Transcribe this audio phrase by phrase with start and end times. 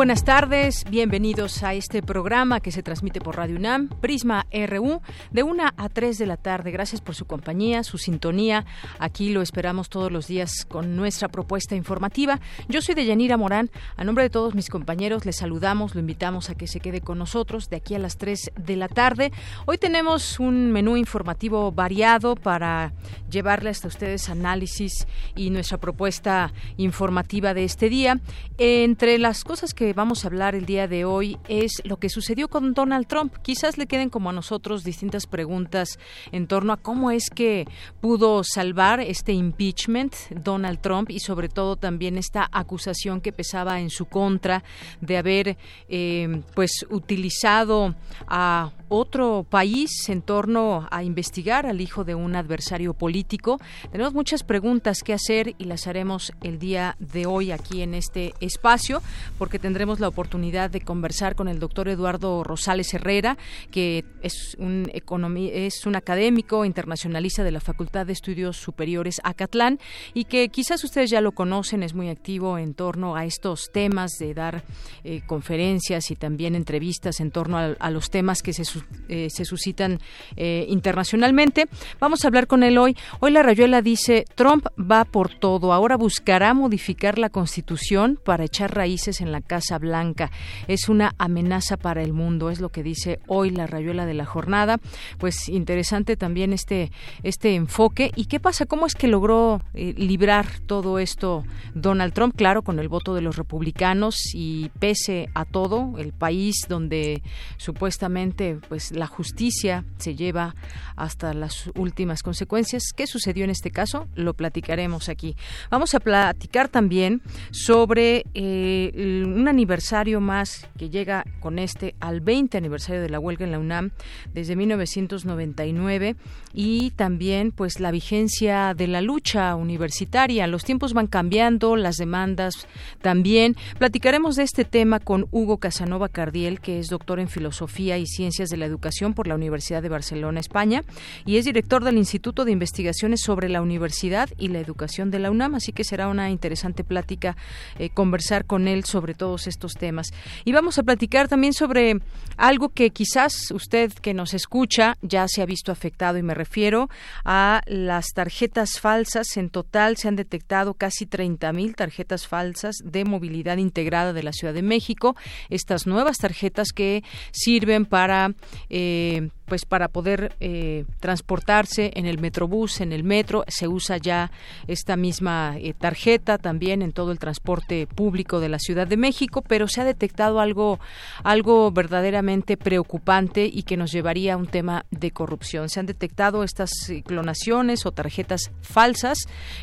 [0.00, 5.42] Buenas tardes, bienvenidos a este programa que se transmite por Radio UNAM, Prisma RU, de
[5.42, 6.70] 1 a 3 de la tarde.
[6.70, 8.64] Gracias por su compañía, su sintonía.
[8.98, 12.40] Aquí lo esperamos todos los días con nuestra propuesta informativa.
[12.66, 13.70] Yo soy Deyanira Morán.
[13.98, 17.18] A nombre de todos mis compañeros, les saludamos, lo invitamos a que se quede con
[17.18, 19.32] nosotros de aquí a las 3 de la tarde.
[19.66, 22.94] Hoy tenemos un menú informativo variado para
[23.30, 28.18] llevarle hasta ustedes análisis y nuestra propuesta informativa de este día.
[28.56, 32.48] Entre las cosas que vamos a hablar el día de hoy es lo que sucedió
[32.48, 33.34] con Donald Trump.
[33.42, 35.98] Quizás le queden como a nosotros distintas preguntas
[36.32, 37.66] en torno a cómo es que
[38.00, 43.90] pudo salvar este impeachment Donald Trump y sobre todo también esta acusación que pesaba en
[43.90, 44.64] su contra
[45.00, 45.56] de haber
[45.88, 47.94] eh, pues utilizado
[48.26, 53.58] a otro país en torno a investigar al hijo de un adversario político.
[53.90, 58.34] Tenemos muchas preguntas que hacer y las haremos el día de hoy aquí en este
[58.40, 59.00] espacio
[59.38, 63.38] porque tendremos la oportunidad de conversar con el doctor Eduardo Rosales Herrera,
[63.70, 69.78] que es un, es un académico internacionalista de la Facultad de Estudios Superiores Acatlán
[70.14, 74.18] y que quizás ustedes ya lo conocen, es muy activo en torno a estos temas
[74.18, 74.64] de dar
[75.04, 78.64] eh, conferencias y también entrevistas en torno a, los temas que se,
[79.08, 79.98] eh, se suscitan
[80.36, 81.68] eh, internacionalmente.
[81.98, 82.96] Vamos a hablar con él hoy.
[83.20, 88.74] Hoy la Rayuela dice, Trump va por todo, ahora buscará modificar la Constitución para echar
[88.74, 90.30] raíces en la Casa Blanca.
[90.68, 94.26] Es una amenaza para el mundo, es lo que dice hoy la rayuela de la
[94.26, 94.78] jornada.
[95.18, 96.92] Pues interesante también este,
[97.22, 98.12] este enfoque.
[98.16, 98.66] ¿Y qué pasa?
[98.66, 102.36] ¿Cómo es que logró eh, librar todo esto Donald Trump?
[102.36, 107.22] Claro, con el voto de los republicanos y pese a todo, el país donde
[107.56, 110.54] supuestamente pues la justicia se lleva
[110.94, 112.92] hasta las últimas consecuencias.
[112.94, 114.06] ¿Qué sucedió en este caso?
[114.14, 115.34] Lo platicaremos aquí.
[115.70, 117.20] Vamos a platicar también
[117.50, 123.44] sobre eh, una aniversario más que llega con este al 20 aniversario de la huelga
[123.44, 123.90] en la UNAM
[124.32, 126.14] desde 1999
[126.52, 130.46] y también pues la vigencia de la lucha universitaria.
[130.46, 132.66] Los tiempos van cambiando, las demandas
[133.02, 133.56] también.
[133.78, 138.48] Platicaremos de este tema con Hugo Casanova Cardiel, que es doctor en Filosofía y Ciencias
[138.48, 140.84] de la Educación por la Universidad de Barcelona, España,
[141.24, 145.30] y es director del Instituto de Investigaciones sobre la Universidad y la Educación de la
[145.30, 147.36] UNAM, así que será una interesante plática
[147.78, 150.08] eh, conversar con él sobre todos estos temas.
[150.44, 152.00] Y vamos a platicar también sobre
[152.36, 156.88] algo que quizás usted que nos escucha ya se ha visto afectado y me refiero
[157.24, 159.36] a las tarjetas falsas.
[159.36, 164.54] En total se han detectado casi 30.000 tarjetas falsas de movilidad integrada de la Ciudad
[164.54, 165.16] de México.
[165.50, 168.34] Estas nuevas tarjetas que sirven para
[168.70, 174.30] eh, pues para poder eh, transportarse en el metrobús, en el metro, se usa ya
[174.68, 179.42] esta misma eh, tarjeta también en todo el transporte público de la Ciudad de México,
[179.42, 180.78] pero se ha detectado algo,
[181.24, 185.68] algo verdaderamente preocupante y que nos llevaría a un tema de corrupción.
[185.68, 186.70] Se han detectado estas
[187.04, 189.18] clonaciones o tarjetas falsas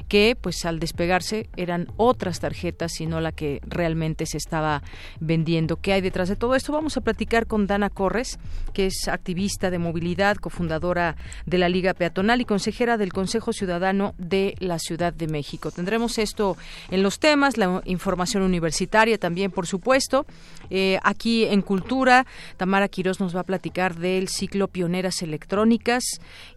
[0.10, 4.84] que, pues al despegarse, eran otras tarjetas y no la que realmente se estaba
[5.22, 5.78] vendiendo.
[5.78, 6.74] ¿Qué hay detrás de todo esto?
[6.74, 8.38] Vamos a platicar con Dana Corres,
[8.74, 11.16] que es activista Movilidad, cofundadora
[11.46, 15.72] de la Liga Peatonal y consejera del Consejo Ciudadano de la Ciudad de México.
[15.72, 16.58] Tendremos esto
[16.92, 20.26] en los temas, la información universitaria también, por supuesto.
[20.70, 22.26] Eh, aquí en Cultura,
[22.58, 26.04] Tamara Quirós nos va a platicar del ciclo Pioneras Electrónicas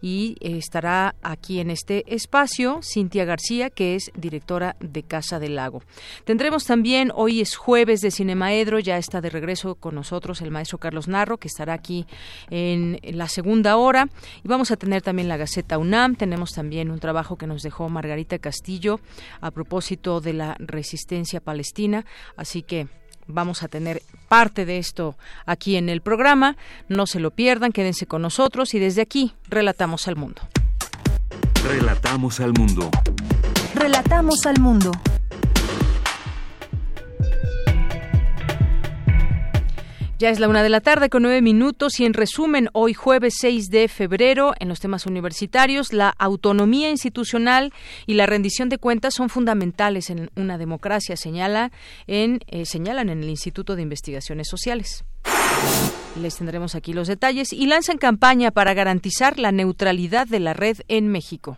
[0.01, 5.55] y eh, estará aquí en este espacio Cintia García, que es directora de Casa del
[5.55, 5.81] Lago.
[6.25, 10.77] Tendremos también, hoy es jueves de Cinemaedro, ya está de regreso con nosotros el maestro
[10.77, 12.05] Carlos Narro, que estará aquí
[12.49, 14.09] en la segunda hora.
[14.43, 16.15] Y vamos a tener también la Gaceta UNAM.
[16.15, 18.99] Tenemos también un trabajo que nos dejó Margarita Castillo
[19.41, 22.05] a propósito de la resistencia palestina.
[22.35, 22.87] Así que
[23.27, 26.57] vamos a tener parte de esto aquí en el programa.
[26.87, 30.41] No se lo pierdan, quédense con nosotros y desde aquí relatamos al mundo.
[31.63, 32.89] Relatamos al mundo.
[33.75, 34.91] Relatamos al mundo.
[40.21, 43.33] Ya es la una de la tarde con nueve minutos y en resumen, hoy jueves
[43.39, 47.73] 6 de febrero, en los temas universitarios, la autonomía institucional
[48.05, 51.71] y la rendición de cuentas son fundamentales en una democracia, señala
[52.05, 55.05] en, eh, señalan en el Instituto de Investigaciones Sociales.
[56.21, 60.77] Les tendremos aquí los detalles y lanzan campaña para garantizar la neutralidad de la red
[60.87, 61.57] en México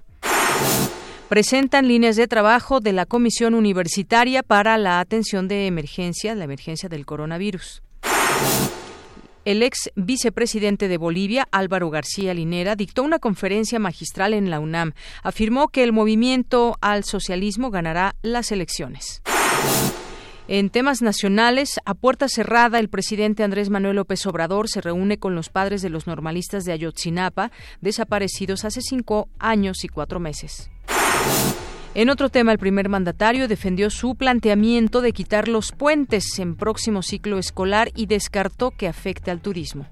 [1.28, 6.90] presentan líneas de trabajo de la Comisión Universitaria para la atención de emergencia, la emergencia
[6.90, 7.82] del coronavirus.
[9.46, 14.94] El ex vicepresidente de Bolivia, Álvaro García Linera, dictó una conferencia magistral en la UNAM.
[15.22, 19.22] Afirmó que el movimiento al socialismo ganará las elecciones.
[20.48, 25.36] En temas nacionales, a puerta cerrada, el presidente Andrés Manuel López Obrador se reúne con
[25.36, 27.52] los padres de los normalistas de Ayotzinapa,
[27.82, 30.70] desaparecidos hace cinco años y cuatro meses.
[31.96, 37.04] En otro tema, el primer mandatario defendió su planteamiento de quitar los puentes en próximo
[37.04, 39.86] ciclo escolar y descartó que afecte al turismo.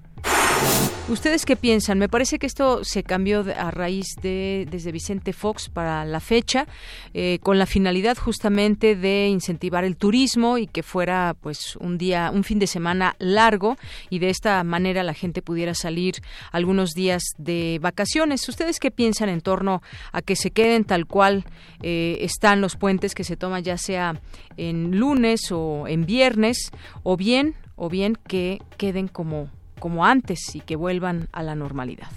[1.12, 2.00] ¿Ustedes qué piensan?
[2.00, 6.68] Me parece que esto se cambió a raíz de desde Vicente Fox para la fecha,
[7.14, 12.32] eh, con la finalidad justamente de incentivar el turismo y que fuera pues un día,
[12.34, 13.76] un fin de semana largo
[14.10, 16.16] y de esta manera la gente pudiera salir
[16.54, 18.48] algunos días de vacaciones.
[18.48, 19.82] ¿Ustedes qué piensan en torno
[20.14, 21.44] a que se queden tal cual
[21.84, 24.22] eh, están los puentes que se toman ya sea
[24.56, 26.72] en lunes o en viernes
[27.04, 29.50] o bien o bien que queden como
[29.82, 32.08] como antes y que vuelvan a la normalidad.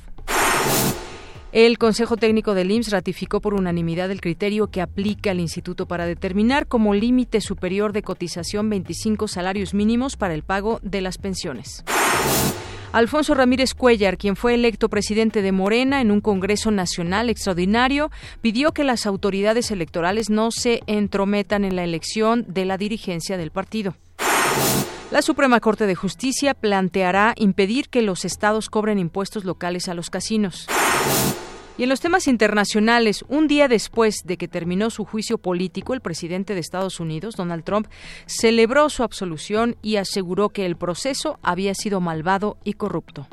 [1.50, 6.05] El Consejo Técnico del IMSS ratificó por unanimidad el criterio que aplica el Instituto para
[6.05, 11.84] determinar como límite superior de cotización 25 salarios mínimos para el pago de las pensiones.
[12.90, 18.10] Alfonso Ramírez Cuellar, quien fue electo presidente de Morena en un Congreso Nacional extraordinario,
[18.40, 23.50] pidió que las autoridades electorales no se entrometan en la elección de la dirigencia del
[23.52, 23.94] partido.
[25.14, 30.11] La Suprema Corte de Justicia planteará impedir que los estados cobren impuestos locales a los
[30.11, 30.66] casinos.
[31.78, 36.00] Y en los temas internacionales, un día después de que terminó su juicio político, el
[36.00, 37.87] presidente de Estados Unidos, Donald Trump,
[38.26, 43.28] celebró su absolución y aseguró que el proceso había sido malvado y corrupto.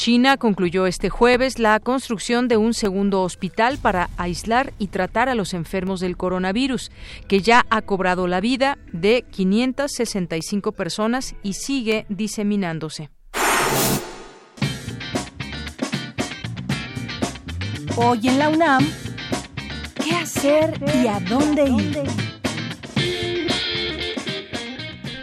[0.00, 5.34] China concluyó este jueves la construcción de un segundo hospital para aislar y tratar a
[5.34, 6.90] los enfermos del coronavirus,
[7.28, 13.10] que ya ha cobrado la vida de 565 personas y sigue diseminándose.
[17.96, 18.88] Hoy en la UNAM,
[20.02, 22.29] ¿qué hacer y a dónde ir?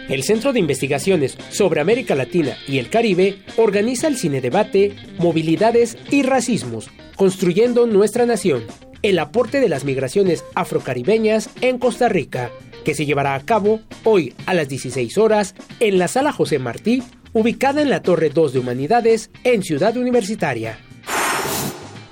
[0.09, 5.97] El Centro de Investigaciones sobre América Latina y el Caribe organiza el Cine Debate, Movilidades
[6.09, 8.63] y Racismos, Construyendo Nuestra Nación,
[9.01, 12.51] el aporte de las migraciones afrocaribeñas en Costa Rica,
[12.85, 17.03] que se llevará a cabo hoy a las 16 horas en la Sala José Martí,
[17.33, 20.79] ubicada en la Torre 2 de Humanidades en Ciudad Universitaria.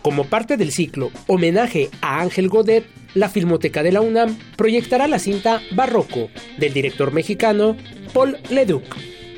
[0.06, 2.86] Como parte del ciclo Homenaje a Ángel Godet,
[3.16, 6.30] la Filmoteca de la UNAM proyectará la cinta Barroco
[6.60, 7.76] del director mexicano
[8.14, 8.84] Paul Leduc,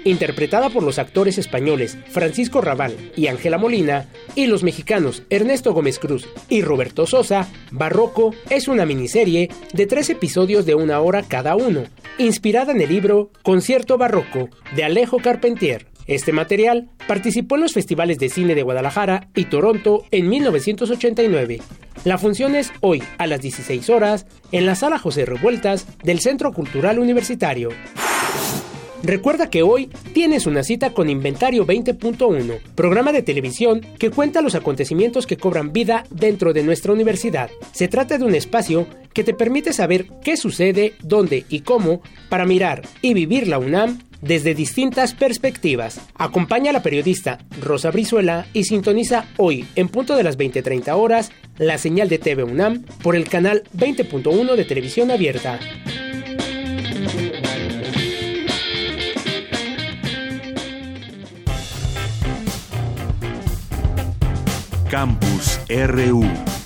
[0.03, 5.99] interpretada por los actores españoles Francisco Raval y Ángela Molina, y los mexicanos Ernesto Gómez
[5.99, 11.55] Cruz y Roberto Sosa, Barroco es una miniserie de tres episodios de una hora cada
[11.55, 11.85] uno,
[12.17, 15.87] inspirada en el libro Concierto Barroco de Alejo Carpentier.
[16.07, 21.59] Este material participó en los festivales de cine de Guadalajara y Toronto en 1989.
[22.05, 26.53] La función es hoy a las 16 horas en la sala José Revueltas del Centro
[26.53, 27.69] Cultural Universitario.
[29.07, 34.53] Recuerda que hoy tienes una cita con Inventario 20.1, programa de televisión que cuenta los
[34.53, 37.49] acontecimientos que cobran vida dentro de nuestra universidad.
[37.71, 42.45] Se trata de un espacio que te permite saber qué sucede, dónde y cómo para
[42.45, 46.01] mirar y vivir la UNAM desde distintas perspectivas.
[46.15, 51.31] Acompaña a la periodista Rosa Brizuela y sintoniza hoy, en punto de las 20:30 horas,
[51.57, 55.61] la señal de TV UNAM por el canal 20.1 de televisión abierta.
[64.89, 66.56] Campus RU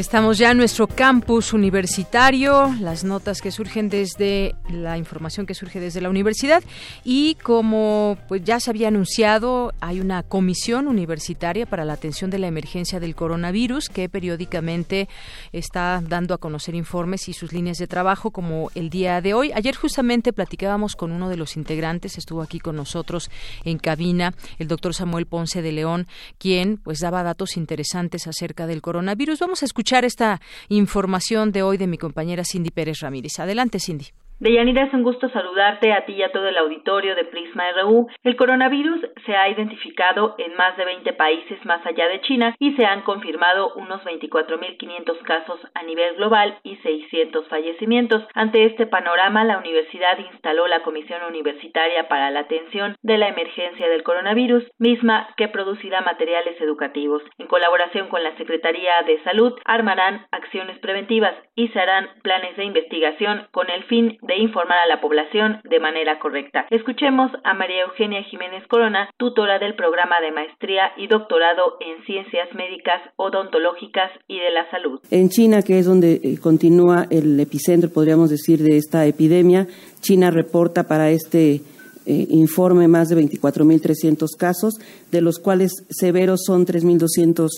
[0.00, 5.78] Estamos ya en nuestro campus universitario, las notas que surgen desde la información que surge
[5.78, 6.62] desde la universidad
[7.04, 12.38] y como pues ya se había anunciado, hay una comisión universitaria para la atención de
[12.38, 15.06] la emergencia del coronavirus que periódicamente
[15.52, 19.52] está dando a conocer informes y sus líneas de trabajo como el día de hoy.
[19.52, 23.30] Ayer justamente platicábamos con uno de los integrantes, estuvo aquí con nosotros
[23.66, 26.06] en cabina, el doctor Samuel Ponce de León,
[26.38, 29.40] quien pues daba datos interesantes acerca del coronavirus.
[29.40, 33.38] Vamos a escuchar esta información de hoy de mi compañera Cindy Pérez Ramírez.
[33.38, 34.06] Adelante, Cindy.
[34.40, 38.08] Deyanira, es un gusto saludarte a ti y a todo el auditorio de Prisma RU.
[38.22, 42.72] El coronavirus se ha identificado en más de 20 países más allá de China y
[42.72, 48.26] se han confirmado unos 24.500 casos a nivel global y 600 fallecimientos.
[48.32, 53.90] Ante este panorama, la universidad instaló la Comisión Universitaria para la Atención de la Emergencia
[53.90, 57.22] del Coronavirus, misma que producirá materiales educativos.
[57.36, 62.64] En colaboración con la Secretaría de Salud, armarán acciones preventivas y se harán planes de
[62.64, 66.66] investigación con el fin informar a la población de manera correcta.
[66.70, 72.48] Escuchemos a María Eugenia Jiménez Corona, tutora del programa de maestría y doctorado en ciencias
[72.54, 75.00] médicas, odontológicas y de la salud.
[75.10, 79.66] En China, que es donde eh, continúa el epicentro, podríamos decir, de esta epidemia,
[80.00, 81.60] China reporta para este
[82.06, 87.48] eh, informe más de 24.300 casos, de los cuales severos son 3.200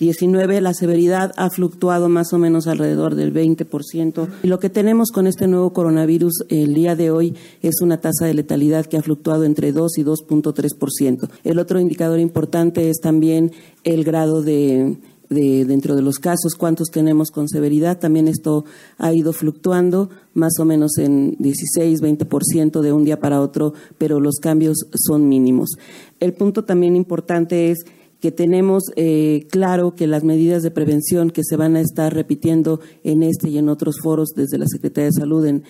[0.00, 4.28] 19 la severidad ha fluctuado más o menos alrededor del 20%.
[4.42, 8.24] Y lo que tenemos con este nuevo coronavirus el día de hoy es una tasa
[8.24, 11.28] de letalidad que ha fluctuado entre 2 y 2.3%.
[11.44, 13.52] El otro indicador importante es también
[13.84, 14.96] el grado de,
[15.28, 17.98] de, dentro de los casos, cuántos tenemos con severidad.
[17.98, 18.64] También esto
[18.96, 24.18] ha ido fluctuando más o menos en 16, 20% de un día para otro, pero
[24.18, 25.72] los cambios son mínimos.
[26.20, 27.84] El punto también importante es
[28.20, 32.80] que tenemos eh, claro que las medidas de prevención que se van a estar repitiendo
[33.02, 35.64] en este y en otros foros desde la Secretaría de Salud, en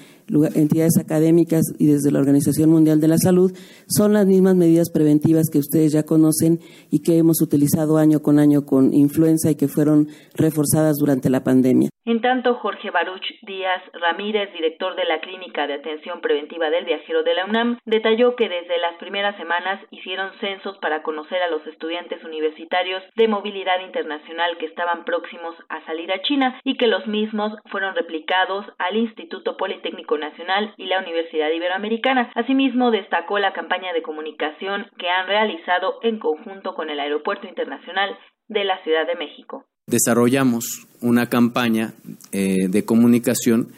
[0.54, 3.52] entidades académicas y desde la Organización Mundial de la Salud,
[3.86, 6.60] son las mismas medidas preventivas que ustedes ya conocen
[6.90, 11.42] y que hemos utilizado año con año con influenza y que fueron reforzadas durante la
[11.42, 11.90] pandemia.
[12.06, 17.22] En tanto, Jorge Baruch Díaz Ramírez, director de la Clínica de Atención Preventiva del Viajero
[17.22, 21.64] de la UNAM, detalló que desde las primeras semanas hicieron censos para conocer a los
[21.66, 27.06] estudiantes universitarios de movilidad internacional que estaban próximos a salir a China y que los
[27.06, 32.30] mismos fueron replicados al Instituto Politécnico Nacional y la Universidad Iberoamericana.
[32.34, 38.16] Asimismo, destacó la campaña de comunicación que han realizado en conjunto con el Aeropuerto Internacional
[38.48, 41.92] de la Ciudad de México desarrollamos una campaña
[42.32, 43.68] eh, de comunicación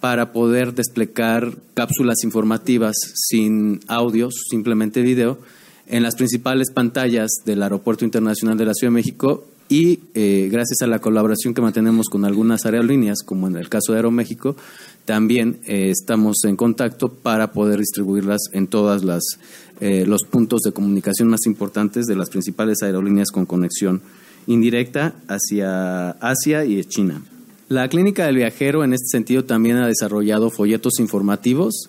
[0.00, 5.38] para poder desplegar cápsulas informativas sin audios, simplemente video,
[5.86, 10.82] en las principales pantallas del Aeropuerto Internacional de la Ciudad de México y eh, gracias
[10.82, 14.56] a la colaboración que mantenemos con algunas aerolíneas, como en el caso de Aeroméxico,
[15.04, 21.44] también eh, estamos en contacto para poder distribuirlas en todos los puntos de comunicación más
[21.46, 24.00] importantes de las principales aerolíneas con conexión
[24.46, 27.22] indirecta hacia Asia y China.
[27.68, 31.88] La Clínica del Viajero en este sentido también ha desarrollado folletos informativos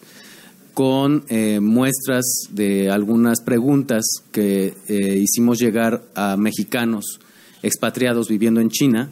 [0.73, 7.19] con eh, muestras de algunas preguntas que eh, hicimos llegar a mexicanos
[7.61, 9.09] expatriados viviendo en China.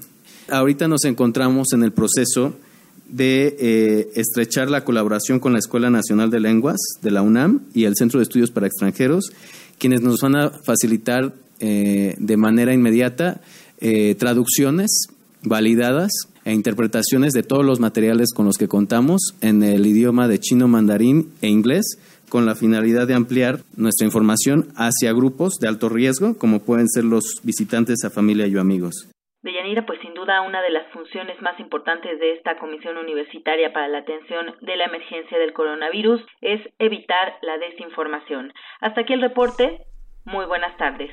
[0.50, 2.56] Ahorita nos encontramos en el proceso
[3.12, 7.84] de eh, estrechar la colaboración con la Escuela Nacional de Lenguas de la UNAM y
[7.84, 9.32] el Centro de Estudios para Extranjeros,
[9.78, 13.42] quienes nos van a facilitar eh, de manera inmediata
[13.80, 15.08] eh, traducciones
[15.44, 16.12] validadas
[16.46, 20.68] e interpretaciones de todos los materiales con los que contamos en el idioma de chino,
[20.68, 21.98] mandarín e inglés
[22.30, 27.04] con la finalidad de ampliar nuestra información hacia grupos de alto riesgo, como pueden ser
[27.04, 29.08] los visitantes a familia y amigos.
[29.44, 33.88] Deyanira, pues sin duda una de las funciones más importantes de esta Comisión Universitaria para
[33.88, 38.54] la Atención de la Emergencia del Coronavirus es evitar la desinformación.
[38.82, 39.82] Hasta aquí el reporte.
[40.26, 41.12] Muy buenas tardes.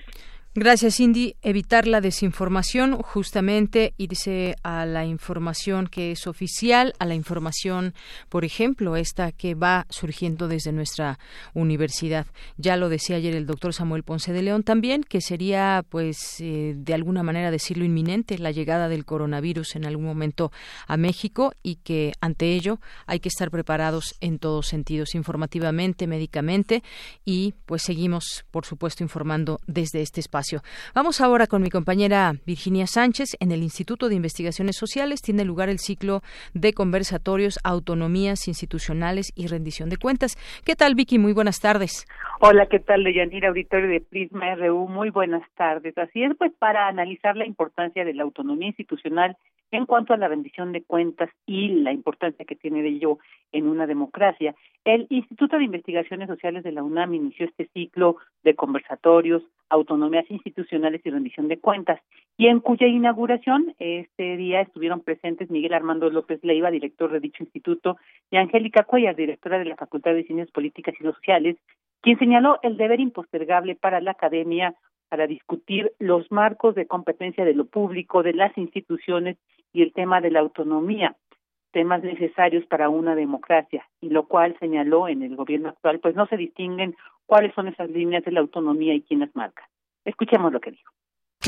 [0.54, 1.36] Gracias, Cindy.
[1.42, 7.94] Evitar la desinformación, justamente irse a la información que es oficial, a la información,
[8.30, 11.18] por ejemplo, esta que va surgiendo desde nuestra
[11.52, 12.26] universidad.
[12.56, 16.74] Ya lo decía ayer el doctor Samuel Ponce de León también, que sería, pues, eh,
[16.76, 20.50] de alguna manera decirlo inminente, la llegada del coronavirus en algún momento
[20.86, 26.82] a México y que ante ello hay que estar preparados en todos sentidos, informativamente, médicamente
[27.24, 30.37] y, pues, seguimos, por supuesto, informando desde este espacio
[30.94, 33.36] Vamos ahora con mi compañera Virginia Sánchez.
[33.40, 36.20] En el Instituto de Investigaciones Sociales tiene lugar el ciclo
[36.54, 40.36] de conversatorios Autonomías Institucionales y Rendición de Cuentas.
[40.64, 41.18] ¿Qué tal, Vicky?
[41.18, 42.06] Muy buenas tardes.
[42.40, 44.86] Hola, ¿qué tal, Leyanira, auditorio de Prisma RU?
[44.86, 45.96] Muy buenas tardes.
[45.98, 49.36] Así es, pues, para analizar la importancia de la autonomía institucional
[49.70, 53.18] en cuanto a la rendición de cuentas y la importancia que tiene de ello
[53.52, 58.54] en una democracia, el Instituto de Investigaciones Sociales de la UNAM inició este ciclo de
[58.54, 62.00] conversatorios, autonomías institucionales y rendición de cuentas,
[62.36, 67.42] y en cuya inauguración este día estuvieron presentes Miguel Armando López Leiva, director de dicho
[67.42, 67.98] instituto,
[68.30, 71.56] y Angélica Cuellar, directora de la Facultad de Ciencias Políticas y Sociales,
[72.00, 74.74] quien señaló el deber impostergable para la academia
[75.08, 79.36] para discutir los marcos de competencia de lo público, de las instituciones
[79.72, 81.16] y el tema de la autonomía.
[81.70, 86.26] temas necesarios para una democracia, y lo cual señaló en el gobierno actual, pues no
[86.26, 86.96] se distinguen
[87.26, 89.68] cuáles son esas líneas de la autonomía y quién las marca.
[90.04, 90.92] Escuchemos lo que dijo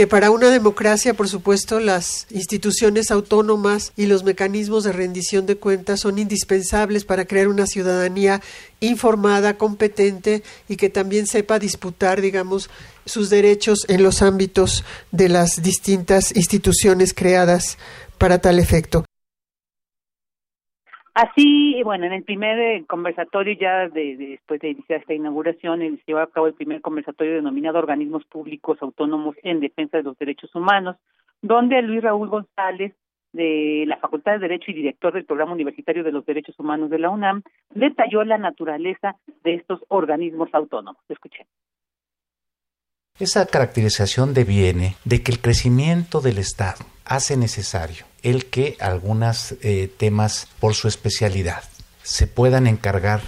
[0.00, 5.56] que para una democracia, por supuesto, las instituciones autónomas y los mecanismos de rendición de
[5.56, 8.40] cuentas son indispensables para crear una ciudadanía
[8.80, 12.70] informada, competente y que también sepa disputar, digamos,
[13.04, 17.76] sus derechos en los ámbitos de las distintas instituciones creadas
[18.16, 19.04] para tal efecto.
[21.14, 26.02] Así, bueno, en el primer eh, conversatorio ya de, después de iniciar esta inauguración, se
[26.06, 30.54] llevó a cabo el primer conversatorio denominado Organismos Públicos Autónomos en Defensa de los Derechos
[30.54, 30.96] Humanos,
[31.42, 32.94] donde Luis Raúl González,
[33.32, 36.98] de la Facultad de Derecho y director del Programa Universitario de los Derechos Humanos de
[36.98, 37.42] la UNAM,
[37.74, 41.02] detalló la naturaleza de estos organismos autónomos.
[41.08, 41.46] Escuchen.
[43.18, 49.92] Esa caracterización deviene de que el crecimiento del Estado hace necesario el que algunos eh,
[49.96, 51.62] temas por su especialidad
[52.02, 53.20] se puedan encargar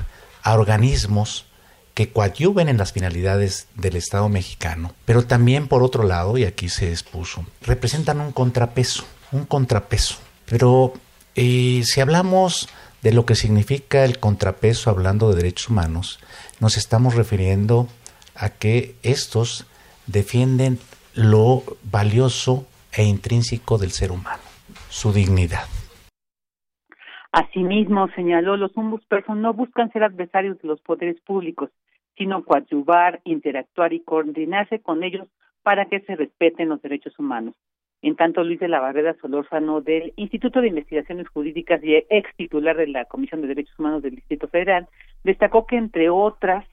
[0.43, 1.47] a organismos
[1.95, 6.69] que coadyuven en las finalidades del Estado mexicano, pero también por otro lado, y aquí
[6.69, 10.17] se expuso, representan un contrapeso, un contrapeso.
[10.47, 10.95] Pero
[11.35, 12.69] eh, si hablamos
[13.03, 16.19] de lo que significa el contrapeso hablando de derechos humanos,
[16.61, 17.89] nos estamos refiriendo
[18.35, 19.67] a que estos
[20.07, 20.79] defienden
[21.15, 24.43] lo valioso e intrínseco del ser humano,
[24.93, 25.65] su dignidad.
[27.33, 31.71] Asimismo, señaló, los ombudsperson no buscan ser adversarios de los poderes públicos,
[32.19, 35.29] sino coadyuvar, interactuar y coordinarse con ellos
[35.63, 37.55] para que se respeten los derechos humanos.
[38.03, 42.77] En tanto, Luis de la Barrera Solórzano del Instituto de Investigaciones Jurídicas y ex titular
[42.77, 44.89] de la Comisión de Derechos Humanos del Distrito Federal,
[45.25, 46.67] destacó que, entre otras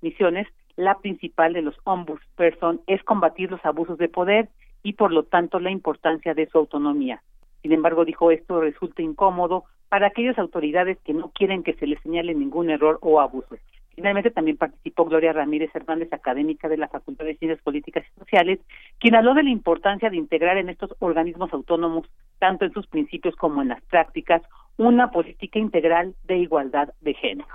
[0.00, 4.48] misiones, la principal de los ombudsperson es combatir los abusos de poder
[4.84, 7.20] y por lo tanto la importancia de su autonomía.
[7.64, 11.98] Sin embargo, dijo esto resulta incómodo para aquellas autoridades que no quieren que se les
[12.02, 13.56] señale ningún error o abuso.
[13.94, 18.60] Finalmente también participó Gloria Ramírez Hernández, académica de la Facultad de Ciencias Políticas y Sociales,
[19.00, 22.06] quien habló de la importancia de integrar en estos organismos autónomos,
[22.38, 24.42] tanto en sus principios como en las prácticas,
[24.76, 27.48] una política integral de igualdad de género.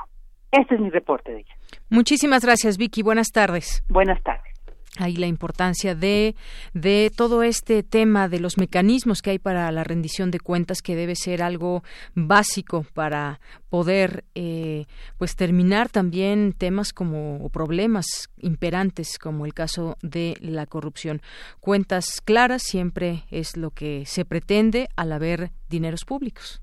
[0.51, 1.55] Este es mi reporte de ella.
[1.91, 3.03] Muchísimas gracias, Vicky.
[3.03, 3.83] Buenas tardes.
[3.89, 4.58] Buenas tardes
[4.97, 6.35] ahí la importancia de,
[6.73, 10.95] de todo este tema de los mecanismos que hay para la rendición de cuentas que
[10.95, 11.83] debe ser algo
[12.15, 14.85] básico para poder eh,
[15.17, 21.21] pues terminar también temas como problemas imperantes como el caso de la corrupción
[21.59, 26.61] cuentas claras siempre es lo que se pretende al haber dineros públicos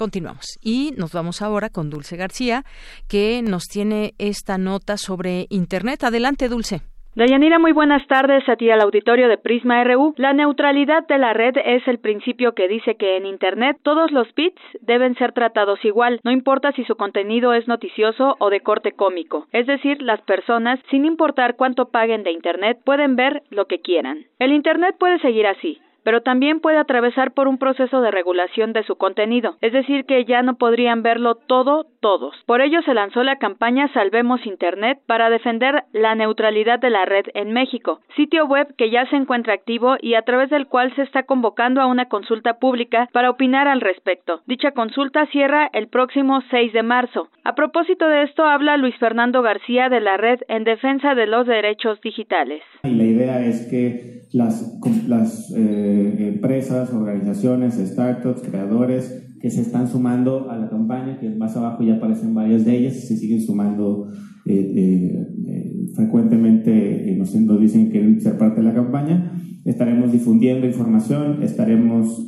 [0.00, 2.64] Continuamos y nos vamos ahora con Dulce García,
[3.06, 6.04] que nos tiene esta nota sobre Internet.
[6.04, 6.80] Adelante, Dulce.
[7.16, 10.14] Dayanira, muy buenas tardes a ti al auditorio de Prisma RU.
[10.16, 14.32] La neutralidad de la red es el principio que dice que en Internet todos los
[14.36, 18.92] bits deben ser tratados igual, no importa si su contenido es noticioso o de corte
[18.92, 19.48] cómico.
[19.50, 24.26] Es decir, las personas, sin importar cuánto paguen de Internet, pueden ver lo que quieran.
[24.38, 28.84] El Internet puede seguir así pero también puede atravesar por un proceso de regulación de
[28.84, 32.34] su contenido, es decir, que ya no podrían verlo todo todos.
[32.46, 37.26] Por ello se lanzó la campaña Salvemos Internet para defender la neutralidad de la red
[37.34, 41.02] en México, sitio web que ya se encuentra activo y a través del cual se
[41.02, 44.40] está convocando a una consulta pública para opinar al respecto.
[44.46, 47.28] Dicha consulta cierra el próximo 6 de marzo.
[47.44, 51.46] A propósito de esto habla Luis Fernando García de la Red en Defensa de los
[51.46, 52.62] Derechos Digitales.
[52.82, 60.50] la idea es que las, las eh, empresas, organizaciones, startups, creadores que se están sumando
[60.50, 64.08] a la campaña, que más abajo ya aparecen varias de ellas se siguen sumando
[64.46, 69.32] eh, eh, frecuentemente, nos, dicen que ser parte de la campaña.
[69.64, 72.26] Estaremos difundiendo información, estaremos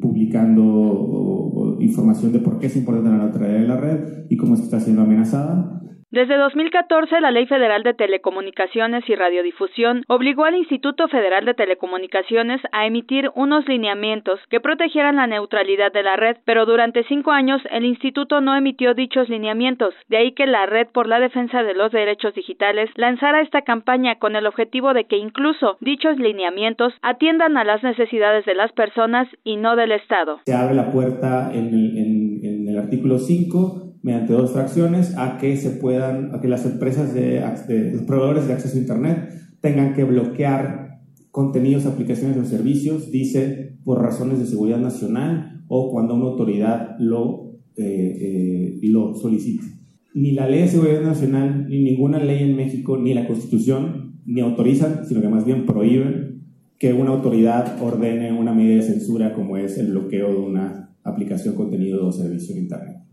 [0.00, 4.80] publicando información de por qué es importante la neutralidad de la red y cómo está
[4.80, 5.78] siendo amenazada.
[6.10, 12.62] Desde 2014, la Ley Federal de Telecomunicaciones y Radiodifusión obligó al Instituto Federal de Telecomunicaciones
[12.72, 17.60] a emitir unos lineamientos que protegieran la neutralidad de la red, pero durante cinco años
[17.70, 21.74] el instituto no emitió dichos lineamientos, de ahí que la Red por la Defensa de
[21.74, 27.58] los Derechos Digitales lanzara esta campaña con el objetivo de que incluso dichos lineamientos atiendan
[27.58, 30.40] a las necesidades de las personas y no del Estado.
[30.46, 31.68] Se abre la puerta en
[32.66, 37.40] el, artículo 5 mediante dos fracciones a que se puedan, a que las empresas de,
[37.92, 39.28] los proveedores de acceso a Internet
[39.60, 46.14] tengan que bloquear contenidos, aplicaciones o servicios, dice, por razones de seguridad nacional o cuando
[46.14, 49.64] una autoridad lo, eh, eh, lo solicite.
[50.14, 54.40] Ni la ley de seguridad nacional, ni ninguna ley en México, ni la constitución, ni
[54.40, 56.28] autorizan, sino que más bien prohíben
[56.78, 61.54] que una autoridad ordene una medida de censura como es el bloqueo de una aplicación,
[61.54, 63.07] contenido o servicio en Internet.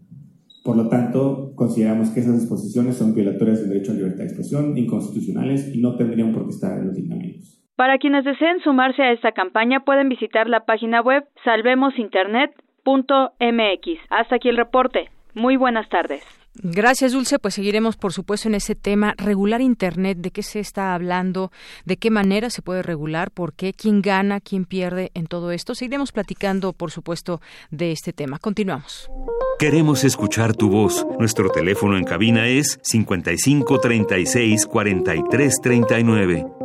[0.66, 4.76] Por lo tanto, consideramos que esas disposiciones son violatorias del derecho a libertad de expresión,
[4.76, 7.62] inconstitucionales y no tendrían por qué estar en los lineamientos.
[7.76, 14.00] Para quienes deseen sumarse a esta campaña pueden visitar la página web salvemosinternet.mx.
[14.10, 15.12] Hasta aquí el reporte.
[15.36, 16.24] Muy buenas tardes.
[16.64, 17.38] Gracias, Dulce.
[17.38, 19.14] Pues seguiremos, por supuesto, en ese tema.
[19.18, 21.52] Regular Internet, ¿de qué se está hablando?
[21.84, 23.30] ¿De qué manera se puede regular?
[23.32, 23.74] ¿Por qué?
[23.74, 24.40] ¿Quién gana?
[24.40, 25.76] ¿Quién pierde en todo esto?
[25.76, 28.40] Seguiremos platicando, por supuesto, de este tema.
[28.40, 29.10] Continuamos.
[29.60, 31.06] Queremos escuchar tu voz.
[31.20, 36.65] Nuestro teléfono en cabina es 55 36 43 39.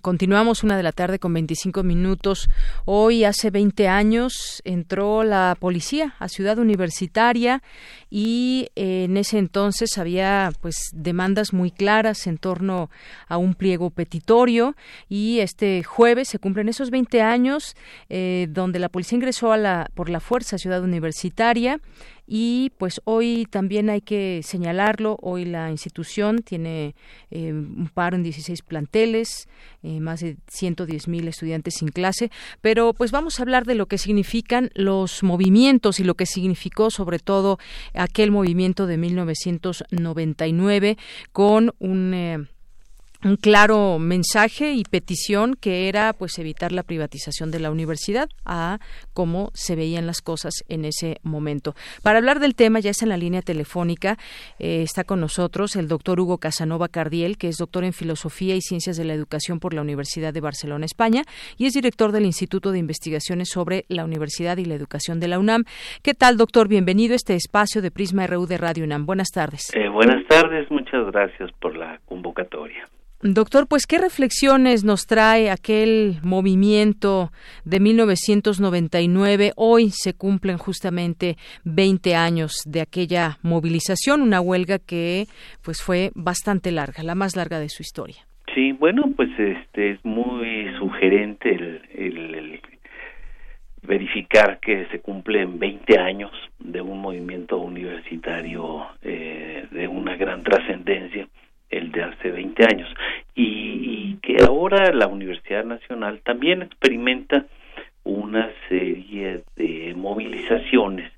[0.00, 2.48] Continuamos una de la tarde con 25 minutos.
[2.86, 7.62] Hoy, hace 20 años, entró la policía a Ciudad Universitaria
[8.08, 12.88] y eh, en ese entonces había pues demandas muy claras en torno
[13.28, 14.74] a un pliego petitorio
[15.10, 17.76] y este jueves se cumplen esos 20 años
[18.08, 21.78] eh, donde la policía ingresó a la, por la fuerza a Ciudad Universitaria
[22.32, 26.94] y pues hoy también hay que señalarlo, hoy la institución tiene
[27.32, 29.48] eh, un paro en 16 planteles,
[29.82, 33.86] eh, más de 110 mil estudiantes sin clase, pero pues vamos a hablar de lo
[33.86, 37.58] que significan los movimientos y lo que significó sobre todo
[37.94, 40.98] aquel movimiento de 1999
[41.32, 42.14] con un...
[42.14, 42.46] Eh,
[43.24, 48.78] un claro mensaje y petición que era pues evitar la privatización de la universidad a
[49.12, 51.74] cómo se veían las cosas en ese momento.
[52.02, 54.16] Para hablar del tema ya es en la línea telefónica
[54.58, 58.62] eh, está con nosotros el doctor Hugo Casanova Cardiel que es doctor en filosofía y
[58.62, 61.22] ciencias de la educación por la Universidad de Barcelona España
[61.58, 65.38] y es director del Instituto de Investigaciones sobre la Universidad y la Educación de la
[65.38, 65.64] UNAM.
[66.02, 66.68] ¿Qué tal doctor?
[66.68, 69.04] Bienvenido a este espacio de Prisma RU de Radio UNAM.
[69.04, 69.70] Buenas tardes.
[69.74, 72.88] Eh, buenas tardes, muchas gracias por la convocatoria.
[73.22, 77.32] Doctor, pues qué reflexiones nos trae aquel movimiento
[77.66, 79.52] de 1999.
[79.56, 85.26] Hoy se cumplen justamente 20 años de aquella movilización, una huelga que
[85.62, 88.16] pues fue bastante larga, la más larga de su historia.
[88.54, 92.58] Sí, bueno, pues este es muy sugerente el,
[93.82, 101.28] verificar que se cumplen 20 años de un movimiento universitario eh, de una gran trascendencia
[101.70, 102.88] el de hace 20 años
[103.34, 107.46] y, que ahora la Universidad Nacional también experimenta
[108.04, 111.10] una serie de movilizaciones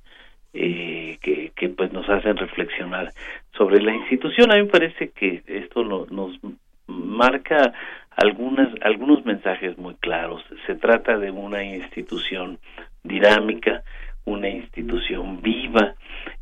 [0.54, 3.12] eh, que, pues nos hacen reflexionar
[3.56, 4.52] sobre la institución.
[4.52, 6.38] A mí me parece que esto nos
[6.86, 7.72] marca
[8.16, 10.42] algunas, algunos mensajes muy claros.
[10.66, 12.58] Se trata de una institución
[13.02, 13.82] dinámica,
[14.24, 15.94] una institución viva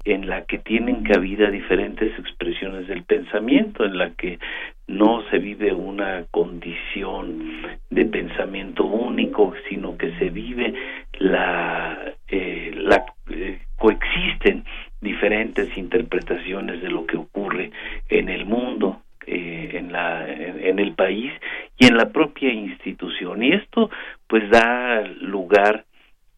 [0.04, 4.38] en la que tienen cabida diferentes expresiones del pensamiento, en la que
[4.86, 10.74] no se vive una condición de pensamiento único, sino que se vive
[11.18, 14.64] la, eh, la eh, coexisten
[15.00, 17.70] diferentes interpretaciones de lo que ocurre
[18.08, 21.32] en el mundo, eh, en, la, en, el país
[21.78, 23.42] y en la propia institución.
[23.42, 23.90] Y esto
[24.26, 25.84] pues da lugar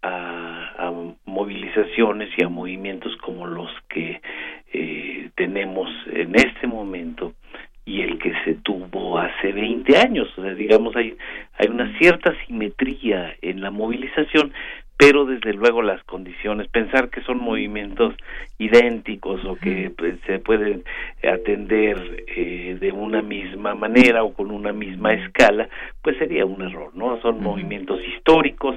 [0.03, 0.93] a,
[1.25, 4.21] movilizaciones y a movimientos como los que
[4.73, 7.35] eh, tenemos en este momento
[7.85, 10.29] y el que se tuvo hace 20 años.
[10.37, 11.17] O sea, digamos, hay,
[11.59, 14.53] hay una cierta simetría en la movilización,
[15.05, 18.15] pero desde luego las condiciones, pensar que son movimientos
[18.59, 20.85] idénticos o que pues, se pueden
[21.25, 25.69] atender eh, de una misma manera o con una misma escala,
[26.03, 27.21] pues sería un error, ¿no?
[27.21, 28.77] Son movimientos históricos,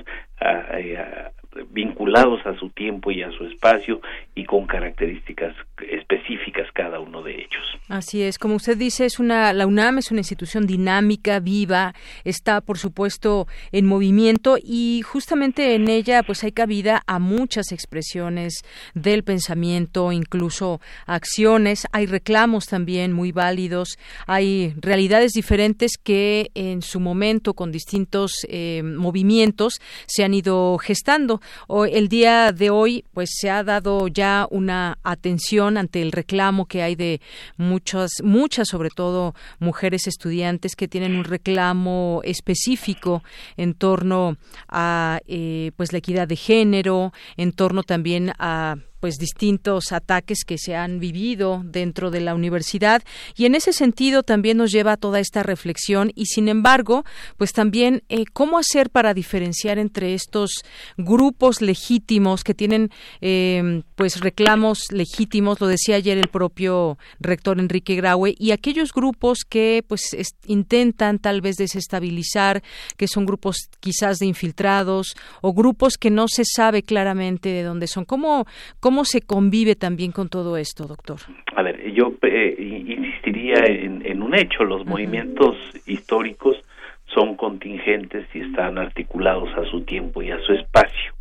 [1.71, 4.01] vinculados a su tiempo y a su espacio
[4.33, 5.55] y con características
[5.89, 7.63] específicas cada uno de ellos.
[7.87, 12.61] Así es, como usted dice, es una la UNAM es una institución dinámica, viva, está
[12.61, 18.63] por supuesto en movimiento y justamente en ella pues hay cabida a muchas expresiones
[18.93, 26.99] del pensamiento, incluso acciones, hay reclamos también muy válidos, hay realidades diferentes que en su
[26.99, 29.75] momento con distintos eh, movimientos
[30.07, 31.41] se han ido gestando.
[31.67, 36.65] O el día de hoy, pues se ha dado ya una atención ante el reclamo
[36.65, 37.21] que hay de
[37.57, 43.23] muchas, muchas, sobre todo mujeres estudiantes que tienen un reclamo específico
[43.57, 49.91] en torno a, eh, pues la equidad de género, en torno también a pues distintos
[49.91, 53.03] ataques que se han vivido dentro de la universidad.
[53.35, 56.11] Y en ese sentido también nos lleva a toda esta reflexión.
[56.15, 57.05] Y sin embargo
[57.37, 60.63] pues también eh, cómo hacer para diferenciar entre estos
[60.97, 62.89] grupos legítimos que tienen
[63.21, 68.33] eh, pues reclamos legítimos lo decía ayer el propio rector Enrique Graue.
[68.39, 72.63] Y aquellos grupos que pues intentan tal vez desestabilizar
[72.97, 77.85] que son grupos quizás de infiltrados o grupos que no se sabe claramente de dónde
[77.85, 78.03] son.
[78.03, 78.47] Cómo
[78.79, 81.17] cómo se convive también con todo esto doctor
[81.55, 85.55] a ver yo eh, insistiría en, un hecho los movimientos
[85.85, 86.57] históricos
[87.05, 91.13] son contingentes y están articulados a su tiempo y a su espacio.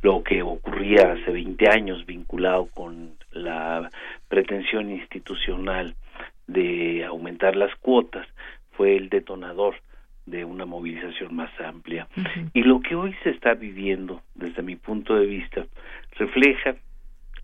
[0.00, 3.90] Lo que ocurría hace 20 años vinculado con la
[4.28, 5.94] pretensión institucional
[6.46, 8.26] de aumentar las cuotas
[8.72, 9.74] fue el detonador
[10.26, 12.08] de una movilización más amplia.
[12.54, 15.66] Y lo que hoy se está viviendo, desde mi punto de vista,
[16.16, 16.76] refleja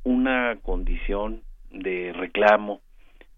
[0.05, 2.81] una condición de reclamo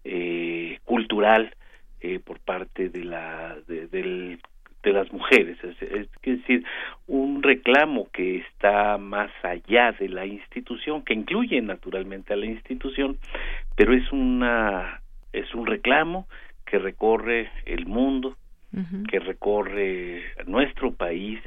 [0.03, 1.55] eh, cultural
[1.99, 4.39] eh, por parte de la del
[4.83, 6.65] de las mujeres, es, decir,
[7.05, 13.19] un reclamo que está más allá de la institución, que incluye naturalmente a la institución,
[13.75, 15.01] pero es una
[15.33, 16.27] es un reclamo
[16.65, 18.35] que recorre el mundo,
[19.09, 21.39] que recorre nuestro país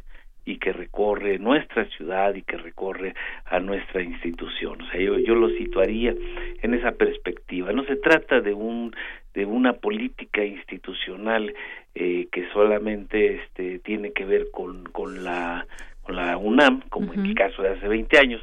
[0.44, 3.14] y que recorre nuestra ciudad y que recorre
[3.46, 4.82] a nuestra institución.
[4.82, 6.14] O sea, yo, yo lo situaría
[6.62, 7.72] en esa perspectiva.
[7.72, 8.94] No se trata de un
[9.34, 11.52] de una política institucional
[11.94, 15.66] eh, que solamente este, tiene que ver con, con, la,
[16.02, 18.40] con la UNAM, como en el caso de hace 20 años,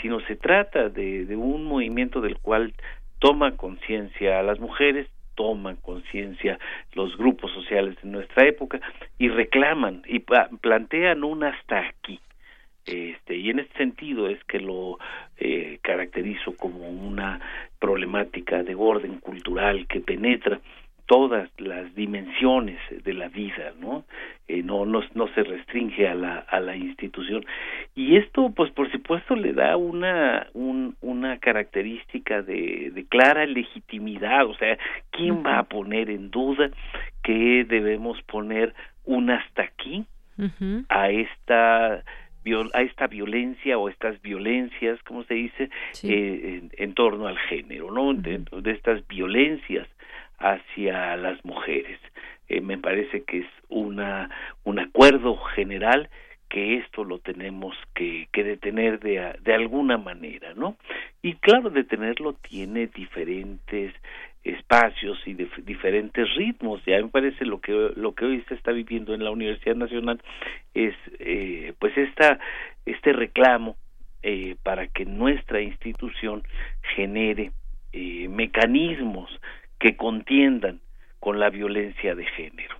[0.00, 2.72] sino se trata de, de un movimiento del cual
[3.18, 5.08] toma conciencia a las mujeres,
[5.40, 6.58] toman conciencia
[6.92, 8.78] los grupos sociales de nuestra época
[9.16, 12.20] y reclaman y plantean un hasta aquí.
[12.84, 14.98] Este, y en este sentido es que lo
[15.38, 17.40] eh, caracterizo como una
[17.78, 20.60] problemática de orden cultural que penetra
[21.10, 24.04] todas las dimensiones de la vida, ¿no?
[24.46, 27.44] Eh, no, no, no se restringe a la, a la institución.
[27.96, 34.46] Y esto, pues, por supuesto, le da una, un, una característica de, de clara legitimidad,
[34.46, 34.78] o sea,
[35.10, 36.70] ¿quién va a poner en duda
[37.24, 38.72] que debemos poner
[39.04, 40.06] un hasta aquí
[40.88, 42.04] a esta
[42.72, 45.70] a esta violencia o estas violencias, como se dice,
[46.04, 48.14] eh, en, torno al género, ¿no?
[48.14, 48.40] de,
[48.72, 49.86] estas violencias
[50.40, 52.00] hacia las mujeres.
[52.48, 54.28] Eh, me parece que es una
[54.64, 56.10] un acuerdo general
[56.48, 60.76] que esto lo tenemos que, que detener de, de alguna manera, ¿no?
[61.22, 63.94] Y claro, detenerlo tiene diferentes
[64.42, 66.82] espacios y de, diferentes ritmos.
[66.86, 70.20] Ya me parece lo que lo que hoy se está viviendo en la Universidad Nacional
[70.74, 72.38] es eh, pues esta
[72.86, 73.76] este reclamo
[74.22, 76.42] eh, para que nuestra institución
[76.96, 77.52] genere
[77.92, 79.30] eh, mecanismos
[79.80, 80.78] que contiendan
[81.18, 82.76] con la violencia de género.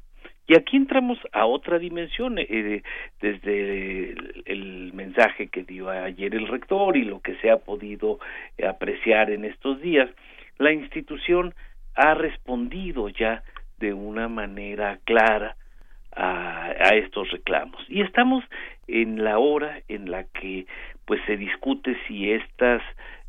[0.47, 2.83] Y aquí entramos a otra dimensión, eh,
[3.21, 4.15] desde
[4.47, 8.19] el, mensaje que dio ayer el rector y lo que se ha podido
[8.69, 10.11] apreciar en estos días,
[10.59, 11.55] la institución
[11.95, 13.43] ha respondido ya
[13.79, 15.57] de una manera clara
[16.15, 18.45] a, a, estos reclamos y estamos
[18.89, 20.67] en la hora en la que
[21.07, 22.83] pues se discute si estas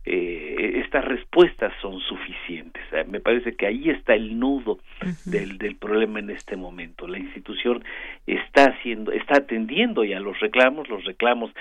[0.06, 2.82] eh, estas respuestas son suficientes.
[3.08, 4.80] me parece que ahí está el nudo
[5.26, 7.08] del, del problema en este momento.
[7.08, 7.84] La institución
[8.26, 11.52] está haciendo, está atendiendo ya los reclamos, los reclamos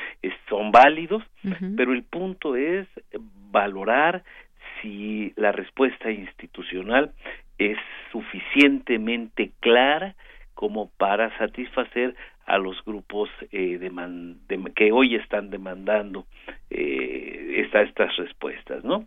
[0.49, 1.23] son válidos,
[1.77, 2.87] pero el punto es
[3.51, 4.25] valorar
[4.81, 7.13] si la respuesta institucional
[7.59, 7.79] es
[8.11, 10.15] suficientemente clara
[10.55, 12.15] como para satisfacer
[12.51, 13.79] a los grupos eh,
[14.75, 16.27] que hoy están demandando
[16.69, 19.07] eh, estas respuestas, ¿no?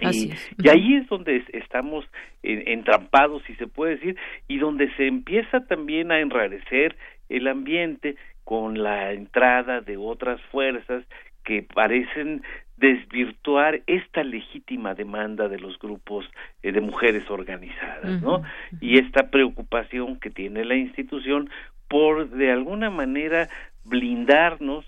[0.00, 2.06] Y, y, ahí es donde estamos
[2.42, 4.16] entrampados, si se puede decir,
[4.48, 6.96] y donde se empieza también a enrarecer
[7.28, 11.04] el ambiente con la entrada de otras fuerzas
[11.44, 12.42] que parecen
[12.76, 16.24] desvirtuar esta legítima demanda de los grupos
[16.62, 18.42] eh, de mujeres organizadas, ¿no?
[18.80, 21.48] Y esta preocupación que tiene la institución
[21.92, 23.50] por de alguna manera
[23.84, 24.82] blindarnos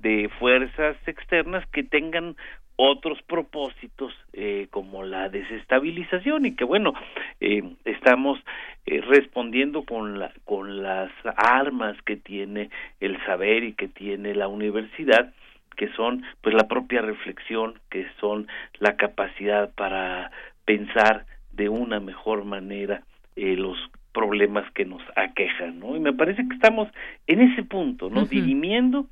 [0.00, 2.34] de fuerzas externas que tengan
[2.74, 6.46] otros propósitos eh, como la desestabilización.
[6.46, 6.94] Y que bueno
[7.38, 8.40] eh, estamos
[8.86, 14.48] eh, respondiendo con la, con las armas que tiene el saber y que tiene la
[14.48, 15.32] universidad
[15.76, 18.48] que son pues la propia reflexión, que son
[18.80, 20.32] la capacidad para
[20.64, 23.04] pensar de una mejor manera
[23.36, 23.78] eh, los
[24.12, 25.96] problemas que nos aquejan, ¿no?
[25.96, 26.88] Y me parece que estamos
[27.26, 28.24] en ese punto, ¿no?
[28.24, 29.06] Dirimiendo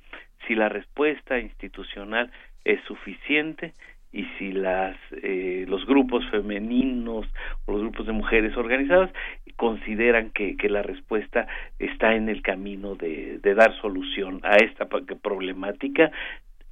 [0.46, 2.30] si la respuesta institucional
[2.64, 3.72] es suficiente
[4.12, 7.26] y si las eh, los grupos femeninos
[7.66, 9.10] o los grupos de mujeres organizadas
[9.56, 11.46] consideran que, que la respuesta
[11.78, 16.10] está en el camino de, de dar solución a esta problemática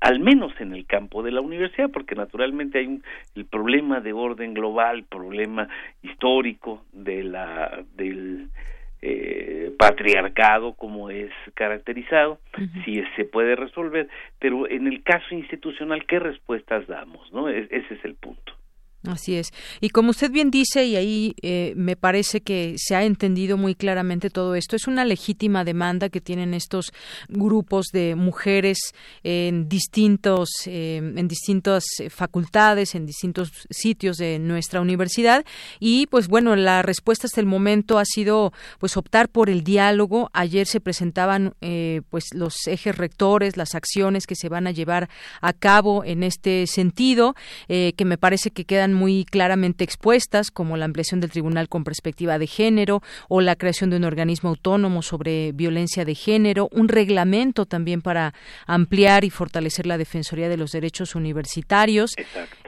[0.00, 3.02] al menos en el campo de la universidad, porque naturalmente hay un,
[3.35, 5.68] el problema de orden global, problema
[6.02, 8.48] histórico de la del
[9.02, 12.38] eh, patriarcado como es caracterizado,
[12.85, 17.30] si se puede resolver, pero en el caso institucional, ¿qué respuestas damos?
[17.33, 17.48] ¿no?
[17.48, 18.54] ese es el punto.
[19.06, 19.52] Así es.
[19.82, 23.74] Y como usted bien dice, y ahí eh, me parece que se ha entendido muy
[23.74, 26.90] claramente todo esto, es una legítima demanda que tienen estos
[27.28, 28.78] grupos de mujeres
[29.22, 35.44] en distintos, eh, en distintas facultades, en distintos sitios de nuestra universidad.
[35.80, 40.30] Y pues bueno, la respuesta hasta el momento ha sido pues optar por el diálogo.
[40.32, 45.10] Ayer se presentaban eh, pues los ejes rectores, las acciones que se van a llevar
[45.42, 47.34] a cabo en este sentido,
[47.68, 52.38] que me parece que quedan muy claramente expuestas, como la ampliación del tribunal con perspectiva
[52.38, 57.66] de género o la creación de un organismo autónomo sobre violencia de género, un reglamento
[57.66, 58.35] también para
[58.66, 62.14] ampliar y fortalecer la defensoría de los derechos universitarios,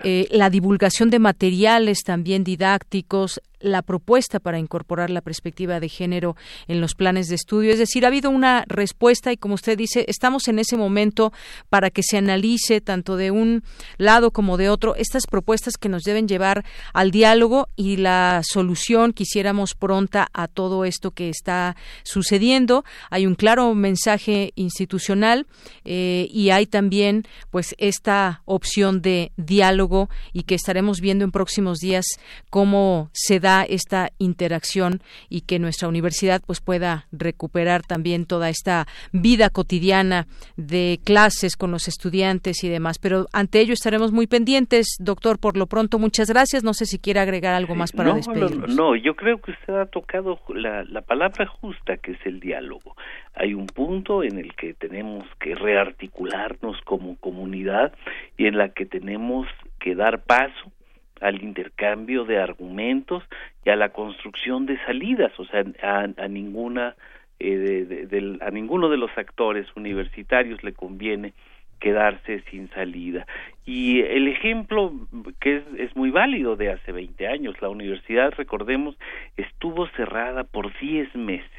[0.05, 6.37] eh, la divulgación de materiales también didácticos, la propuesta para incorporar la perspectiva de género
[6.69, 7.73] en los planes de estudio.
[7.73, 11.33] Es decir, ha habido una respuesta y, como usted dice, estamos en ese momento
[11.69, 13.63] para que se analice tanto de un
[13.99, 19.13] lado como de otro estas propuestas que nos deben llevar al diálogo y la solución
[19.13, 22.85] quisiéramos pronta a todo esto que está sucediendo.
[23.11, 25.47] Hay un claro mensaje institucional
[25.85, 31.79] eh, y hay también pues esta opción de diálogo y que estaremos viendo en próximos
[31.79, 32.05] días
[32.51, 38.87] cómo se da esta interacción y que nuestra universidad pues pueda recuperar también toda esta
[39.13, 42.99] vida cotidiana de clases con los estudiantes y demás.
[42.99, 45.39] Pero ante ello estaremos muy pendientes, doctor.
[45.39, 46.65] Por lo pronto, muchas gracias.
[46.65, 48.75] No sé si quiere agregar algo más para despedirnos.
[48.75, 52.41] No, no, yo creo que usted ha tocado la, la palabra justa, que es el
[52.41, 52.97] diálogo.
[53.35, 57.93] Hay un punto en el que tenemos que rearticularnos como comunidad
[58.37, 59.47] y en la que tenemos
[59.79, 60.73] que dar paso
[61.21, 63.23] al intercambio de argumentos
[63.65, 66.95] y a la construcción de salidas, o sea, a, ninguna
[67.39, 71.33] eh, de, a ninguno de los actores universitarios le conviene
[71.81, 73.27] quedarse sin salida.
[73.65, 74.93] Y el ejemplo
[75.41, 78.97] que es, es muy válido de hace 20 años, la universidad, recordemos,
[79.37, 81.51] estuvo cerrada por 10 meses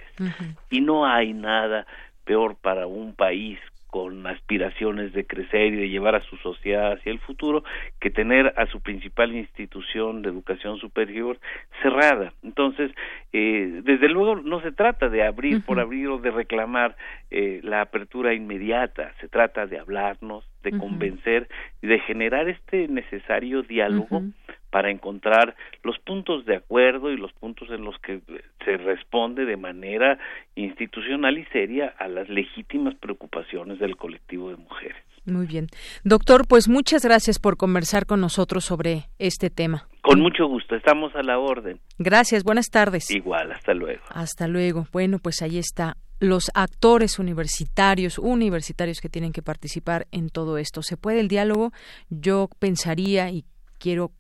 [0.70, 1.86] y no hay nada
[2.26, 7.12] peor para un país con aspiraciones de crecer y de llevar a su sociedad hacia
[7.12, 7.64] el futuro
[8.00, 11.40] que tener a su principal institución de educación superior
[11.82, 12.34] cerrada.
[12.44, 12.92] Entonces,
[13.34, 16.96] eh, desde luego no se trata de abrir por abrir o de reclamar
[17.32, 21.48] eh, la apertura inmediata, se trata de hablarnos, de convencer
[21.82, 24.24] y de generar este necesario diálogo
[24.70, 28.22] para encontrar los puntos de acuerdo y los puntos en los que
[28.66, 30.18] se responde de manera
[30.56, 34.98] institucional y seria a las legítimas preocupaciones del colectivo de mujeres.
[35.26, 35.68] Muy bien.
[36.04, 39.88] Doctor, pues muchas gracias por conversar con nosotros sobre este tema.
[40.02, 41.80] Con mucho gusto, estamos a la orden.
[41.98, 43.12] Gracias, buenas tardes.
[43.12, 44.04] Igual, hasta luego.
[44.10, 44.88] Hasta luego.
[44.94, 50.82] Bueno, pues ahí está los actores universitarios, universitarios que tienen que participar en todo esto.
[50.82, 51.72] ¿Se puede el diálogo?
[52.10, 53.44] Yo pensaría y
[53.80, 54.12] quiero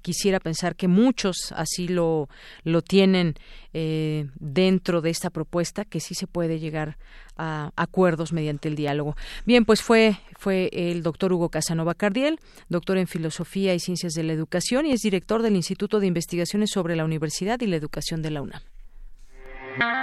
[0.00, 2.28] quisiera pensar que muchos así lo,
[2.64, 3.34] lo tienen
[3.74, 6.96] eh, dentro de esta propuesta, que sí se puede llegar
[7.36, 9.16] a acuerdos mediante el diálogo.
[9.44, 14.22] Bien, pues fue, fue el doctor Hugo Casanova Cardiel, doctor en Filosofía y Ciencias de
[14.22, 18.22] la Educación y es director del Instituto de Investigaciones sobre la Universidad y la Educación
[18.22, 18.62] de la UNAM.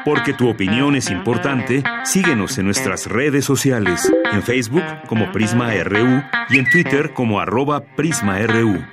[0.06, 6.24] Porque tu opinión es importante, síguenos en nuestras redes sociales, en Facebook como Prisma RU
[6.50, 8.84] y en Twitter como arroba PrismaRU.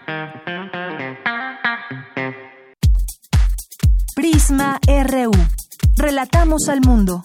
[4.49, 5.33] RU.
[5.97, 7.25] Relatamos al mundo.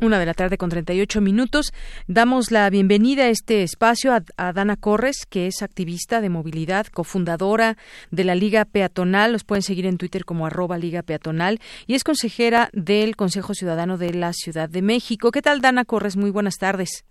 [0.00, 1.72] Una de la tarde con 38 minutos.
[2.06, 7.76] Damos la bienvenida a este espacio a, Dana Corres, que es activista de movilidad, cofundadora
[8.12, 9.32] de la Liga Peatonal.
[9.32, 13.98] Los pueden seguir en Twitter como arroba Liga Peatonal y es consejera del Consejo Ciudadano
[13.98, 15.32] de la Ciudad de México.
[15.32, 16.16] ¿Qué tal, Dana Corres?
[16.16, 17.04] Muy buenas tardes.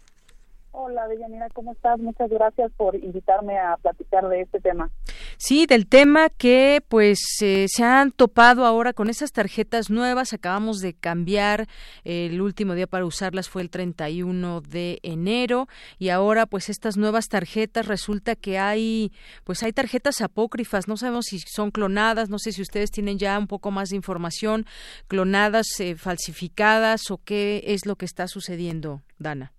[0.75, 1.99] Hola, Deyanira, ¿cómo estás?
[1.99, 4.89] Muchas gracias por invitarme a platicar de este tema.
[5.37, 10.33] Sí, del tema que pues eh, se han topado ahora con esas tarjetas nuevas.
[10.33, 11.67] Acabamos de cambiar,
[12.03, 15.67] el último día para usarlas fue el 31 de enero
[15.99, 19.11] y ahora pues estas nuevas tarjetas resulta que hay
[19.43, 20.87] pues hay tarjetas apócrifas.
[20.87, 23.95] No sabemos si son clonadas, no sé si ustedes tienen ya un poco más de
[23.95, 24.65] información,
[25.07, 29.53] clonadas, eh, falsificadas o qué es lo que está sucediendo, Dana.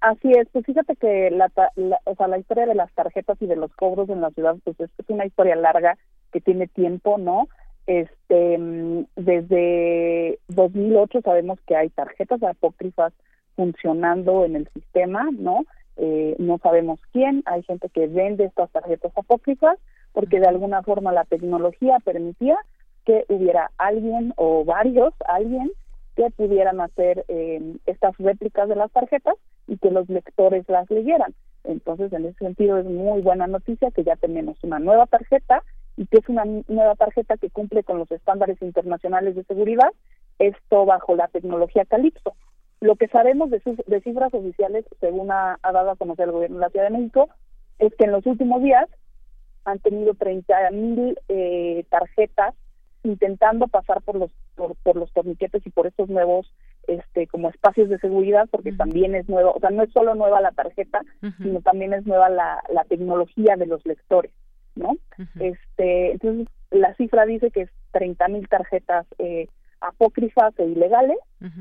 [0.00, 1.50] Así es, pues fíjate que la,
[2.04, 4.80] o sea, la historia de las tarjetas y de los cobros en la ciudad pues
[4.80, 5.98] es, una historia larga
[6.32, 7.48] que tiene tiempo, ¿no?
[7.86, 13.12] Este, mm, desde 2008 sabemos que hay tarjetas apócrifas
[13.56, 15.64] funcionando en el sistema, ¿no?
[15.96, 19.78] Eh, no sabemos quién, hay gente que vende estas tarjetas apócrifas
[20.12, 22.56] porque de alguna forma la tecnología permitía
[23.04, 25.70] que hubiera alguien o varios, alguien
[26.20, 31.34] que pudieran hacer eh, estas réplicas de las tarjetas y que los lectores las leyeran.
[31.64, 35.62] Entonces, en ese sentido, es muy buena noticia que ya tenemos una nueva tarjeta
[35.96, 39.88] y que es una nueva tarjeta que cumple con los estándares internacionales de seguridad,
[40.38, 42.34] esto bajo la tecnología Calypso.
[42.82, 46.66] Lo que sabemos de, de cifras oficiales, según ha, dado a conocer el gobierno de
[46.66, 47.30] la Ciudad de México,
[47.78, 48.90] es que en los últimos días
[49.64, 52.54] han tenido 30 mil eh, tarjetas
[53.02, 56.52] intentando pasar por los por, los torniquetes y por estos nuevos
[56.86, 60.40] este como espacios de seguridad porque también es nuevo o sea no es solo nueva
[60.40, 61.00] la tarjeta
[61.38, 64.32] sino también es nueva la, la tecnología de los lectores
[64.74, 64.96] no
[65.38, 69.48] este entonces la cifra dice que es 30 mil tarjetas eh,
[69.80, 71.16] apócrifas e ilegales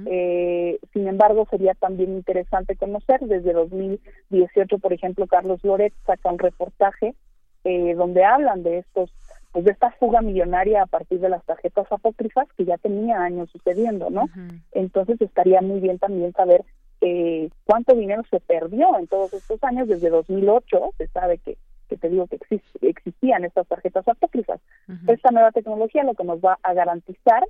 [0.08, 6.40] eh, sin embargo sería también interesante conocer desde 2018 por ejemplo Carlos Loret saca un
[6.40, 7.16] reportaje
[7.64, 9.12] eh, donde hablan de estos
[9.52, 13.50] pues de esta fuga millonaria a partir de las tarjetas apócrifas que ya tenía años
[13.52, 14.26] sucediendo, ¿no?
[14.72, 16.64] Entonces estaría muy bien también saber
[17.02, 21.98] eh, cuánto dinero se perdió en todos estos años, desde 2008 se sabe que, que
[21.98, 22.38] te digo que
[22.82, 24.60] existían estas tarjetas apócrifas.
[25.08, 27.44] Esta nueva tecnología lo que nos va a garantizar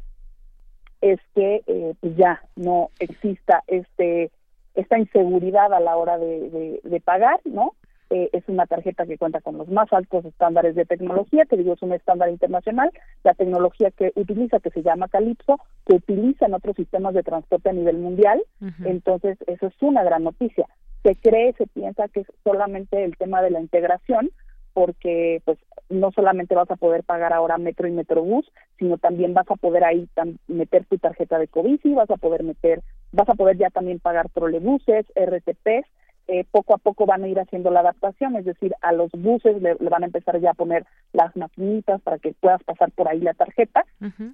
[1.01, 4.31] es que eh, pues ya no exista este
[4.75, 7.73] esta inseguridad a la hora de, de pagar, ¿no?
[8.11, 11.73] Eh, es una tarjeta que cuenta con los más altos estándares de tecnología, que digo
[11.73, 12.91] es un estándar internacional,
[13.23, 17.69] la tecnología que utiliza, que se llama Calypso, que utiliza en otros sistemas de transporte
[17.69, 18.41] a nivel mundial,
[18.83, 20.65] entonces eso es una gran noticia.
[21.03, 24.31] Se cree, se piensa que es solamente el tema de la integración,
[24.73, 29.49] porque pues no solamente vas a poder pagar ahora metro y metrobús, sino también vas
[29.51, 30.07] a poder ahí
[30.47, 32.81] meter tu tarjeta de Covici, vas a poder meter,
[33.11, 35.85] vas a poder ya también pagar trolebuses, RTPs,
[36.31, 39.59] eh, poco a poco van a ir haciendo la adaptación, es decir, a los buses
[39.63, 43.19] le, van a empezar ya a poner las maquinitas para que puedas pasar por ahí
[43.19, 43.83] la tarjeta.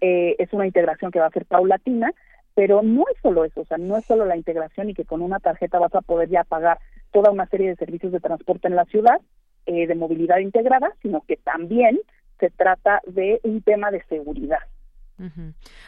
[0.01, 2.11] Eh, es una integración que va a ser paulatina,
[2.53, 5.21] pero no es solo eso, o sea, no es solo la integración y que con
[5.21, 6.79] una tarjeta vas a poder ya pagar
[7.13, 9.21] toda una serie de servicios de transporte en la ciudad,
[9.65, 11.97] eh, de movilidad integrada, sino que también
[12.41, 14.59] se trata de un tema de seguridad.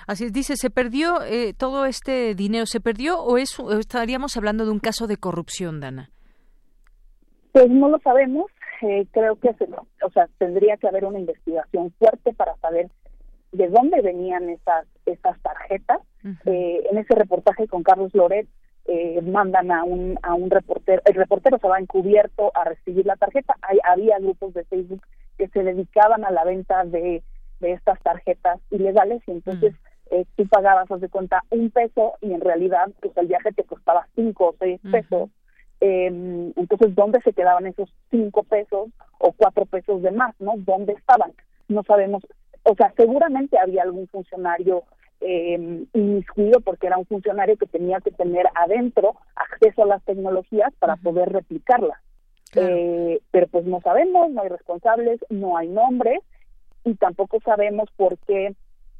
[0.08, 2.66] Así es, dice, ¿se perdió eh, todo este dinero?
[2.66, 6.10] ¿Se perdió o, es, estaríamos hablando de un caso de corrupción, Dana?
[7.52, 8.46] Pues no lo sabemos.
[8.82, 12.90] Eh, creo que se, o sea, tendría que haber una investigación fuerte para saber
[13.52, 16.00] de dónde venían esas, esas tarjetas.
[16.46, 18.48] Eh, en ese reportaje con Carlos Loret
[19.24, 23.56] mandan a un, a un reportero, el reportero se va encubierto a recibir la tarjeta.
[23.62, 25.02] Hay, había grupos de Facebook
[25.38, 27.22] que se dedicaban a la venta de
[27.60, 30.16] de estas tarjetas ilegales y entonces mm.
[30.16, 33.64] eh, tú pagabas, haz de cuenta, un peso y en realidad pues el viaje te
[33.64, 35.30] costaba cinco o seis pesos.
[35.80, 38.90] Em, entonces, ¿dónde se quedaban esos cinco pesos
[39.20, 40.34] o cuatro pesos de más?
[40.40, 40.54] ¿No?
[40.58, 41.34] ¿Dónde estaban?
[41.68, 42.24] No sabemos.
[42.64, 44.84] O sea, seguramente había algún funcionario
[45.22, 50.74] eh, inmiscuido porque era un funcionario que tenía que tener adentro acceso a las tecnologías
[50.80, 52.00] para poder replicarlas.
[52.56, 56.20] Eh, pero pues no sabemos, no hay responsables, no hay nombres
[56.88, 58.56] y tampoco sabemos por qué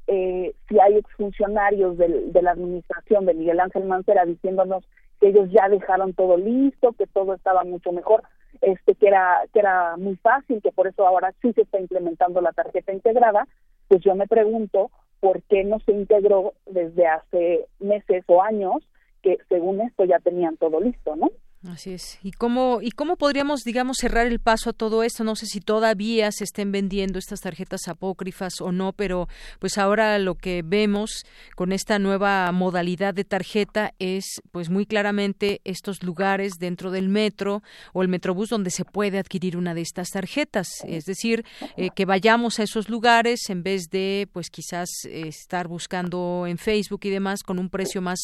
[0.08, 4.84] eh, si hay exfuncionarios de la administración de Miguel Ángel Mancera diciéndonos
[5.20, 8.24] que ellos ya dejaron todo listo, que todo estaba mucho mejor,
[8.62, 12.42] este que era que era muy fácil, que por eso ahora sí se está implementando
[12.42, 13.48] la tarjeta integrada,
[13.88, 18.84] pues yo me pregunto por qué no se integró desde hace meses o años
[19.22, 21.32] que según esto ya tenían todo listo, ¿no?
[21.66, 22.20] Así es.
[22.22, 25.24] ¿Y cómo, ¿Y cómo podríamos, digamos, cerrar el paso a todo esto?
[25.24, 29.28] No sé si todavía se estén vendiendo estas tarjetas apócrifas o no, pero
[29.60, 35.60] pues ahora lo que vemos con esta nueva modalidad de tarjeta es pues muy claramente
[35.64, 40.12] estos lugares dentro del metro o el metrobús donde se puede adquirir una de estas
[40.12, 40.68] tarjetas.
[40.86, 41.44] Es decir,
[41.76, 47.02] eh, que vayamos a esos lugares en vez de pues quizás estar buscando en Facebook
[47.04, 48.20] y demás con un precio más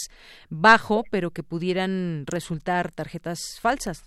[0.52, 3.23] bajo, pero que pudieran resultar tarjetas
[3.62, 4.04] falsas?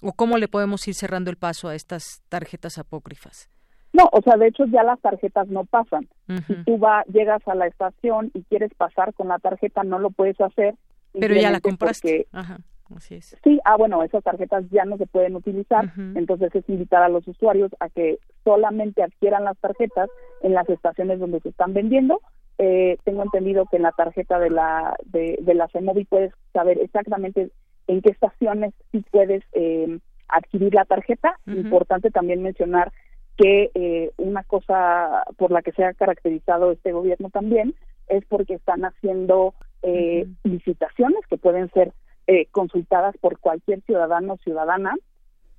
[0.00, 3.50] ¿O cómo le podemos ir cerrando el paso a estas tarjetas apócrifas?
[3.92, 6.08] No, o sea, de hecho ya las tarjetas no pasan.
[6.46, 10.10] Si tú va, llegas a la estación y quieres pasar con la tarjeta, no lo
[10.10, 10.74] puedes hacer.
[11.18, 12.26] Pero ya la compraste.
[12.32, 12.58] Ajá,
[12.94, 13.36] así es.
[13.42, 17.26] Sí, ah, bueno, esas tarjetas ya no se pueden utilizar, entonces es invitar a los
[17.26, 20.10] usuarios a que solamente adquieran las tarjetas
[20.42, 22.20] en las estaciones donde se están vendiendo.
[22.58, 26.78] Eh, tengo entendido que en la tarjeta de la de, de la CEMOVI puedes saber
[26.80, 27.50] exactamente
[27.88, 31.38] en qué estaciones sí puedes eh, adquirir la tarjeta.
[31.46, 32.92] Importante también mencionar
[33.36, 37.74] que eh, una cosa por la que se ha caracterizado este gobierno también
[38.08, 41.92] es porque están haciendo eh, licitaciones que pueden ser
[42.26, 44.94] eh, consultadas por cualquier ciudadano o ciudadana.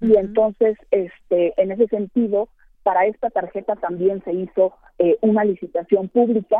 [0.01, 2.49] Y entonces este en ese sentido
[2.83, 6.57] para esta tarjeta también se hizo eh, una licitación pública.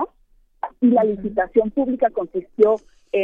[0.82, 2.76] Y la licitación pública consistió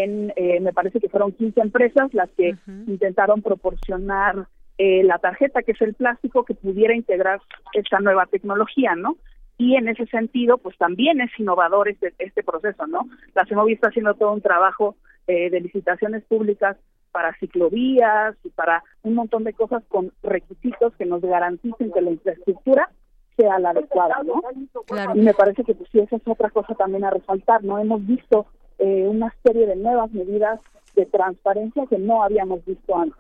[0.04, 2.56] en, eh, me parece que fueron 15 empresas las que
[2.88, 7.40] intentaron proporcionar eh, la tarjeta, que es el plástico que pudiera integrar
[7.74, 9.18] esta nueva tecnología, ¿no?
[9.58, 13.08] Y en ese sentido, pues también es innovador este, este proceso, ¿no?
[13.34, 14.96] La CEMOVI está haciendo todo un trabajo
[15.28, 16.78] eh, de licitaciones públicas
[17.12, 22.12] para ciclovías y para un montón de cosas con requisitos que nos garanticen que la
[22.12, 22.90] infraestructura
[23.38, 24.42] sea la adecuada, ¿no?
[25.14, 27.80] Y me parece que pues sí, esa es otra cosa también a resaltar, ¿no?
[27.80, 28.48] Hemos visto
[28.80, 30.60] eh, una serie de nuevas medidas
[30.96, 33.20] de transparencia que no habíamos visto antes.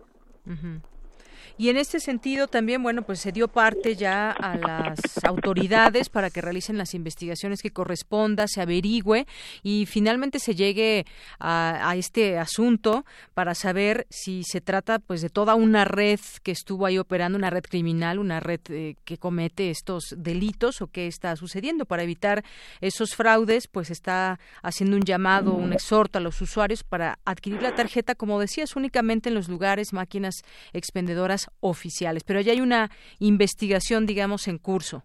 [1.57, 6.29] Y en este sentido también, bueno, pues se dio parte ya a las autoridades para
[6.29, 9.25] que realicen las investigaciones que corresponda, se averigüe
[9.63, 11.05] y finalmente se llegue
[11.39, 16.85] a, este asunto para saber si se trata pues de toda una red que estuvo
[16.85, 21.37] ahí operando, una red criminal, una red eh, que comete estos delitos o qué está
[21.37, 21.85] sucediendo.
[21.85, 22.43] Para evitar
[22.81, 27.75] esos fraudes, pues está haciendo un llamado, un exhorto a los usuarios para adquirir la
[27.75, 30.35] tarjeta, como decías, únicamente en los lugares, máquinas
[30.73, 32.89] expendedoras oficiales, pero ya hay una
[33.19, 35.03] investigación, digamos, en curso.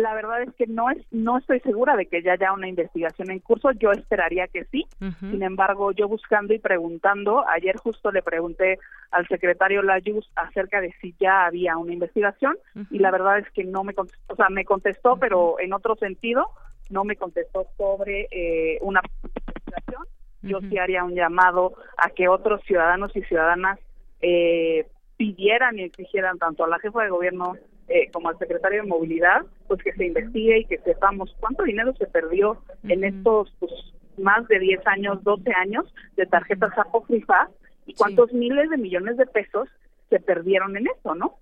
[0.00, 3.30] La verdad es que no es no estoy segura de que ya haya una investigación
[3.30, 3.70] en curso.
[3.72, 4.86] Yo esperaría que sí.
[5.20, 8.80] Sin embargo, yo buscando y preguntando, ayer justo le pregunté
[9.12, 12.56] al secretario Layus acerca de si ya había una investigación
[12.90, 15.94] y la verdad es que no me contestó, o sea, me contestó, pero en otro
[15.94, 16.48] sentido,
[16.90, 20.02] no me contestó sobre eh, una investigación.
[20.42, 23.78] Yo sí haría un llamado a que otros ciudadanos y ciudadanas
[24.26, 24.86] eh,
[25.18, 27.56] pidieran y exigieran tanto a la jefa de gobierno
[27.88, 31.92] eh, como al secretario de movilidad, pues que se investigue y que sepamos cuánto dinero
[31.98, 33.70] se perdió en estos pues,
[34.16, 35.84] más de 10 años, 12 años
[36.16, 37.50] de tarjetas apócrifas
[37.84, 39.68] y cuántos miles de millones de pesos
[40.08, 41.36] se perdieron en eso, ¿no?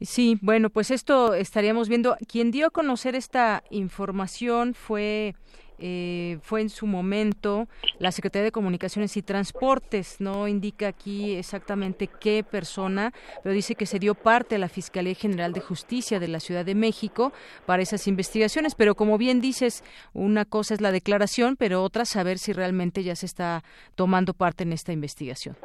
[0.00, 2.16] Sí, bueno, pues esto estaríamos viendo.
[2.26, 5.36] Quien dio a conocer esta información fue
[5.80, 7.66] eh, fue en su momento
[7.98, 10.20] la Secretaría de Comunicaciones y Transportes.
[10.20, 13.12] No indica aquí exactamente qué persona,
[13.42, 16.64] pero dice que se dio parte a la Fiscalía General de Justicia de la Ciudad
[16.64, 17.32] de México
[17.66, 18.74] para esas investigaciones.
[18.74, 23.16] Pero como bien dices, una cosa es la declaración, pero otra saber si realmente ya
[23.16, 23.62] se está
[23.94, 25.56] tomando parte en esta investigación.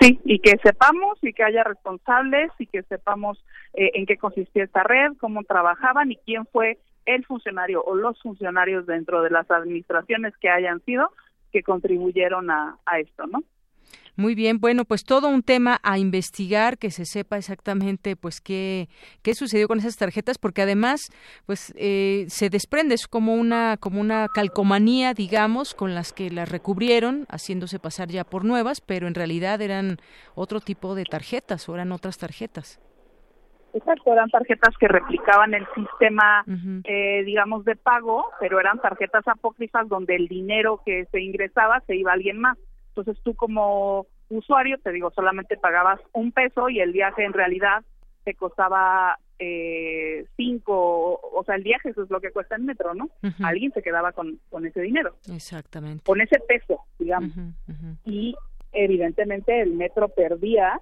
[0.00, 3.44] Sí, y que sepamos y que haya responsables y que sepamos
[3.74, 8.20] eh, en qué consistía esta red, cómo trabajaban y quién fue el funcionario o los
[8.20, 11.10] funcionarios dentro de las administraciones que hayan sido
[11.52, 13.42] que contribuyeron a, esto, ¿no?
[14.14, 18.88] Muy bien, bueno, pues todo un tema a investigar, que se sepa exactamente pues qué,
[19.22, 21.00] qué sucedió con esas tarjetas, porque además
[21.46, 26.50] pues eh, se desprende es como una como una calcomanía, digamos, con las que las
[26.50, 29.96] recubrieron, haciéndose pasar ya por nuevas, pero en realidad eran
[30.34, 32.80] otro tipo de tarjetas o eran otras tarjetas.
[33.74, 36.44] Exacto, eran tarjetas que replicaban el sistema,
[36.84, 41.96] eh, digamos, de pago, pero eran tarjetas apócrifas donde el dinero que se ingresaba se
[41.96, 42.58] iba a alguien más.
[42.88, 47.82] Entonces tú como usuario, te digo, solamente pagabas un peso y el viaje en realidad
[48.24, 52.94] te costaba eh, cinco, o sea, el viaje eso es lo que cuesta el metro,
[52.94, 53.08] ¿no?
[53.42, 55.16] Alguien se quedaba con, con ese dinero.
[55.32, 56.04] Exactamente.
[56.04, 57.32] Con ese peso, digamos.
[58.04, 58.36] Y
[58.72, 60.80] evidentemente el metro perdía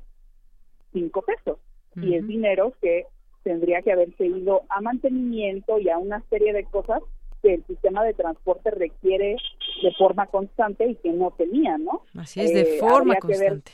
[0.93, 1.59] cinco pesos
[1.97, 3.07] y es dinero que
[3.43, 7.03] tendría que haberse ido a mantenimiento y a una serie de cosas
[7.43, 9.36] que el sistema de transporte requiere
[9.82, 12.03] de forma constante y que no tenía, ¿no?
[12.16, 13.72] Así es, de eh, forma constante.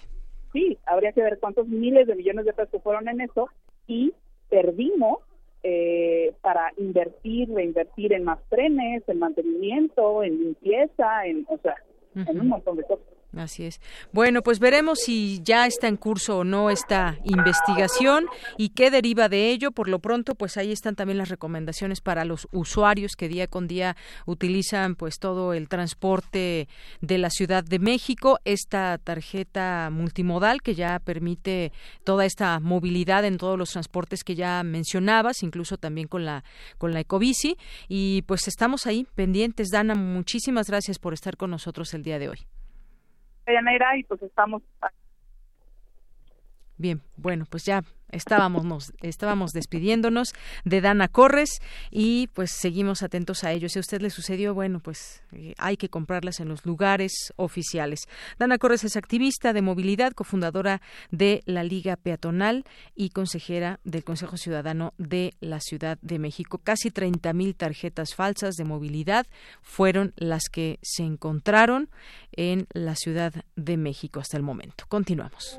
[0.53, 3.49] sí, habría que ver cuántos miles de millones de pesos fueron en eso
[3.87, 4.13] y
[4.49, 5.19] perdimos
[5.63, 11.75] eh, para invertir, reinvertir en más trenes, en mantenimiento, en limpieza, en, o sea,
[12.15, 13.16] en un montón de cosas.
[13.35, 13.81] Así es.
[14.13, 19.29] Bueno, pues veremos si ya está en curso o no esta investigación y qué deriva
[19.29, 19.73] de ello.
[19.73, 23.67] Por lo pronto, pues ahí están también las recomendaciones para los usuarios que día con
[23.67, 26.69] día utilizan pues todo el transporte
[27.01, 31.73] de la Ciudad de México, esta tarjeta multimodal que ya permite
[32.05, 36.45] toda esta movilidad en todos los transportes que ya mencionabas, incluso también con la
[36.79, 37.59] con la Ecobici
[37.89, 39.69] y pues estamos ahí pendientes.
[39.71, 42.47] Dana, muchísimas gracias por estar con nosotros el día de hoy
[43.97, 44.63] y pues estamos
[46.79, 50.33] Bien, bueno, pues ya estábamos, estábamos despidiéndonos
[50.65, 53.69] de Dana Corres y pues seguimos atentos a ello.
[53.69, 58.01] Si a usted le sucedió, bueno, pues eh, hay que comprarlas en los lugares oficiales.
[58.39, 60.81] Dana Corres es activista de movilidad, cofundadora
[61.11, 66.59] de la Liga Peatonal y consejera del Consejo Ciudadano de la Ciudad de México.
[66.59, 69.27] Casi 30.000 tarjetas falsas de movilidad
[69.63, 71.89] fueron las que se encontraron
[72.33, 74.85] en la Ciudad de México hasta el momento.
[74.89, 75.59] Continuamos.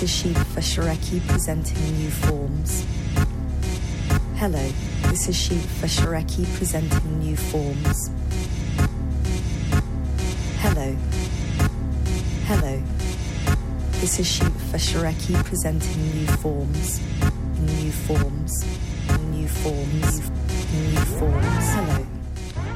[0.00, 2.86] This is Shiva Fashareki presenting new forms.
[4.36, 4.66] Hello,
[5.10, 8.10] this is Shiva Fashareki presenting new forms.
[10.60, 10.96] Hello.
[12.46, 12.82] Hello.
[14.00, 16.98] This is Shiva Fashareki presenting new forms.
[17.58, 18.64] New forms.
[19.28, 20.30] New forms.
[20.72, 21.72] New forms.
[21.74, 22.19] Hello.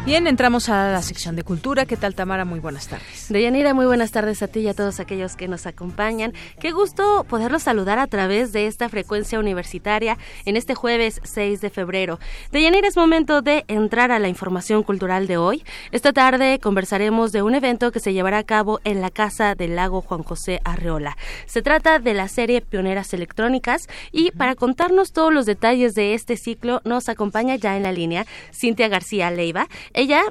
[0.07, 1.87] Bien, entramos a la sección de cultura.
[1.87, 2.45] ¿Qué tal, Tamara?
[2.45, 3.25] Muy buenas tardes.
[3.31, 6.35] Deyanira, muy buenas tardes a ti y a todos aquellos que nos acompañan.
[6.61, 11.71] Qué gusto poderlos saludar a través de esta frecuencia universitaria en este jueves 6 de
[11.71, 12.19] febrero.
[12.53, 15.65] Deyanira, es momento de entrar a la información cultural de hoy.
[15.91, 19.75] Esta tarde conversaremos de un evento que se llevará a cabo en la Casa del
[19.75, 21.17] Lago Juan José Arreola.
[21.47, 26.37] Se trata de la serie Pioneras Electrónicas y para contarnos todos los detalles de este
[26.37, 29.67] ciclo nos acompaña ya en la línea Cintia García Leiva.
[29.95, 30.23] Ella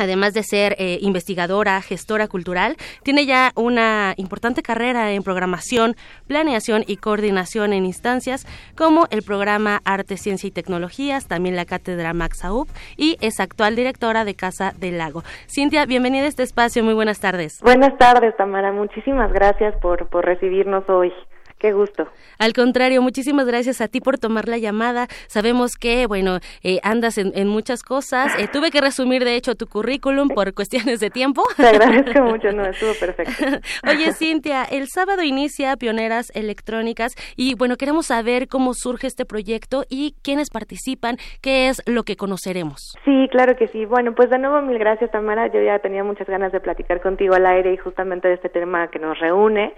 [0.00, 5.94] Además de ser eh, investigadora, gestora cultural, tiene ya una importante carrera en programación,
[6.26, 8.46] planeación y coordinación en instancias
[8.78, 12.66] como el programa Arte, Ciencia y Tecnologías, también la cátedra Max Aub
[12.96, 15.22] y es actual directora de Casa del Lago.
[15.46, 17.60] Cintia, bienvenida a este espacio, muy buenas tardes.
[17.60, 21.12] Buenas tardes, Tamara, muchísimas gracias por, por recibirnos hoy.
[21.60, 22.08] Qué gusto.
[22.38, 25.08] Al contrario, muchísimas gracias a ti por tomar la llamada.
[25.26, 28.32] Sabemos que, bueno, eh, andas en, muchas cosas.
[28.38, 31.42] Eh, tuve que resumir, de hecho, tu currículum por cuestiones de tiempo.
[31.58, 33.44] Te agradezco mucho, no, estuvo perfecto.
[33.86, 39.84] Oye, Cintia, el sábado inicia Pioneras Electrónicas y, bueno, queremos saber cómo surge este proyecto
[39.90, 42.94] y quiénes participan, qué es lo que conoceremos.
[43.04, 43.84] Sí, claro que sí.
[43.84, 45.48] Bueno, pues de nuevo, mil gracias, Tamara.
[45.48, 48.88] Yo ya tenía muchas ganas de platicar contigo al aire y justamente de este tema
[48.88, 49.74] que nos reúne.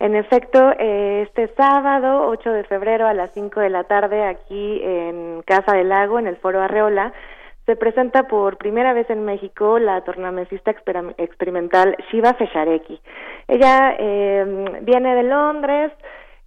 [0.00, 4.80] En efecto, eh, este sábado, 8 de febrero a las 5 de la tarde, aquí
[4.82, 7.12] en Casa del Lago, en el Foro Arreola,
[7.66, 13.00] se presenta por primera vez en México la tornamesista experimental Shiva Feshareki.
[13.48, 15.92] Ella eh, viene de Londres,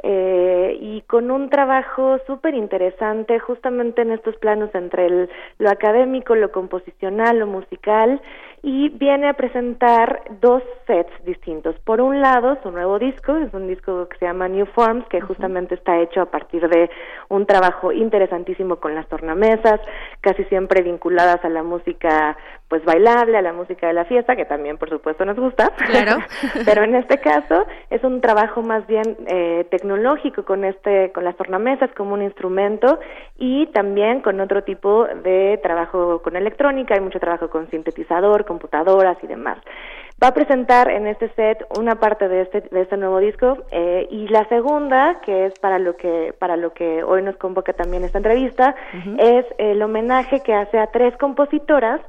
[0.01, 5.27] eh, y con un trabajo súper interesante justamente en estos planos entre
[5.57, 8.21] lo académico, lo composicional, lo musical
[8.61, 11.75] y viene a presentar dos sets distintos.
[11.85, 15.21] Por un lado, su nuevo disco, es un disco que se llama New Forms, que
[15.21, 16.89] justamente está hecho a partir de
[17.29, 19.79] un trabajo interesantísimo con las tornamesas,
[20.21, 22.37] casi siempre vinculadas a la música
[22.69, 25.71] pues bailable, a la música de la fiesta, que también por supuesto nos gusta.
[25.87, 26.17] Claro.
[26.65, 31.35] Pero en este caso es un trabajo más bien eh, tecnológico con este, con las
[31.35, 32.99] tornamesas como un instrumento
[33.37, 39.17] y también con otro tipo de trabajo con electrónica, hay mucho trabajo con sintetizador, computadoras
[39.23, 39.59] y demás.
[40.21, 44.05] Va a presentar en este set una parte de este, de este nuevo disco eh,
[44.11, 48.03] y la segunda, que es para lo que, para lo que hoy nos convoca también
[48.03, 48.75] esta entrevista,
[49.17, 52.01] es el homenaje que hace a tres compositoras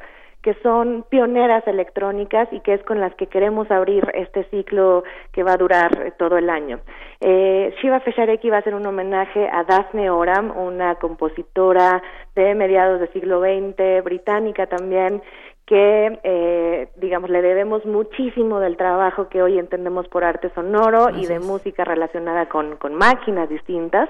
[0.42, 5.42] que son pioneras electrónicas y que es con las que queremos abrir este ciclo que
[5.42, 6.80] va a durar todo el año.
[7.20, 12.02] Eh, Shiva Feshareki va a ser un homenaje a Daphne Oram, una compositora
[12.34, 15.22] de mediados del siglo XX, británica también,
[15.70, 21.26] que, eh, digamos, le debemos muchísimo del trabajo que hoy entendemos por arte sonoro y
[21.26, 24.08] de música relacionada con, con máquinas distintas.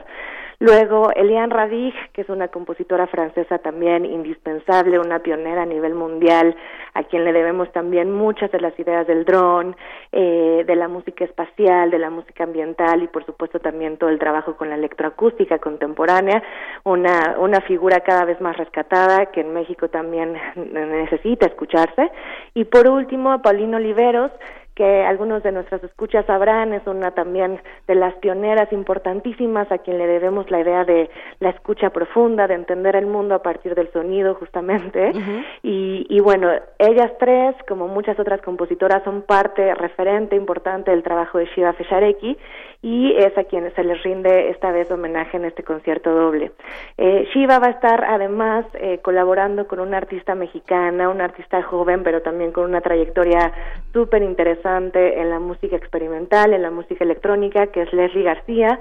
[0.62, 6.54] Luego, Eliane Radig, que es una compositora francesa también indispensable, una pionera a nivel mundial,
[6.92, 9.74] a quien le debemos también muchas de las ideas del dron,
[10.12, 14.18] eh, de la música espacial, de la música ambiental y, por supuesto, también todo el
[14.18, 16.42] trabajo con la electroacústica contemporánea,
[16.84, 22.10] una, una figura cada vez más rescatada que en México también necesita escucharse.
[22.52, 24.30] Y por último, Paulino Oliveros,
[24.74, 29.98] que algunos de nuestras escuchas sabrán, es una también de las pioneras importantísimas a quien
[29.98, 31.10] le debemos la idea de
[31.40, 35.12] la escucha profunda, de entender el mundo a partir del sonido justamente.
[35.62, 41.38] y, y bueno, ellas tres, como muchas otras compositoras, son parte referente importante del trabajo
[41.38, 42.36] de Shiva Feshareki
[42.82, 46.52] y es a quienes se les rinde esta vez homenaje en este concierto doble.
[46.96, 52.02] Eh, Shiva va a estar además eh, colaborando con una artista mexicana, una artista joven,
[52.02, 53.52] pero también con una trayectoria
[53.92, 58.78] súper interesante en la música experimental, en la música electrónica, que es Leslie García.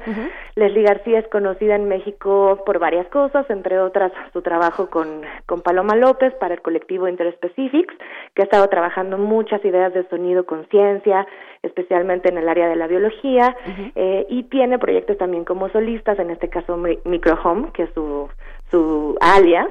[0.55, 5.61] Leslie García es conocida en México por varias cosas, entre otras su trabajo con, con
[5.61, 7.93] Paloma López para el colectivo Interspecifics,
[8.33, 11.25] que ha estado trabajando muchas ideas de sonido conciencia,
[11.63, 13.55] especialmente en el área de la biología,
[13.95, 18.29] eh, y tiene proyectos también como solistas, en este caso Microhome, que es su,
[18.71, 19.67] su alias,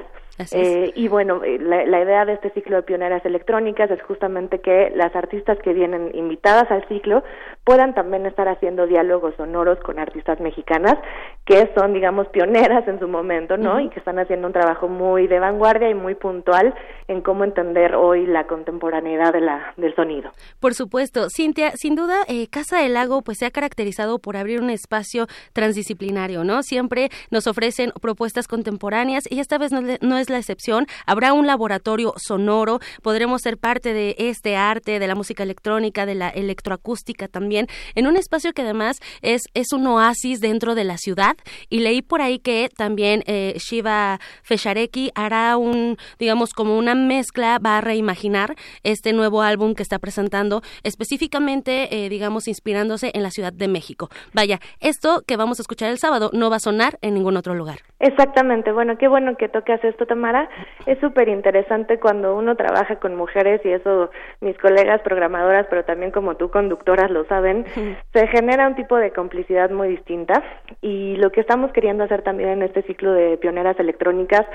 [0.51, 4.61] eh, y bueno, eh, la, la, idea de este ciclo de pioneras electrónicas es justamente
[4.61, 7.23] que las artistas que vienen invitadas al ciclo
[7.69, 10.97] puedan también estar haciendo diálogos sonoros con artistas mexicanas
[11.45, 13.79] que son, digamos, pioneras en su momento, ¿no?
[13.79, 16.73] Y que están haciendo un trabajo muy de vanguardia y muy puntual
[17.07, 20.31] en cómo entender hoy la contemporaneidad de la, del sonido.
[20.59, 21.27] Por supuesto.
[21.29, 25.27] Cintia, sin duda, eh, Casa del Lago pues se ha caracterizado por abrir un espacio
[25.53, 26.63] transdisciplinario, ¿no?
[26.63, 30.85] Siempre nos ofrecen propuestas contemporáneas y esta vez no es la excepción.
[31.05, 36.15] Habrá un laboratorio sonoro, podremos ser parte de este arte, de la música electrónica, de
[36.15, 37.58] la electroacústica también,
[37.95, 41.35] en un espacio que además es, es un oasis dentro de la ciudad.
[41.69, 47.59] Y leí por ahí que también eh, Shiva Feshareki hará un, digamos, como una mezcla,
[47.63, 53.31] va a reimaginar este nuevo álbum que está presentando, específicamente, eh, digamos, inspirándose en la
[53.31, 54.09] Ciudad de México.
[54.33, 57.53] Vaya, esto que vamos a escuchar el sábado no va a sonar en ningún otro
[57.53, 57.79] lugar.
[57.99, 60.49] Exactamente, bueno, qué bueno que tocas esto, Tamara.
[60.85, 64.09] Es súper interesante cuando uno trabaja con mujeres y eso
[64.41, 69.11] mis colegas programadoras, pero también como tú conductoras lo saben, se genera un tipo de
[69.11, 70.43] complicidad muy distinta
[70.81, 74.45] y lo que estamos queriendo hacer también en este ciclo de pioneras electrónicas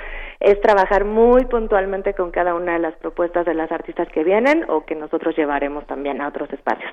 [0.41, 4.64] es trabajar muy puntualmente con cada una de las propuestas de las artistas que vienen
[4.68, 6.91] o que nosotros llevaremos también a otros espacios.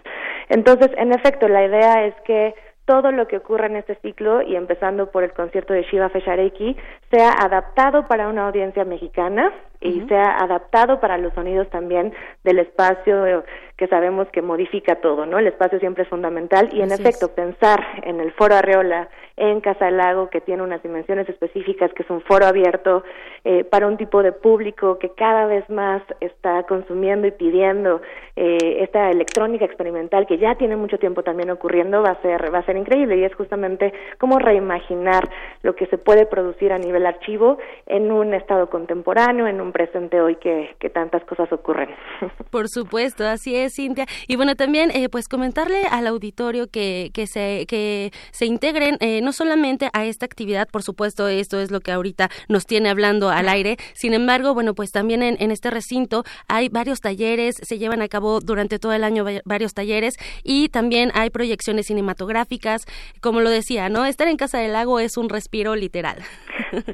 [0.49, 2.53] Entonces, en efecto, la idea es que
[2.91, 6.75] todo lo que ocurra en este ciclo y empezando por el concierto de Shiva Feshareki
[7.09, 12.13] sea adaptado para una audiencia mexicana y sea adaptado para los sonidos también
[12.43, 13.45] del espacio
[13.77, 15.39] que sabemos que modifica todo, ¿no?
[15.39, 19.07] El espacio siempre es fundamental y en efecto pensar en el foro Arreola
[19.41, 23.03] en Casa del Lago que tiene unas dimensiones específicas, que es un foro abierto
[23.43, 28.01] eh, para un tipo de público que cada vez más está consumiendo y pidiendo
[28.35, 32.59] eh, esta electrónica experimental que ya tiene mucho tiempo también ocurriendo va a ser va
[32.59, 35.27] a ser increíble y es justamente cómo reimaginar
[35.63, 40.21] lo que se puede producir a nivel archivo en un estado contemporáneo, en un presente
[40.21, 41.89] hoy que, que tantas cosas ocurren.
[42.51, 44.05] Por supuesto, así es, Cintia.
[44.27, 49.21] Y bueno, también eh, pues comentarle al auditorio que, que, se, que se integren eh,
[49.32, 53.29] no solamente a esta actividad, por supuesto, esto es lo que ahorita nos tiene hablando
[53.29, 57.77] al aire, sin embargo, bueno, pues también en, en este recinto hay varios talleres, se
[57.77, 62.86] llevan a cabo durante todo el año varios talleres y también hay proyecciones cinematográficas,
[63.21, 64.03] como lo decía, ¿no?
[64.03, 66.17] Estar en Casa del Lago es un respiro literal.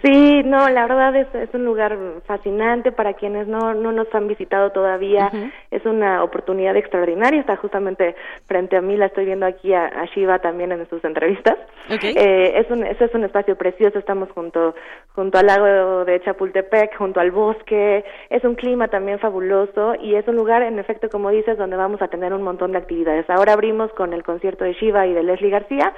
[0.04, 4.28] Sí, no, la verdad es, es un lugar fascinante para quienes no, no nos han
[4.28, 5.30] visitado todavía.
[5.70, 7.40] Es una oportunidad extraordinaria.
[7.40, 8.16] Está justamente
[8.48, 11.58] frente a mí, la estoy viendo aquí a, Shiva también en sus entrevistas.
[11.90, 12.27] Eh,
[12.60, 14.00] es, un, es un espacio precioso.
[14.00, 14.76] Estamos junto,
[15.14, 18.04] junto al lago de Chapultepec, junto al bosque.
[18.30, 22.02] Es un clima también fabuloso y es un lugar, en efecto, como dices, donde vamos
[22.02, 23.30] a tener un montón de actividades.
[23.30, 25.94] Ahora abrimos con el concierto de Shiva y de Leslie García,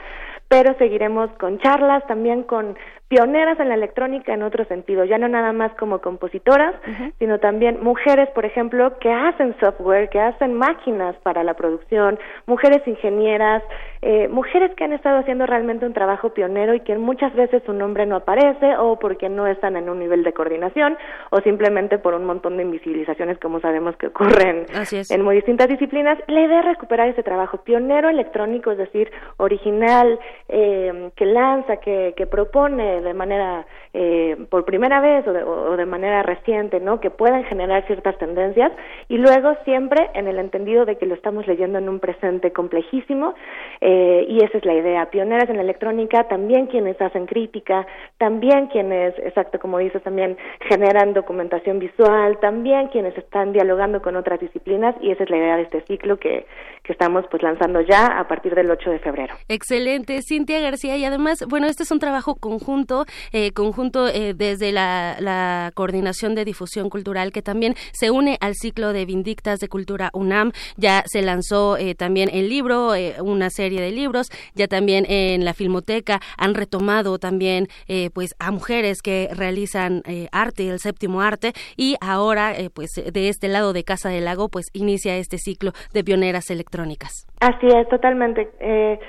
[0.47, 2.75] pero seguiremos con charlas, también con
[3.09, 6.75] pioneras en la electrónica en otro sentido, ya no nada más como compositoras,
[7.17, 12.87] sino también mujeres, por ejemplo, que hacen software, que hacen máquinas para la producción, mujeres
[12.87, 13.63] ingenieras,
[14.01, 17.73] eh, mujeres que han estado haciendo realmente un trabajo pionero y que muchas veces su
[17.73, 20.97] nombre no aparece o porque no están en un nivel de coordinación
[21.31, 24.65] o simplemente por un montón de invisibilizaciones como sabemos que ocurren
[25.09, 26.17] en muy distintas disciplinas.
[26.27, 32.13] La idea es recuperar ese trabajo pionero electrónico, es decir, original, eh, que lanza, que,
[32.15, 36.99] que propone de manera eh, por primera vez o de, manera reciente, ¿no?
[36.99, 38.71] Que puedan generar ciertas tendencias
[39.07, 43.33] y luego siempre en el entendido de que lo estamos leyendo en un presente complejísimo
[43.81, 43.88] eh,
[44.27, 45.09] y esa es la idea.
[45.09, 47.85] Pioneras en la electrónica, también quienes hacen crítica,
[48.17, 50.37] también quienes, exacto como dices, también
[50.67, 55.57] generan documentación visual, también quienes están dialogando con otras disciplinas y esa es la idea
[55.57, 56.45] de este ciclo que,
[56.83, 59.35] que estamos pues lanzando ya a partir del 8 de febrero.
[59.47, 60.97] Excelente, Cintia García.
[60.97, 66.35] Y además, bueno, este es un trabajo conjunto, eh, conjunto eh, desde la, la, Coordinación
[66.35, 70.51] de Difusión Cultural, que también se une al ciclo de Vindictas de Cultura UNAM.
[70.77, 75.53] Ya se lanzó eh, también el libro, una serie de libros, ya también en la
[75.53, 77.67] Filmoteca han retomado también
[78.13, 83.73] pues a mujeres que realizan arte, el séptimo arte, y ahora pues de este lado
[83.73, 87.27] de Casa del Lago pues inicia este ciclo de pioneras electrónicas.
[87.39, 88.49] Así es, totalmente.
[88.59, 88.99] Eh,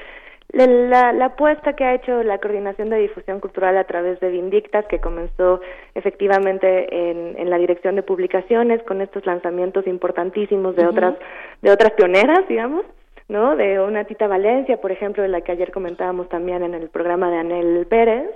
[0.53, 4.85] la, la, apuesta que ha hecho la Coordinación de Difusión Cultural a través de Vindictas,
[4.87, 5.61] que comenzó
[5.95, 11.15] efectivamente en, en la dirección de publicaciones con estos lanzamientos importantísimos de otras
[11.63, 12.85] de otras pioneras, digamos,
[13.31, 13.57] ¿no?
[13.57, 17.31] De una Tita Valencia, por ejemplo, de la que ayer comentábamos también en el programa
[17.31, 18.29] de Anel Pérez,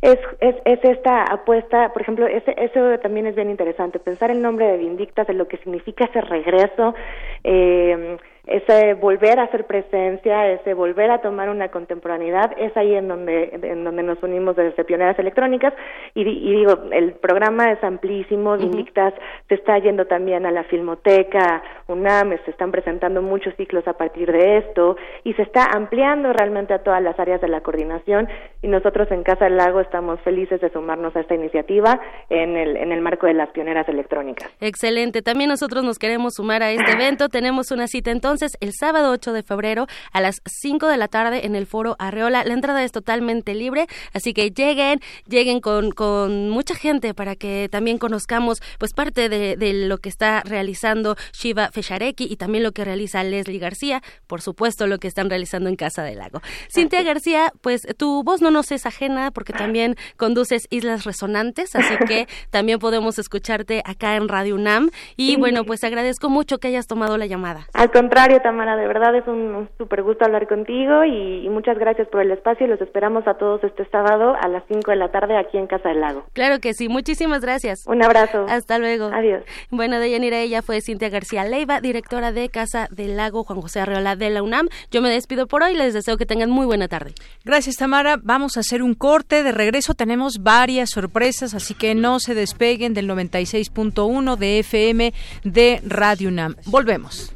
[0.00, 4.40] es, es, es esta apuesta, por ejemplo, ese, eso también es bien interesante, pensar el
[4.40, 6.94] nombre de Vindictas, en lo que significa ese regreso,
[7.42, 8.16] eh,
[8.46, 13.50] ese volver a hacer presencia, ese volver a tomar una contemporaneidad, es ahí en donde,
[13.60, 15.74] en donde nos unimos desde Pioneras Electrónicas.
[16.14, 19.14] Y, digo, el programa es amplísimo, Vindictas
[19.48, 24.30] se está yendo también a la Filmoteca, UNAM, se están presentando muchos ciclos a partir
[24.30, 28.28] de esto y se está ampliando realmente a todas las áreas de la coordinación.
[28.62, 32.76] Y nosotros en Casa del Lago estamos felices de sumarnos a esta iniciativa en el,
[32.76, 34.48] en el marco de las Pioneras Electrónicas.
[34.60, 38.74] Excelente, también nosotros nos queremos sumar a este evento, tenemos una cita entonces entonces el
[38.74, 42.44] sábado 8 de febrero a las 5 de la tarde en el foro Arreola.
[42.44, 47.70] La entrada es totalmente libre, así que lleguen, lleguen con, con mucha gente para que
[47.72, 49.56] también conozcamos pues parte de,
[49.88, 54.86] lo que está realizando Shiva Feshareki y también lo que realiza Leslie García, por supuesto
[54.86, 56.42] lo que están realizando en Casa del Lago.
[56.70, 61.94] Cintia García, pues tu voz no nos es ajena porque también conduces Islas Resonantes, así
[62.06, 66.86] que también podemos escucharte acá en Radio UNAM y bueno, pues agradezco mucho que hayas
[66.86, 67.46] tomado la llamada.
[67.72, 72.20] Al contrario, Tamara, de verdad es un súper gusto hablar contigo y, muchas gracias por
[72.20, 75.38] el espacio y los esperamos a todos este sábado a las 5 de la tarde
[75.38, 76.24] aquí en Casa del Lago.
[76.32, 77.86] Claro que sí, muchísimas gracias.
[77.86, 78.44] Un abrazo.
[78.48, 79.06] Hasta luego.
[79.06, 79.42] Adiós.
[79.70, 83.80] Bueno, de Yanira, ella fue Cintia García Leiva, directora de Casa del Lago Juan José
[83.80, 84.68] Arreola de la UNAM.
[84.90, 87.12] Yo me despido por hoy, les deseo que tengan muy buena tarde.
[87.44, 88.16] Gracias, Tamara.
[88.22, 89.42] Vamos a hacer un corte.
[89.44, 95.14] De regreso tenemos varias sorpresas, así que no se despeguen del 96.1 de FM
[95.44, 96.56] de Radio UNAM.
[96.66, 97.32] Volvemos.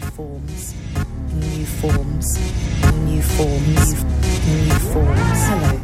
[0.00, 0.74] Forms,
[1.34, 2.38] new forms,
[3.04, 3.94] new forms,
[4.46, 5.40] new forms.
[5.48, 5.78] Hello,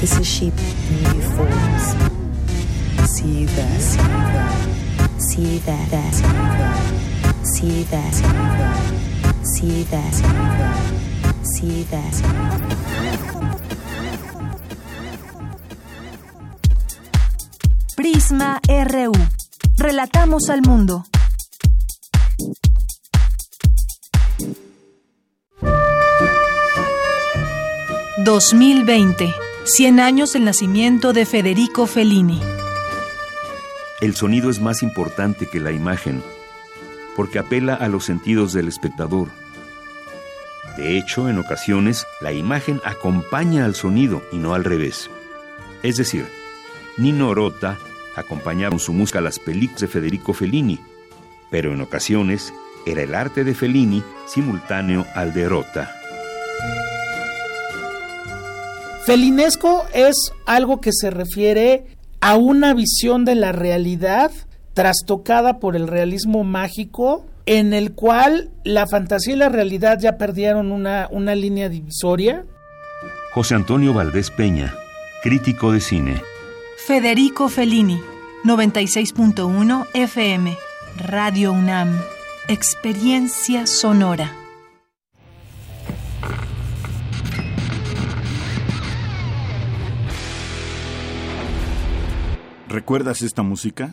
[0.00, 0.54] this is sheep
[0.90, 1.94] new forms.
[3.10, 4.50] See you there, see you there,
[5.18, 6.12] see you there, there,
[7.44, 8.12] see you there,
[9.42, 10.34] see you there, see you
[10.64, 10.72] there,
[11.42, 12.12] see you there.
[17.96, 19.12] Prisma RU.
[19.78, 21.04] Relatamos al mundo.
[28.26, 29.34] 2020.
[29.64, 32.40] 100 años del nacimiento de Federico Fellini.
[34.00, 36.22] El sonido es más importante que la imagen,
[37.14, 39.28] porque apela a los sentidos del espectador.
[40.76, 45.08] De hecho, en ocasiones, la imagen acompaña al sonido y no al revés.
[45.82, 46.26] Es decir,
[46.96, 47.78] Nino Rota
[48.16, 50.80] acompañaba con su música las películas de Federico Fellini,
[51.50, 52.52] pero en ocasiones
[52.86, 55.90] era el arte de Fellini simultáneo al de Rota.
[59.04, 61.86] Felinesco es algo que se refiere
[62.20, 64.32] a una visión de la realidad
[64.74, 70.72] trastocada por el realismo mágico, en el cual la fantasía y la realidad ya perdieron
[70.72, 72.44] una, una línea divisoria.
[73.32, 74.74] José Antonio Valdés Peña,
[75.22, 76.22] crítico de cine.
[76.76, 78.00] Federico Fellini,
[78.44, 80.56] 96.1 FM,
[80.98, 82.00] Radio UNAM.
[82.48, 84.32] Experiencia sonora.
[92.68, 93.92] ¿Recuerdas esta música?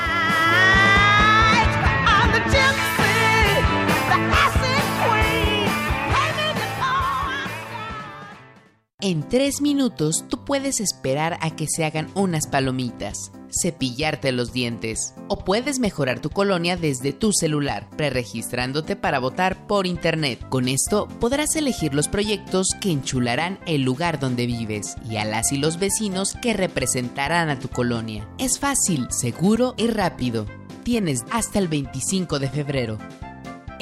[9.03, 15.15] En tres minutos tú puedes esperar a que se hagan unas palomitas, cepillarte los dientes
[15.27, 20.47] o puedes mejorar tu colonia desde tu celular, preregistrándote para votar por internet.
[20.49, 25.51] Con esto podrás elegir los proyectos que enchularán el lugar donde vives y a las
[25.51, 28.29] y los vecinos que representarán a tu colonia.
[28.37, 30.45] Es fácil, seguro y rápido.
[30.83, 32.99] Tienes hasta el 25 de febrero.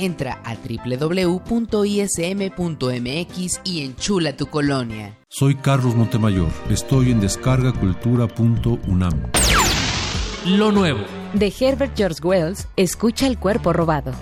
[0.02, 1.60] Entra a www.ism.mx
[3.66, 5.18] y enchula tu colonia.
[5.28, 6.48] Soy Carlos Montemayor.
[6.70, 9.24] Estoy en descargacultura.unam.
[10.46, 11.02] Lo nuevo.
[11.34, 14.14] De Herbert George Wells, escucha el cuerpo robado.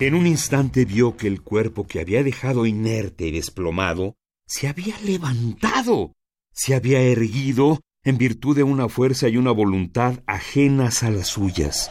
[0.00, 4.16] En un instante vio que el cuerpo que había dejado inerte y desplomado
[4.48, 6.10] se había levantado,
[6.52, 11.88] se había erguido en virtud de una fuerza y una voluntad ajenas a las suyas.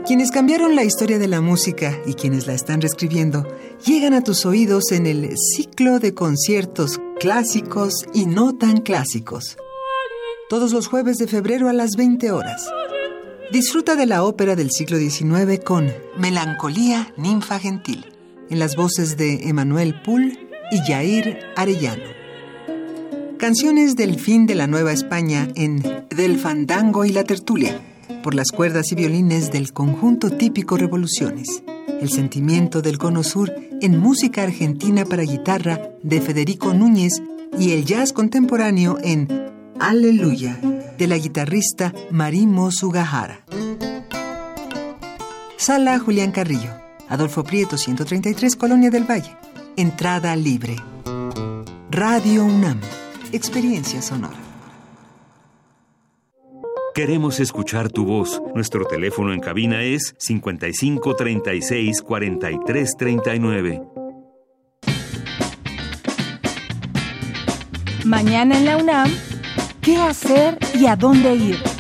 [0.06, 3.48] Quienes cambiaron la historia de la música y quienes la están reescribiendo
[3.86, 9.56] llegan a tus oídos en el ciclo de conciertos clásicos y no tan clásicos.
[10.50, 12.70] Todos los jueves de febrero a las 20 horas.
[13.54, 18.11] Disfruta de la ópera del siglo XIX con Melancolía Ninfa Gentil
[18.52, 20.38] en las voces de Emanuel Poul
[20.72, 22.04] y Jair Arellano.
[23.38, 27.80] Canciones del fin de la Nueva España en Del Fandango y la Tertulia,
[28.22, 31.64] por las cuerdas y violines del conjunto típico Revoluciones.
[32.02, 37.22] El sentimiento del Cono Sur en música argentina para guitarra de Federico Núñez
[37.58, 39.30] y el jazz contemporáneo en
[39.80, 40.60] Aleluya
[40.98, 43.46] de la guitarrista Marimo Sugahara.
[45.58, 46.81] Sala Julián Carrillo.
[47.12, 49.36] Adolfo Prieto 133, Colonia del Valle.
[49.76, 50.78] Entrada libre.
[51.90, 52.80] Radio UNAM.
[53.34, 54.38] Experiencia sonora.
[56.96, 58.42] Queremos escuchar tu voz.
[58.56, 63.82] Nuestro teléfono en cabina es 55 36 43 39.
[68.06, 69.12] Mañana en la UNAM,
[69.82, 71.71] ¿qué hacer y a dónde ir?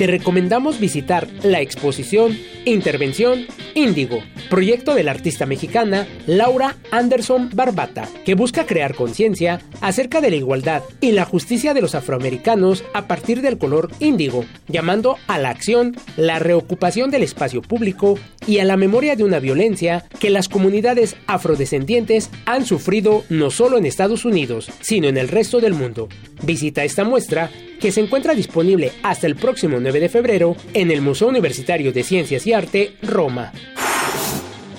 [0.00, 2.34] Te recomendamos visitar la exposición
[2.64, 3.44] Intervención
[3.74, 10.30] Índigo, proyecto de la artista mexicana Laura Anderson Barbata, que busca crear conciencia acerca de
[10.30, 15.38] la igualdad y la justicia de los afroamericanos a partir del color índigo, llamando a
[15.38, 20.30] la acción la reocupación del espacio público y a la memoria de una violencia que
[20.30, 25.74] las comunidades afrodescendientes han sufrido no solo en Estados Unidos, sino en el resto del
[25.74, 26.08] mundo.
[26.42, 31.00] Visita esta muestra que se encuentra disponible hasta el próximo 9 de febrero en el
[31.00, 33.52] Museo Universitario de Ciencias y Arte, Roma.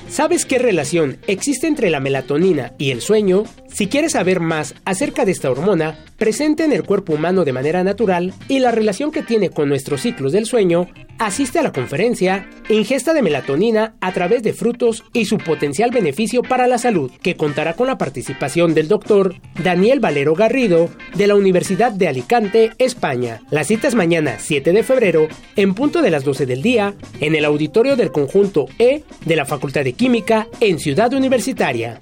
[0.10, 3.46] ¿Sabes qué relación existe entre la melatonina y el sueño?
[3.74, 7.84] Si quieres saber más acerca de esta hormona, presente en el cuerpo humano de manera
[7.84, 10.88] natural y la relación que tiene con nuestros ciclos del sueño,
[11.20, 16.42] asiste a la conferencia Ingesta de melatonina a través de frutos y su potencial beneficio
[16.44, 21.36] para la salud, que contará con la participación del doctor Daniel Valero Garrido de la
[21.36, 23.42] Universidad de Alicante, España.
[23.52, 27.36] La cita es mañana 7 de febrero en punto de las 12 del día en
[27.36, 32.02] el auditorio del conjunto E de la Facultad de Química en Ciudad Universitaria.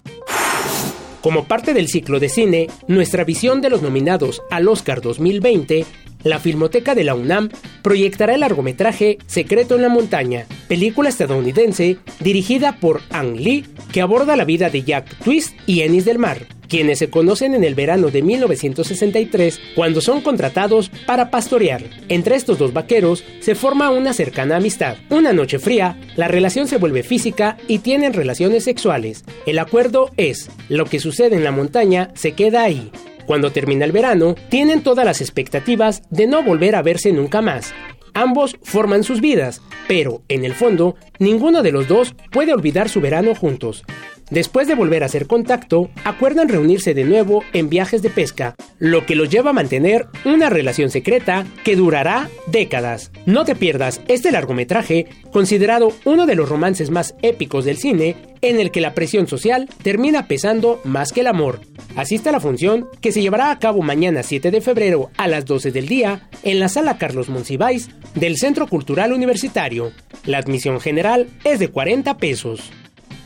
[1.22, 5.86] Como parte del ciclo de cine, nuestra visión de los nominados al Oscar 2020,
[6.24, 7.50] la Filmoteca de la UNAM
[7.82, 14.36] proyectará el largometraje Secreto en la Montaña, película estadounidense dirigida por Ang Lee, que aborda
[14.36, 18.10] la vida de Jack Twist y Ennis del Mar, quienes se conocen en el verano
[18.10, 21.84] de 1963 cuando son contratados para pastorear.
[22.08, 24.96] Entre estos dos vaqueros se forma una cercana amistad.
[25.10, 29.26] Una noche fría, la relación se vuelve física y tienen relaciones sexuales.
[29.46, 32.92] El acuerdo es, lo que sucede en la montaña se queda ahí.
[33.26, 37.74] Cuando termina el verano, tienen todas las expectativas de no volver a verse nunca más.
[38.14, 43.02] Ambos forman sus vidas, pero, en el fondo, ninguno de los dos puede olvidar su
[43.02, 43.84] verano juntos.
[44.30, 49.06] Después de volver a hacer contacto, acuerdan reunirse de nuevo en viajes de pesca, lo
[49.06, 53.12] que los lleva a mantener una relación secreta que durará décadas.
[53.26, 58.60] No te pierdas este largometraje, considerado uno de los romances más épicos del cine, en
[58.60, 61.62] el que la presión social termina pesando más que el amor.
[61.96, 65.46] Asiste a la función que se llevará a cabo mañana 7 de febrero a las
[65.46, 69.92] 12 del día en la sala Carlos Monsiváis del Centro Cultural Universitario.
[70.24, 72.72] La admisión general es de 40 pesos.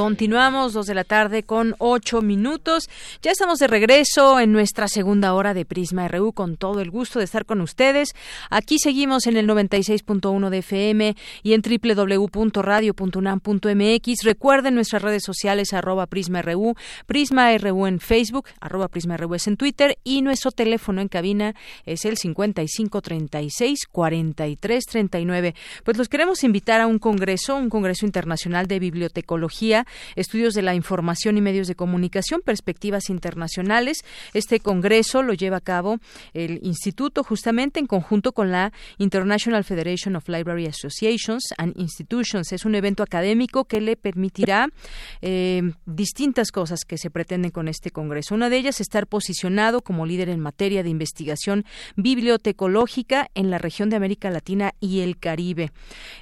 [0.00, 2.88] Continuamos dos de la tarde con ocho minutos.
[3.20, 7.18] Ya estamos de regreso en nuestra segunda hora de Prisma RU con todo el gusto
[7.18, 8.14] de estar con ustedes.
[8.48, 14.24] Aquí seguimos en el 96.1 de FM y en www.radio.unam.mx.
[14.24, 19.48] Recuerden nuestras redes sociales arroba Prisma RU, Prisma RU en Facebook, arroba Prisma RU es
[19.48, 25.54] en Twitter y nuestro teléfono en cabina es el 5536 4339.
[25.84, 29.84] Pues los queremos invitar a un congreso, un congreso internacional de bibliotecología
[30.16, 33.98] Estudios de la Información y Medios de Comunicación, Perspectivas Internacionales.
[34.34, 35.98] Este congreso lo lleva a cabo
[36.32, 42.52] el Instituto justamente en conjunto con la International Federation of Library Associations and Institutions.
[42.52, 44.68] Es un evento académico que le permitirá
[45.22, 48.34] eh, distintas cosas que se pretenden con este congreso.
[48.34, 51.64] Una de ellas, estar posicionado como líder en materia de investigación
[51.96, 55.72] bibliotecológica en la región de América Latina y el Caribe.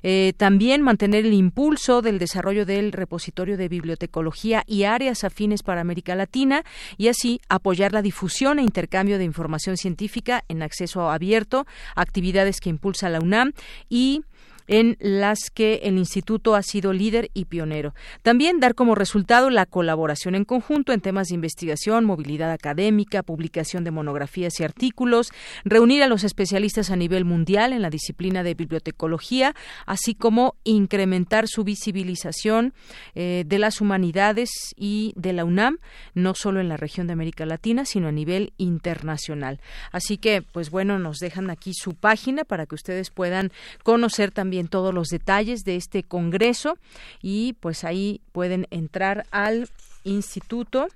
[0.03, 5.83] Eh, también mantener el impulso del desarrollo del repositorio de bibliotecología y áreas afines para
[5.83, 6.65] América Latina
[6.97, 12.71] y así apoyar la difusión e intercambio de información científica en acceso abierto, actividades que
[12.71, 13.53] impulsa la UNAM
[13.91, 14.23] y
[14.69, 17.95] en las que el instituto ha sido líder y pionero.
[18.23, 23.83] También dar como resultado la colaboración en conjunto en temas de investigación, movilidad académica, publicación
[23.83, 25.31] de monografías y artículos,
[25.65, 29.55] reunir a los especialistas a nivel mundial en la disciplina de bibliotecología,
[29.87, 32.75] así como incrementar su visibilización
[33.15, 35.79] eh, de las humanidades y de la UNAM,
[36.15, 39.61] no solo en la región de América Latina, sino a nivel internacional.
[39.93, 43.51] Así que, pues bueno, nos dejan aquí su página para que ustedes puedan
[43.83, 46.79] conocer también en todos los detalles de este congreso
[47.23, 49.69] y pues ahí pueden entrar al
[50.05, 50.89] instituto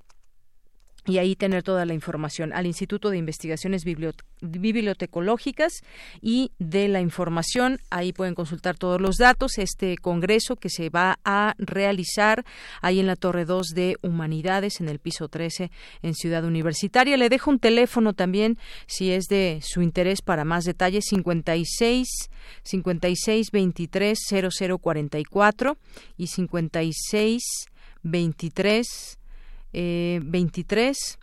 [1.07, 5.83] y ahí tener toda la información al Instituto de Investigaciones Bibliotecológicas
[6.21, 7.81] y de la Información.
[7.91, 9.59] Ahí pueden consultar todos los datos.
[9.59, 12.45] Este congreso que se va a realizar
[12.81, 15.73] ahí en la Torre 2 de Humanidades, en el piso 13,
[16.03, 17.17] en Ciudad Universitaria.
[17.17, 22.31] Le dejo un teléfono también, si es de su interés para más detalles, 56
[22.63, 24.19] 56 23
[24.53, 25.79] 0044
[26.17, 27.43] y 56
[28.03, 29.19] 23
[29.73, 31.19] eh, 23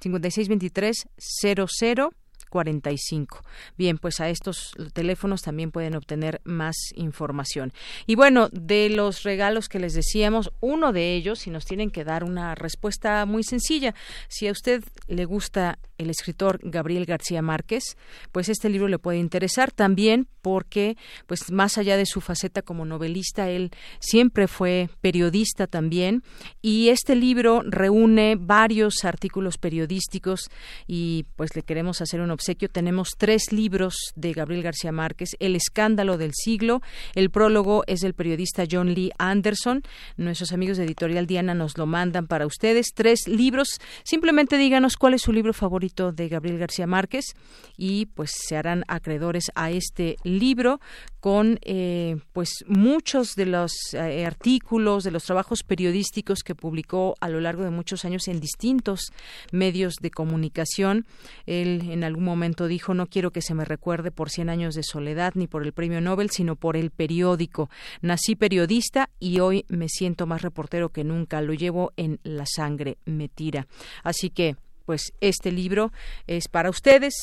[0.00, 2.10] 56 23 00
[2.48, 3.42] 45.
[3.76, 7.72] Bien, pues a estos teléfonos también pueden obtener más información.
[8.06, 12.04] Y bueno, de los regalos que les decíamos, uno de ellos, si nos tienen que
[12.04, 13.94] dar una respuesta muy sencilla,
[14.28, 17.96] si a usted le gusta el escritor Gabriel García Márquez,
[18.32, 20.96] pues este libro le puede interesar también porque,
[21.26, 26.22] pues más allá de su faceta como novelista, él siempre fue periodista también
[26.62, 30.48] y este libro reúne varios artículos periodísticos
[30.86, 32.68] y pues le queremos hacer un obsequio.
[32.68, 36.80] Tenemos tres libros de Gabriel García Márquez, El escándalo del siglo,
[37.14, 39.82] el prólogo es del periodista John Lee Anderson,
[40.16, 45.14] nuestros amigos de Editorial Diana nos lo mandan para ustedes, tres libros, simplemente díganos cuál
[45.14, 47.34] es su libro favorito de Gabriel García Márquez
[47.76, 50.80] y pues se harán acreedores a este libro
[51.20, 57.28] con eh, pues muchos de los eh, artículos de los trabajos periodísticos que publicó a
[57.28, 59.12] lo largo de muchos años en distintos
[59.50, 61.06] medios de comunicación.
[61.46, 64.82] Él en algún momento dijo no quiero que se me recuerde por 100 años de
[64.82, 67.70] soledad ni por el premio Nobel sino por el periódico.
[68.02, 71.40] Nací periodista y hoy me siento más reportero que nunca.
[71.40, 73.66] Lo llevo en la sangre me tira
[74.04, 74.56] así que
[74.88, 75.92] pues este libro
[76.26, 77.14] es para ustedes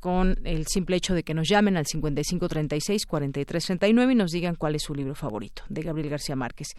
[0.00, 4.82] con el simple hecho de que nos llamen al 5536-4339 y nos digan cuál es
[4.82, 6.70] su libro favorito de Gabriel García Márquez.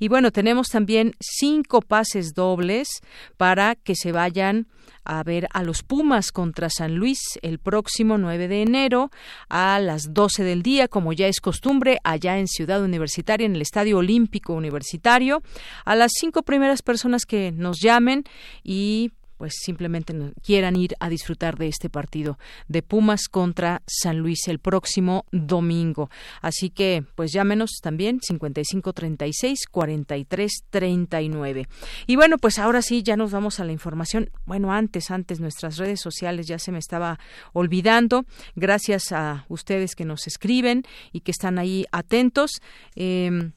[0.00, 2.88] Y bueno, tenemos también cinco pases dobles
[3.36, 4.66] para que se vayan
[5.04, 9.12] a ver a los Pumas contra San Luis el próximo 9 de enero
[9.48, 13.62] a las 12 del día, como ya es costumbre, allá en Ciudad Universitaria, en el
[13.62, 15.44] Estadio Olímpico Universitario.
[15.84, 18.24] A las cinco primeras personas que nos llamen
[18.64, 19.12] y
[19.42, 22.38] pues simplemente quieran ir a disfrutar de este partido
[22.68, 26.10] de Pumas contra San Luis el próximo domingo.
[26.40, 31.66] Así que, pues llámenos también 5536 4339.
[32.06, 34.30] Y bueno, pues ahora sí ya nos vamos a la información.
[34.46, 37.18] Bueno, antes, antes nuestras redes sociales ya se me estaba
[37.52, 38.24] olvidando.
[38.54, 42.62] Gracias a ustedes que nos escriben y que están ahí atentos.
[42.94, 43.50] Eh,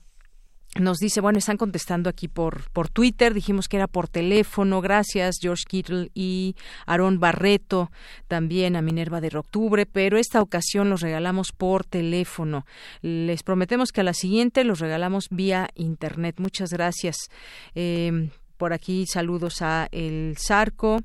[0.75, 5.37] nos dice, bueno, están contestando aquí por, por Twitter, dijimos que era por teléfono, gracias
[5.41, 7.91] George Kittle y Aaron Barreto,
[8.27, 12.65] también a Minerva de Octubre, pero esta ocasión los regalamos por teléfono.
[13.01, 16.35] Les prometemos que a la siguiente los regalamos vía Internet.
[16.39, 17.17] Muchas gracias.
[17.73, 21.01] Eh, por aquí saludos a El Zarco,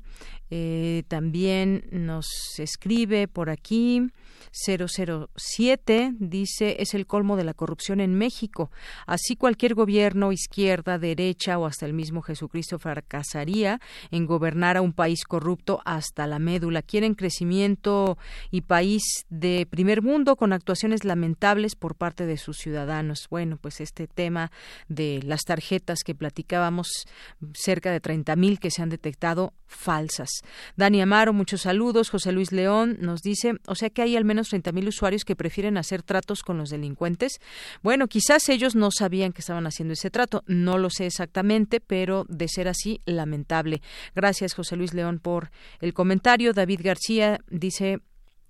[0.49, 2.27] eh, también nos
[2.59, 4.09] escribe por aquí.
[4.51, 8.71] 007 dice es el colmo de la corrupción en México.
[9.05, 13.79] Así cualquier gobierno, izquierda, derecha o hasta el mismo Jesucristo fracasaría
[14.11, 16.81] en gobernar a un país corrupto hasta la médula.
[16.81, 18.17] Quieren crecimiento
[18.49, 23.27] y país de primer mundo con actuaciones lamentables por parte de sus ciudadanos.
[23.29, 24.51] Bueno, pues este tema
[24.87, 27.05] de las tarjetas que platicábamos,
[27.53, 30.29] cerca de 30.000 que se han detectado falsas.
[30.75, 32.09] Dani Amaro, muchos saludos.
[32.09, 35.77] José Luis León nos dice, o sea que hay al menos 30.000 usuarios que prefieren
[35.77, 37.39] hacer tratos con los delincuentes.
[37.83, 42.25] Bueno, quizás ellos no sabían que estaban haciendo ese trato, no lo sé exactamente, pero
[42.29, 43.81] de ser así, lamentable.
[44.15, 45.51] Gracias, José Luis León, por
[45.81, 46.53] el comentario.
[46.53, 47.99] David García dice,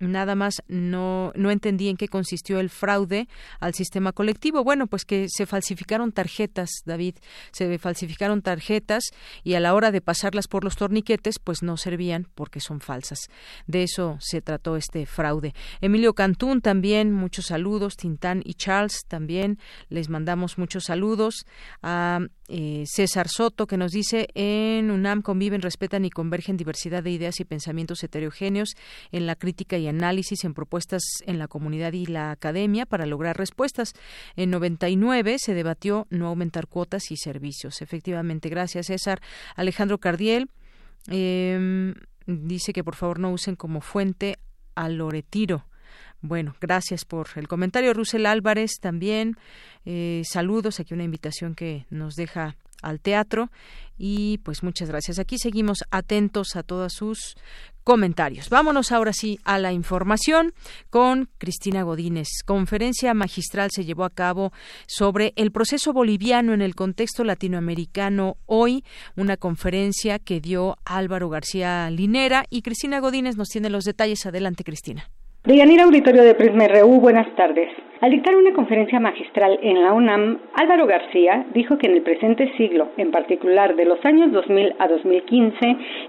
[0.02, 3.28] nada más no, no entendí en qué consistió el fraude
[3.60, 4.64] al sistema colectivo.
[4.64, 7.16] Bueno, pues que se falsificaron tarjetas, David,
[7.52, 9.04] se falsificaron tarjetas
[9.44, 13.28] y a la hora de pasarlas por los torniquetes, pues no servían porque son falsas.
[13.66, 15.54] De eso se trató este fraude.
[15.80, 17.96] Emilio Cantún también, muchos saludos.
[17.96, 19.58] Tintán y Charles también,
[19.88, 21.46] les mandamos muchos saludos.
[21.82, 22.20] A
[22.54, 27.40] eh, César Soto, que nos dice, en UNAM conviven, respetan y convergen diversidad de ideas
[27.40, 28.74] y pensamientos heterogéneos
[29.10, 33.38] en la crítica y análisis, en propuestas en la comunidad y la academia para lograr
[33.38, 33.94] respuestas.
[34.36, 37.80] En 99 se debatió no aumentar cuotas y servicios.
[37.80, 39.22] Efectivamente, gracias César.
[39.56, 40.50] Alejandro Cardiel
[41.08, 41.94] em,
[42.26, 44.36] dice que por favor no usen como fuente
[44.74, 45.64] a Loretiro.
[46.22, 47.92] Bueno, gracias por el comentario.
[47.92, 49.36] Rusel Álvarez también.
[49.84, 53.50] Eh, saludos, aquí una invitación que nos deja al teatro
[53.98, 55.18] y pues muchas gracias.
[55.18, 57.36] Aquí seguimos atentos a todos sus
[57.84, 58.50] comentarios.
[58.50, 60.54] Vámonos ahora sí a la información
[60.90, 62.28] con Cristina Godínez.
[62.44, 64.52] Conferencia magistral se llevó a cabo
[64.86, 68.84] sobre el proceso boliviano en el contexto latinoamericano hoy,
[69.16, 74.24] una conferencia que dio Álvaro García Linera y Cristina Godínez nos tiene los detalles.
[74.26, 75.08] Adelante, Cristina.
[75.44, 77.68] Deyanira Auditorio de Prisma RU, buenas tardes.
[78.00, 82.52] Al dictar una conferencia magistral en la UNAM, Álvaro García dijo que en el presente
[82.56, 85.58] siglo, en particular de los años 2000 a 2015,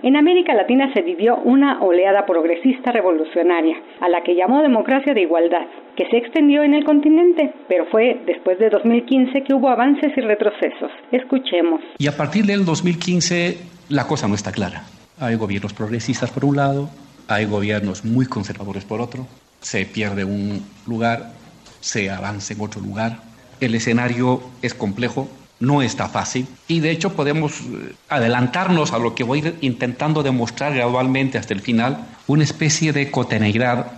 [0.04, 5.22] en América Latina se vivió una oleada progresista revolucionaria, a la que llamó democracia de
[5.22, 5.66] igualdad,
[5.96, 10.22] que se extendió en el continente, pero fue después de 2015 que hubo avances y
[10.22, 10.92] retrocesos.
[11.12, 11.82] Escuchemos.
[11.98, 13.58] Y a partir del 2015
[13.90, 14.84] la cosa no está clara.
[15.20, 16.90] Hay gobiernos progresistas por un lado,
[17.28, 19.28] hay gobiernos muy conservadores por otro,
[19.62, 21.34] se pierde un lugar,
[21.80, 23.22] se avanza en otro lugar.
[23.60, 25.30] El escenario es complejo,
[25.60, 30.74] no está fácil y de hecho podemos eh, adelantarnos a lo que voy intentando demostrar
[30.74, 33.92] gradualmente hasta el final, una especie de cotidianidad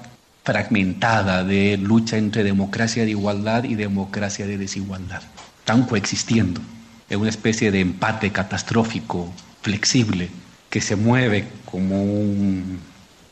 [0.43, 5.23] fragmentada de lucha entre democracia de igualdad y democracia de desigualdad.
[5.59, 6.61] Están coexistiendo
[7.09, 9.33] en una especie de empate catastrófico,
[9.63, 10.29] flexible,
[10.69, 12.79] que se mueve como un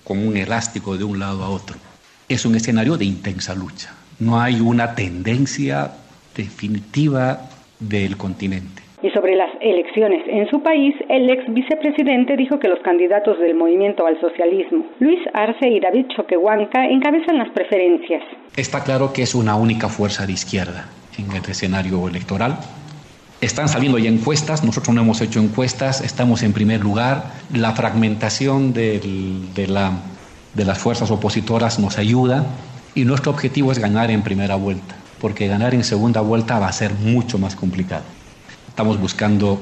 [0.03, 1.77] como un elástico de un lado a otro.
[2.29, 3.93] Es un escenario de intensa lucha.
[4.19, 5.91] No hay una tendencia
[6.35, 7.49] definitiva
[7.79, 8.81] del continente.
[9.01, 13.53] Y sobre las elecciones en su país, el ex vicepresidente dijo que los candidatos del
[13.53, 18.23] movimiento al socialismo, Luis Arce y David Choquehuanca, encabezan las preferencias.
[18.55, 20.85] Está claro que es una única fuerza de izquierda
[21.17, 22.57] en el escenario electoral.
[23.43, 27.33] Están saliendo ya encuestas, nosotros no hemos hecho encuestas, estamos en primer lugar.
[27.51, 29.01] La fragmentación de,
[29.67, 29.91] la,
[30.53, 32.45] de las fuerzas opositoras nos ayuda
[32.95, 36.71] y nuestro objetivo es ganar en primera vuelta, porque ganar en segunda vuelta va a
[36.71, 38.05] ser mucho más complicado.
[38.69, 39.59] Estamos buscando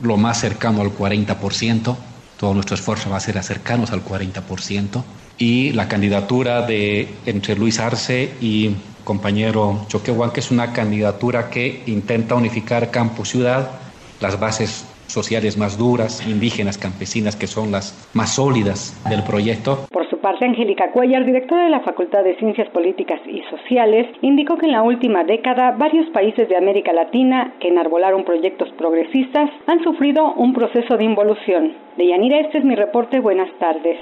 [0.00, 1.96] lo más cercano al 40%,
[2.36, 5.02] todo nuestro esfuerzo va a ser acercarnos al 40%,
[5.36, 11.82] y la candidatura de entre Luis Arce y compañero Choquehuan, que es una candidatura que
[11.86, 13.70] intenta unificar campo-ciudad,
[14.20, 19.86] las bases sociales más duras, indígenas, campesinas, que son las más sólidas del proyecto.
[19.90, 24.58] Por su parte, Angélica Cuellar, directora de la Facultad de Ciencias Políticas y Sociales, indicó
[24.58, 29.82] que en la última década varios países de América Latina que enarbolaron proyectos progresistas han
[29.84, 31.72] sufrido un proceso de involución.
[31.96, 33.20] De Yanira, este es mi reporte.
[33.20, 33.98] Buenas tardes.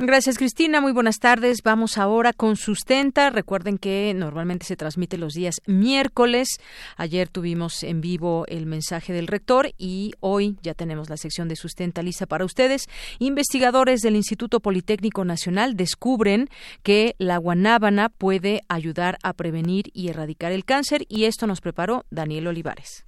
[0.00, 0.80] Gracias, Cristina.
[0.80, 1.64] Muy buenas tardes.
[1.64, 3.30] Vamos ahora con Sustenta.
[3.30, 6.60] Recuerden que normalmente se transmite los días miércoles.
[6.96, 11.56] Ayer tuvimos en vivo el mensaje del rector y hoy ya tenemos la sección de
[11.56, 12.86] Sustenta lista para ustedes.
[13.18, 16.48] Investigadores del Instituto Politécnico Nacional descubren
[16.84, 22.04] que la guanábana puede ayudar a prevenir y erradicar el cáncer y esto nos preparó
[22.08, 23.07] Daniel Olivares.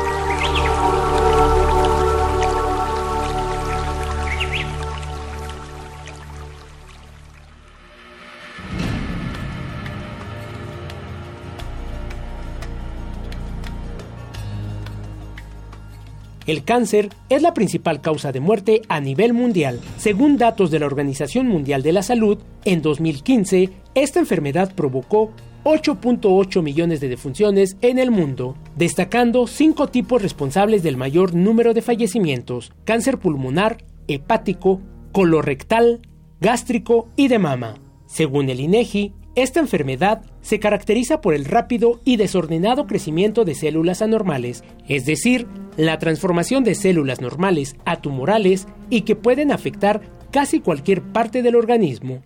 [16.51, 19.79] El cáncer es la principal causa de muerte a nivel mundial.
[19.95, 25.31] Según datos de la Organización Mundial de la Salud, en 2015, esta enfermedad provocó
[25.63, 31.81] 8.8 millones de defunciones en el mundo, destacando cinco tipos responsables del mayor número de
[31.81, 33.77] fallecimientos: cáncer pulmonar,
[34.09, 34.81] hepático,
[35.13, 36.01] colorectal,
[36.41, 37.75] gástrico y de mama.
[38.07, 44.01] Según el INEGI, esta enfermedad se caracteriza por el rápido y desordenado crecimiento de células
[44.01, 45.47] anormales, es decir,
[45.77, 50.01] la transformación de células normales a tumorales y que pueden afectar
[50.31, 52.23] casi cualquier parte del organismo.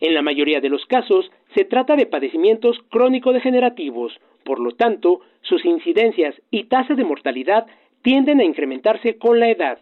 [0.00, 4.12] En la mayoría de los casos, se trata de padecimientos crónico-degenerativos,
[4.44, 7.66] por lo tanto, sus incidencias y tasas de mortalidad
[8.02, 9.78] tienden a incrementarse con la edad.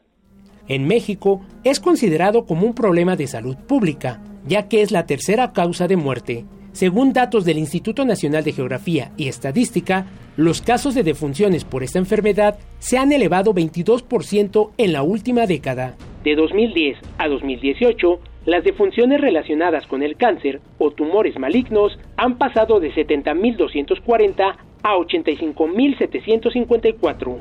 [0.67, 5.53] En México es considerado como un problema de salud pública, ya que es la tercera
[5.53, 6.45] causa de muerte.
[6.75, 10.07] Según datos del Instituto Nacional de Geografía y Estadística,
[10.37, 15.95] los casos de defunciones por esta enfermedad se han elevado 22% en la última década.
[16.25, 22.81] De 2010 a 2018, las defunciones relacionadas con el cáncer o tumores malignos han pasado
[22.81, 27.39] de 70.240 a 85.754.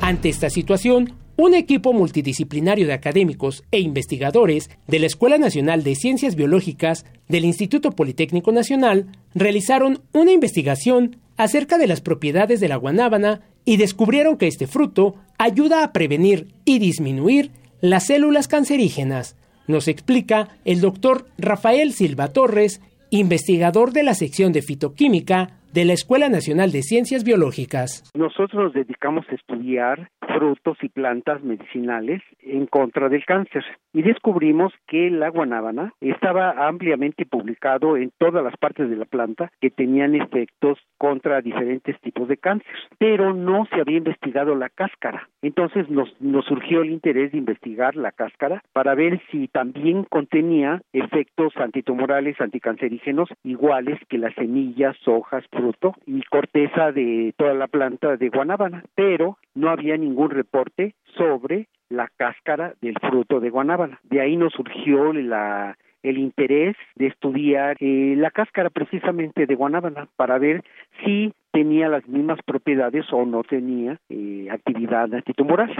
[0.00, 5.96] Ante esta situación, un equipo multidisciplinario de académicos e investigadores de la Escuela Nacional de
[5.96, 12.76] Ciencias Biológicas del Instituto Politécnico Nacional realizaron una investigación acerca de las propiedades de la
[12.76, 17.50] guanábana y descubrieron que este fruto ayuda a prevenir y disminuir
[17.80, 19.34] las células cancerígenas.
[19.66, 25.94] Nos explica el doctor Rafael Silva Torres, investigador de la sección de fitoquímica de la
[25.94, 28.10] Escuela Nacional de Ciencias Biológicas.
[28.14, 34.72] Nosotros nos dedicamos a estudiar frutos y plantas medicinales en contra del cáncer y descubrimos
[34.86, 40.14] que la guanábana estaba ampliamente publicado en todas las partes de la planta que tenían
[40.14, 45.28] efectos contra diferentes tipos de cáncer, pero no se había investigado la cáscara.
[45.42, 50.82] Entonces nos, nos surgió el interés de investigar la cáscara para ver si también contenía
[50.92, 58.16] efectos antitumorales, anticancerígenos iguales que las semillas, hojas, fruto y corteza de toda la planta
[58.16, 64.00] de guanábana, pero no había ningún reporte sobre la cáscara del fruto de guanábana.
[64.02, 70.08] De ahí nos surgió la el interés de estudiar eh, la cáscara precisamente de guanábana
[70.16, 70.64] para ver
[71.04, 75.70] si tenía las mismas propiedades o no tenía eh, actividad antitumoral.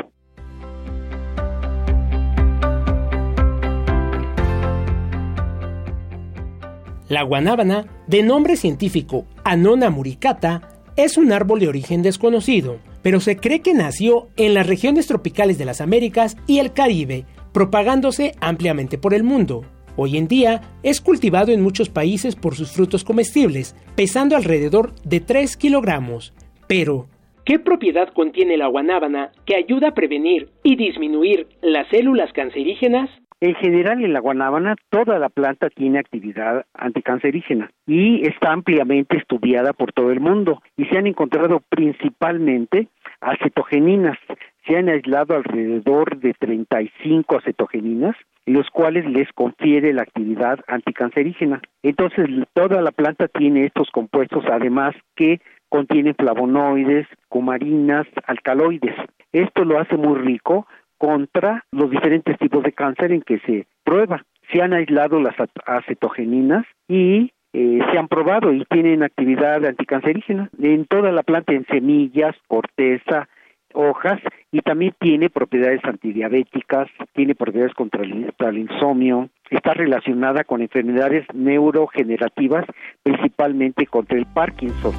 [7.12, 10.62] La guanábana, de nombre científico Anona muricata,
[10.96, 15.58] es un árbol de origen desconocido, pero se cree que nació en las regiones tropicales
[15.58, 19.66] de las Américas y el Caribe, propagándose ampliamente por el mundo.
[19.94, 25.20] Hoy en día es cultivado en muchos países por sus frutos comestibles, pesando alrededor de
[25.20, 26.32] 3 kilogramos.
[26.66, 27.08] Pero,
[27.44, 33.10] ¿qué propiedad contiene la guanábana que ayuda a prevenir y disminuir las células cancerígenas?
[33.42, 39.72] En general, en la guanábana, toda la planta tiene actividad anticancerígena y está ampliamente estudiada
[39.72, 42.86] por todo el mundo y se han encontrado principalmente
[43.20, 44.16] acetogeninas.
[44.64, 48.14] Se han aislado alrededor de 35 acetogeninas,
[48.46, 51.60] los cuales les confiere la actividad anticancerígena.
[51.82, 58.94] Entonces, toda la planta tiene estos compuestos, además que contienen flavonoides, cumarinas, alcaloides.
[59.32, 60.68] Esto lo hace muy rico
[61.02, 64.24] contra los diferentes tipos de cáncer en que se prueba.
[64.52, 65.34] Se han aislado las
[65.66, 71.66] acetogeninas y eh, se han probado y tienen actividad anticancerígena en toda la planta, en
[71.66, 73.28] semillas, corteza,
[73.74, 74.20] hojas
[74.52, 82.64] y también tiene propiedades antidiabéticas, tiene propiedades contra el, insomnio, está relacionada con enfermedades neurogenerativas,
[83.02, 84.92] principalmente contra el Parkinson.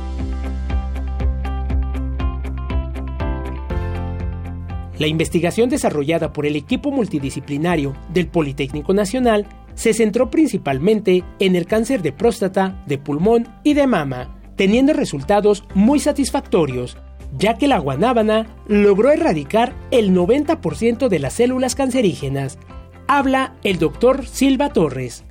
[5.00, 11.66] La investigación desarrollada por el equipo multidisciplinario del Politécnico Nacional se centró principalmente en el
[11.66, 16.98] cáncer de próstata, de pulmón y de mama, teniendo resultados muy satisfactorios,
[17.36, 22.60] ya que la guanábana logró erradicar el 90% de las células cancerígenas.
[23.08, 25.26] Habla el doctor Silva Torres,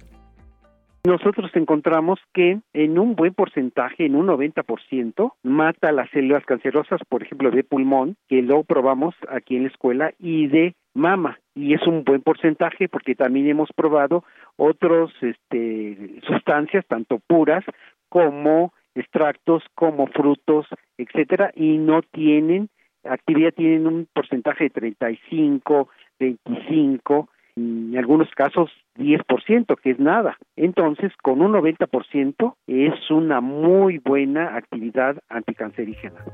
[1.05, 7.23] nosotros encontramos que en un buen porcentaje, en un 90%, mata las células cancerosas, por
[7.23, 11.39] ejemplo, de pulmón, que lo probamos aquí en la escuela, y de mama.
[11.55, 14.25] Y es un buen porcentaje porque también hemos probado
[14.57, 17.65] otras este, sustancias, tanto puras
[18.09, 20.67] como extractos, como frutos,
[20.99, 22.69] etcétera, y no tienen
[23.05, 25.89] actividad, tienen un porcentaje de 35,
[26.21, 30.37] 25, en algunos casos 10%, que es nada.
[30.57, 36.25] Entonces, con un 90% es una muy buena actividad anticancerígena.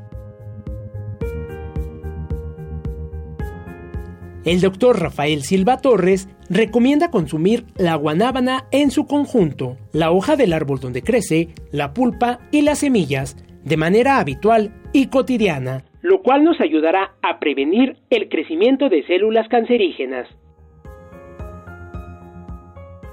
[4.45, 10.55] El doctor Rafael Silva Torres recomienda consumir la guanábana en su conjunto, la hoja del
[10.55, 16.45] árbol donde crece, la pulpa y las semillas, de manera habitual y cotidiana, lo cual
[16.45, 20.29] nos ayudará a prevenir el crecimiento de células cancerígenas.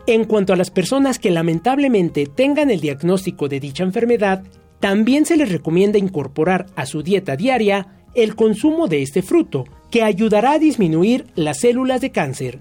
[0.08, 4.44] En cuanto a las personas que lamentablemente tengan el diagnóstico de dicha enfermedad,
[4.80, 10.04] también se les recomienda incorporar a su dieta diaria el consumo de este fruto, que
[10.04, 12.60] ayudará a disminuir las células de cáncer.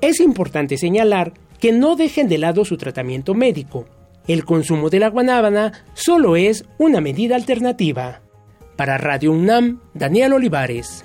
[0.00, 3.86] Es importante señalar que no dejen de lado su tratamiento médico.
[4.28, 8.22] El consumo de la guanábana solo es una medida alternativa.
[8.76, 11.04] Para Radio UNAM, Daniel Olivares.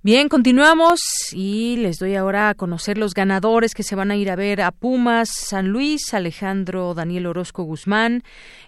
[0.00, 1.00] Bien, continuamos
[1.32, 4.60] y les doy ahora a conocer los ganadores que se van a ir a ver
[4.60, 8.22] a Pumas, San Luis, Alejandro Daniel Orozco Guzmán,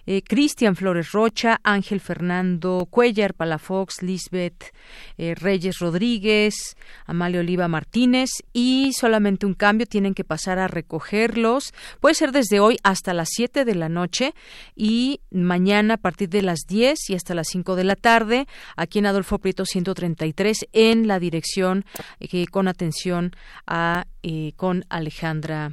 [0.05, 4.73] eh, Cristian Flores Rocha, Ángel Fernando Cuellar, Palafox, Lisbeth
[5.17, 6.75] eh, Reyes Rodríguez,
[7.05, 11.73] Amalia Oliva Martínez y solamente un cambio, tienen que pasar a recogerlos.
[12.01, 14.33] Puede ser desde hoy hasta las 7 de la noche
[14.75, 18.99] y mañana a partir de las 10 y hasta las 5 de la tarde aquí
[18.99, 21.85] en Adolfo Prieto 133 en la dirección
[22.19, 23.31] eh, con atención
[23.65, 25.71] a eh, con Alejandra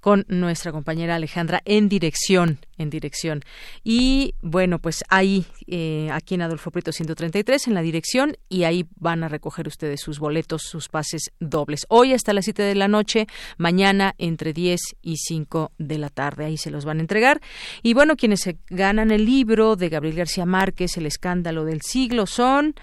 [0.00, 3.42] con nuestra compañera Alejandra en dirección, en dirección.
[3.84, 8.86] Y bueno, pues ahí, eh, aquí en Adolfo Prieto 133, en la dirección, y ahí
[8.96, 11.86] van a recoger ustedes sus boletos, sus pases dobles.
[11.88, 13.26] Hoy hasta las 7 de la noche,
[13.58, 17.40] mañana entre 10 y 5 de la tarde, ahí se los van a entregar.
[17.82, 22.26] Y bueno, quienes se ganan el libro de Gabriel García Márquez, El escándalo del siglo,
[22.26, 22.74] son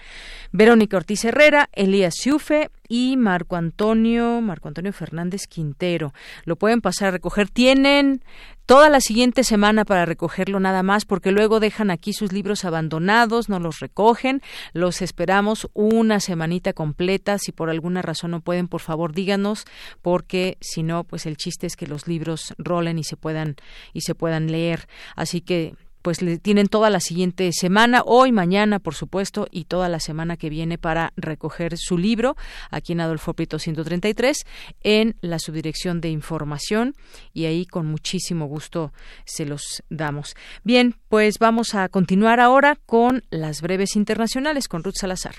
[0.52, 6.12] Verónica Ortiz Herrera, Elías Siufe, y Marco Antonio, Marco Antonio Fernández Quintero.
[6.44, 7.48] Lo pueden pasar a recoger.
[7.48, 8.22] Tienen
[8.66, 13.48] toda la siguiente semana para recogerlo nada más, porque luego dejan aquí sus libros abandonados,
[13.48, 14.42] no los recogen.
[14.72, 17.38] Los esperamos una semanita completa.
[17.38, 19.64] Si por alguna razón no pueden, por favor díganos,
[20.02, 23.56] porque si no, pues el chiste es que los libros rolen y se puedan
[23.92, 24.88] y se puedan leer.
[25.14, 29.88] Así que pues le tienen toda la siguiente semana, hoy, mañana, por supuesto, y toda
[29.88, 32.36] la semana que viene para recoger su libro
[32.70, 34.44] aquí en Adolfo Prieto 133
[34.82, 36.94] en la subdirección de información
[37.32, 38.92] y ahí con muchísimo gusto
[39.24, 40.34] se los damos.
[40.64, 45.34] Bien, pues vamos a continuar ahora con las breves internacionales con Ruth Salazar.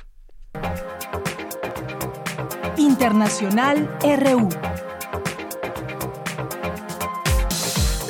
[2.77, 4.49] Internacional RU.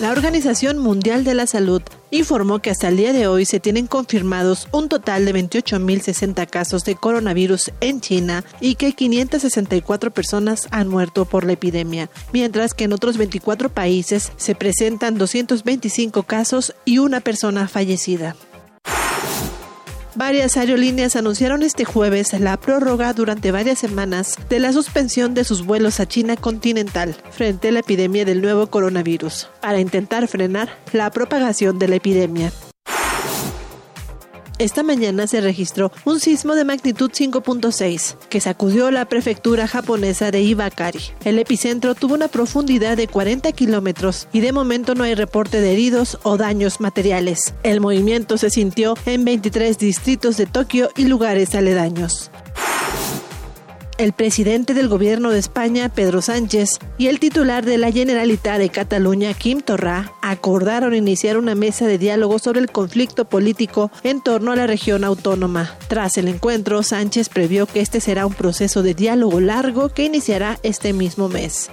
[0.02, 3.86] La Organización Mundial de la Salud informó que hasta el día de hoy se tienen
[3.86, 10.88] confirmados un total de 28.060 casos de coronavirus en China y que 564 personas han
[10.88, 17.00] muerto por la epidemia, mientras que en otros 24 países se presentan 225 casos y
[17.00, 18.38] una persona fallecida.
[20.16, 25.66] Varias aerolíneas anunciaron este jueves la prórroga durante varias semanas de la suspensión de sus
[25.66, 31.12] vuelos a China continental frente a la epidemia del nuevo coronavirus, para intentar frenar la
[31.12, 32.52] propagación de la epidemia.
[34.60, 40.42] Esta mañana se registró un sismo de magnitud 5.6 que sacudió la prefectura japonesa de
[40.42, 41.00] Ibakari.
[41.24, 45.72] El epicentro tuvo una profundidad de 40 kilómetros y de momento no hay reporte de
[45.72, 47.54] heridos o daños materiales.
[47.64, 52.30] El movimiento se sintió en 23 distritos de Tokio y lugares aledaños
[54.00, 58.70] el presidente del gobierno de España, Pedro Sánchez, y el titular de la Generalitat de
[58.70, 64.54] Cataluña, Kim Torra, acordaron iniciar una mesa de diálogo sobre el conflicto político en torno
[64.54, 65.76] a la región autónoma.
[65.90, 70.58] Tras el encuentro, Sánchez previó que este será un proceso de diálogo largo que iniciará
[70.64, 71.70] este mismo mes.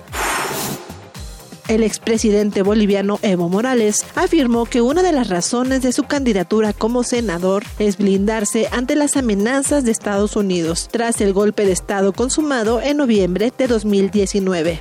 [1.68, 7.02] El expresidente boliviano Evo Morales afirmó que una de las razones de su candidatura como
[7.02, 12.80] senador es blindarse ante las amenazas de Estados Unidos tras el golpe de Estado consumado
[12.80, 14.80] en noviembre de 2019.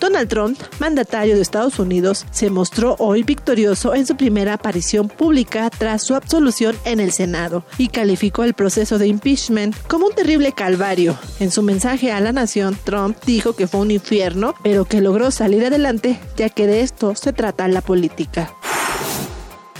[0.00, 5.70] Donald Trump, mandatario de Estados Unidos, se mostró hoy victorioso en su primera aparición pública
[5.70, 10.52] tras su absolución en el Senado y calificó el proceso de impeachment como un terrible
[10.52, 11.18] calvario.
[11.40, 15.30] En su mensaje a la nación, Trump dijo que fue un infierno, pero que logró
[15.30, 18.54] salir adelante ya que de esto se trata la política.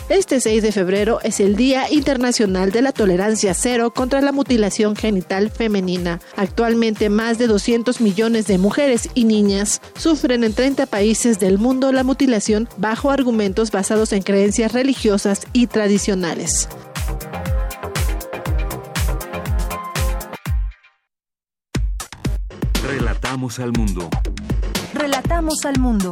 [0.08, 4.96] Este 6 de febrero es el Día Internacional de la Tolerancia Cero contra la Mutilación
[4.96, 6.18] Genital Femenina.
[6.34, 11.92] Actualmente más de 200 millones de mujeres y niñas sufren en 30 países del mundo
[11.92, 16.70] la mutilación bajo argumentos basados en creencias religiosas y tradicionales.
[22.82, 24.08] Relatamos al mundo.
[24.94, 26.10] Relatamos al mundo.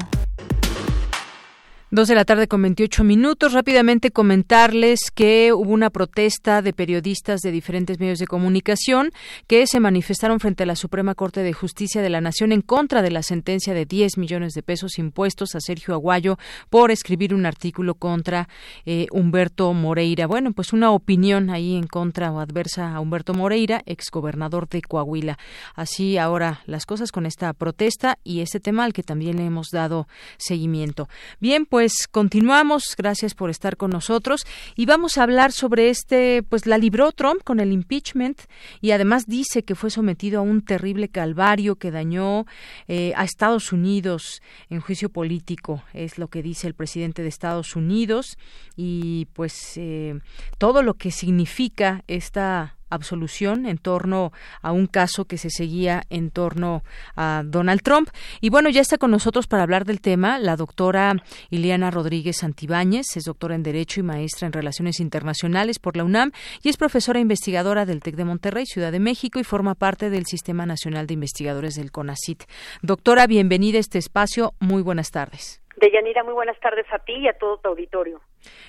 [1.97, 3.55] Dos de la tarde con 28 minutos.
[3.55, 9.13] Rápidamente comentarles que hubo una protesta de periodistas de diferentes medios de comunicación
[9.47, 13.01] que se manifestaron frente a la Suprema Corte de Justicia de la Nación en contra
[13.01, 16.37] de la sentencia de 10 millones de pesos impuestos a Sergio Aguayo
[16.69, 18.47] por escribir un artículo contra
[18.85, 20.27] eh, Humberto Moreira.
[20.27, 25.39] Bueno, pues una opinión ahí en contra o adversa a Humberto Moreira, exgobernador de Coahuila.
[25.75, 29.71] Así ahora las cosas con esta protesta y este tema al que también le hemos
[29.71, 31.09] dado seguimiento.
[31.41, 32.97] Bien, pues pues continuamos.
[32.99, 34.45] Gracias por estar con nosotros
[34.75, 38.41] y vamos a hablar sobre este, pues la libró Trump con el impeachment
[38.81, 42.45] y además dice que fue sometido a un terrible calvario que dañó
[42.89, 45.85] eh, a Estados Unidos en juicio político.
[45.93, 48.37] Es lo que dice el presidente de Estados Unidos
[48.75, 50.19] y pues eh,
[50.59, 54.33] todo lo que significa esta absolución en torno
[54.63, 56.83] a un caso que se seguía en torno
[57.17, 58.09] a Donald Trump.
[58.41, 61.15] Y bueno, ya está con nosotros para hablar del tema la doctora
[61.51, 66.33] Ileana Rodríguez Santibáñez, es doctora en Derecho y maestra en Relaciones Internacionales por la UNAM
[66.63, 70.27] y es profesora investigadora del TEC de Monterrey, Ciudad de México y forma parte del
[70.27, 72.45] Sistema Nacional de Investigadores del CONACIT.
[72.83, 74.53] Doctora, bienvenida a este espacio.
[74.61, 75.63] Muy buenas tardes.
[75.77, 78.21] Deyanira, muy buenas tardes a ti y a todo tu auditorio.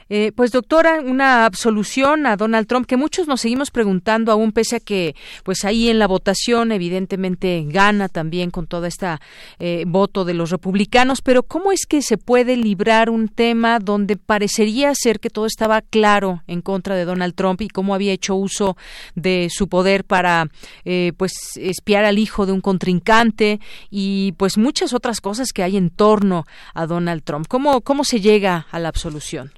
[0.10, 4.78] Eh, pues doctora, una absolución a Donald Trump que muchos nos seguimos preguntando aún pese
[4.78, 9.20] a que pues ahí en la votación evidentemente gana también con toda esta
[9.60, 14.16] eh, voto de los republicanos, pero cómo es que se puede librar un tema donde
[14.16, 18.36] parecería ser que todo estaba claro en contra de Donald Trump y cómo había hecho
[18.36, 18.78] uso
[19.16, 20.50] de su poder para
[20.86, 23.60] eh, pues espiar al hijo de un contrincante
[23.90, 27.48] y pues muchas otras cosas que hay en torno a Donald Trump.
[27.48, 29.57] ¿Cómo cómo se llega a la absolución?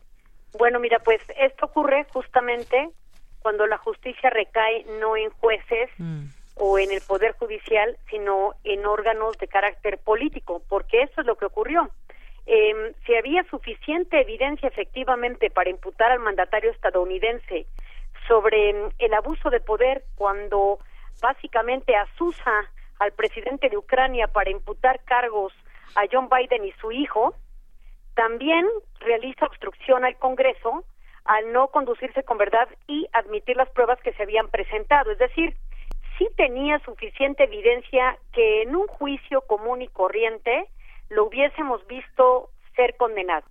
[0.58, 2.90] Bueno, mira, pues esto ocurre justamente
[3.42, 6.26] cuando la justicia recae no en jueces mm.
[6.56, 11.36] o en el Poder Judicial, sino en órganos de carácter político, porque eso es lo
[11.36, 11.90] que ocurrió.
[12.46, 17.68] Eh, si había suficiente evidencia efectivamente para imputar al mandatario estadounidense
[18.28, 20.80] sobre em, el abuso de poder cuando
[21.22, 22.52] básicamente asusa
[22.98, 25.54] al presidente de Ucrania para imputar cargos
[25.96, 27.36] a John Biden y su hijo,
[28.20, 28.68] también
[29.00, 30.84] realiza obstrucción al Congreso
[31.24, 35.12] al no conducirse con verdad y admitir las pruebas que se habían presentado.
[35.12, 35.56] Es decir,
[36.18, 40.68] sí tenía suficiente evidencia que en un juicio común y corriente
[41.08, 43.48] lo hubiésemos visto ser condenado.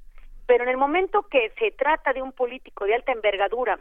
[0.47, 3.78] Pero en el momento que se trata de un político de alta envergadura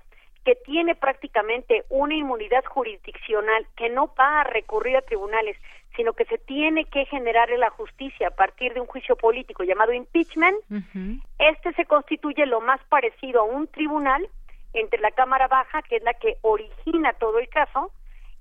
[0.47, 5.57] que tiene prácticamente una inmunidad jurisdiccional, que no va a recurrir a tribunales,
[5.97, 9.91] sino que se tiene que generar la justicia a partir de un juicio político llamado
[9.91, 10.55] impeachment,
[11.37, 14.29] este se constituye lo más parecido a un tribunal
[14.71, 17.91] entre la Cámara Baja, que es la que origina todo el caso,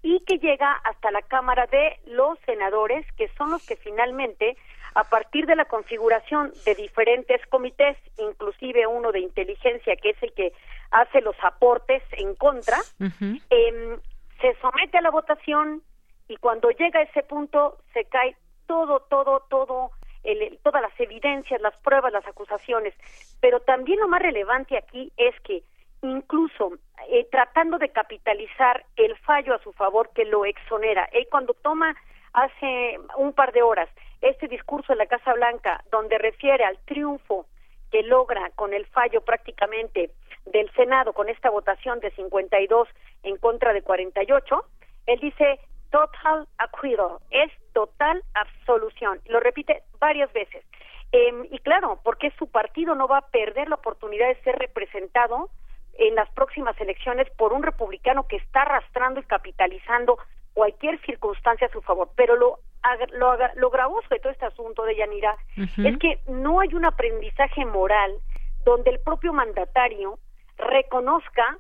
[0.00, 4.56] y que llega hasta la Cámara de los senadores, que son los que finalmente,
[4.96, 10.32] a partir de la configuración de diferentes comités, inclusive uno de inteligencia, que es el
[10.32, 10.54] que
[10.90, 13.98] hace los aportes en contra, em,
[14.40, 15.82] se somete a la votación,
[16.28, 18.36] y cuando llega a ese punto se cae
[18.66, 19.90] todo, todo, todo,
[20.24, 22.94] el, todas las evidencias, las pruebas, las acusaciones.
[23.42, 25.62] Pero también lo más relevante aquí es que
[26.00, 26.72] incluso
[27.10, 31.94] eh, tratando de capitalizar el fallo a su favor que lo exonera, él cuando toma
[32.36, 33.88] hace un par de horas
[34.20, 37.46] este discurso en la Casa Blanca donde refiere al triunfo
[37.90, 40.10] que logra con el fallo prácticamente
[40.44, 42.88] del Senado con esta votación de 52
[43.22, 44.64] en contra de 48,
[45.06, 45.60] él dice
[45.90, 49.20] total acquittal, es total absolución.
[49.26, 50.64] Lo repite varias veces.
[51.12, 55.48] Eh, y claro, porque su partido no va a perder la oportunidad de ser representado
[55.98, 60.18] en las próximas elecciones por un republicano que está arrastrando y capitalizando
[60.56, 62.08] cualquier circunstancia a su favor.
[62.16, 62.60] Pero lo,
[63.12, 67.66] lo, lo gravoso de todo este asunto de Yanira es que no hay un aprendizaje
[67.66, 68.14] moral
[68.64, 70.18] donde el propio mandatario
[70.56, 71.58] reconozca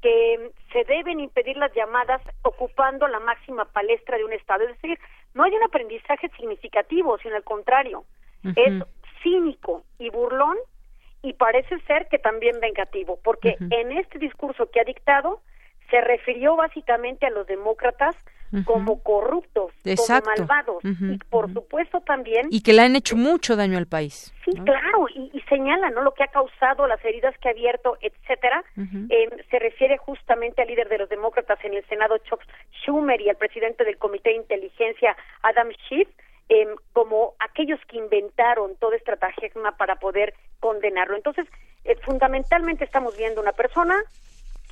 [0.00, 4.64] que se deben impedir las llamadas ocupando la máxima palestra de un Estado.
[4.64, 4.98] Es decir,
[5.34, 8.04] no hay un aprendizaje significativo, sino al contrario,
[8.42, 8.82] es
[9.22, 10.56] cínico y burlón
[11.22, 15.42] y parece ser que también vengativo, porque en este discurso que ha dictado
[15.92, 18.16] se refirió básicamente a los demócratas
[18.66, 23.78] como corruptos, como malvados y por supuesto también y que le han hecho mucho daño
[23.78, 24.32] al país.
[24.44, 27.96] Sí, claro, y, y, señala no lo que ha causado, las heridas que ha abierto,
[28.00, 28.64] etcétera.
[29.08, 32.42] Eh, se refiere justamente al líder de los demócratas en el Senado, Chuck
[32.82, 36.08] Schumer, y al presidente del Comité de Inteligencia, Adam Schiff,
[36.48, 41.16] eh, como aquellos que inventaron todo estratagema para poder condenarlo.
[41.16, 41.46] Entonces,
[41.84, 43.96] eh, fundamentalmente estamos viendo una persona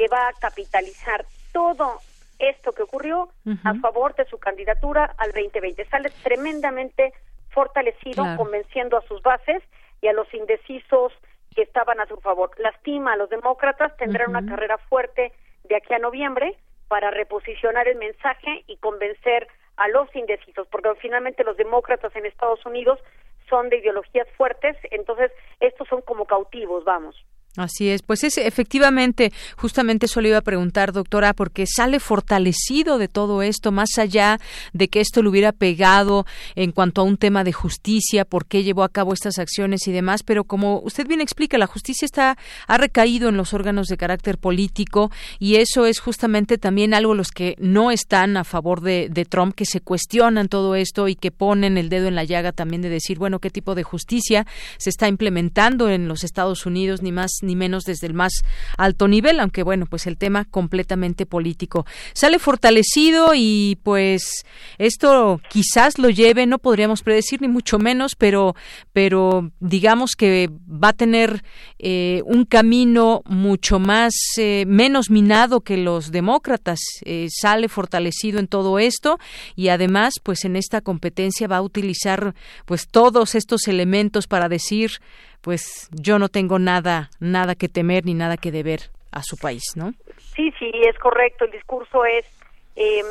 [0.00, 2.00] que va a capitalizar todo
[2.38, 3.28] esto que ocurrió
[3.64, 5.84] a favor de su candidatura al 2020.
[5.90, 7.12] Sale tremendamente
[7.50, 9.62] fortalecido, convenciendo a sus bases
[10.00, 11.12] y a los indecisos
[11.54, 12.50] que estaban a su favor.
[12.56, 16.56] Lastima a los demócratas, tendrán una carrera fuerte de aquí a noviembre
[16.88, 22.64] para reposicionar el mensaje y convencer a los indecisos, porque finalmente los demócratas en Estados
[22.64, 23.00] Unidos
[23.50, 27.22] son de ideologías fuertes, entonces estos son como cautivos, vamos.
[27.56, 32.96] Así es, pues es efectivamente, justamente eso le iba a preguntar, doctora, porque sale fortalecido
[32.96, 34.38] de todo esto, más allá
[34.72, 38.62] de que esto le hubiera pegado en cuanto a un tema de justicia, por qué
[38.62, 42.38] llevó a cabo estas acciones y demás, pero como usted bien explica, la justicia está
[42.68, 45.10] ha recaído en los órganos de carácter político
[45.40, 49.56] y eso es justamente también algo los que no están a favor de, de Trump,
[49.56, 52.90] que se cuestionan todo esto y que ponen el dedo en la llaga también de
[52.90, 54.46] decir, bueno, qué tipo de justicia
[54.78, 58.32] se está implementando en los Estados Unidos, ni más ni menos desde el más
[58.76, 61.86] alto nivel, aunque bueno, pues el tema completamente político.
[62.12, 64.44] Sale fortalecido y pues
[64.78, 68.54] esto quizás lo lleve, no podríamos predecir ni mucho menos, pero,
[68.92, 71.42] pero digamos que va a tener
[71.78, 76.80] eh, un camino mucho más, eh, menos minado que los demócratas.
[77.04, 79.18] Eh, sale fortalecido en todo esto
[79.56, 82.34] y además, pues en esta competencia va a utilizar
[82.64, 84.92] pues todos estos elementos para decir
[85.40, 89.62] pues yo no tengo nada, nada que temer ni nada que deber a su país,
[89.74, 89.92] ¿no?
[90.34, 91.44] Sí, sí, es correcto.
[91.44, 92.24] El discurso es
[92.76, 93.02] eh,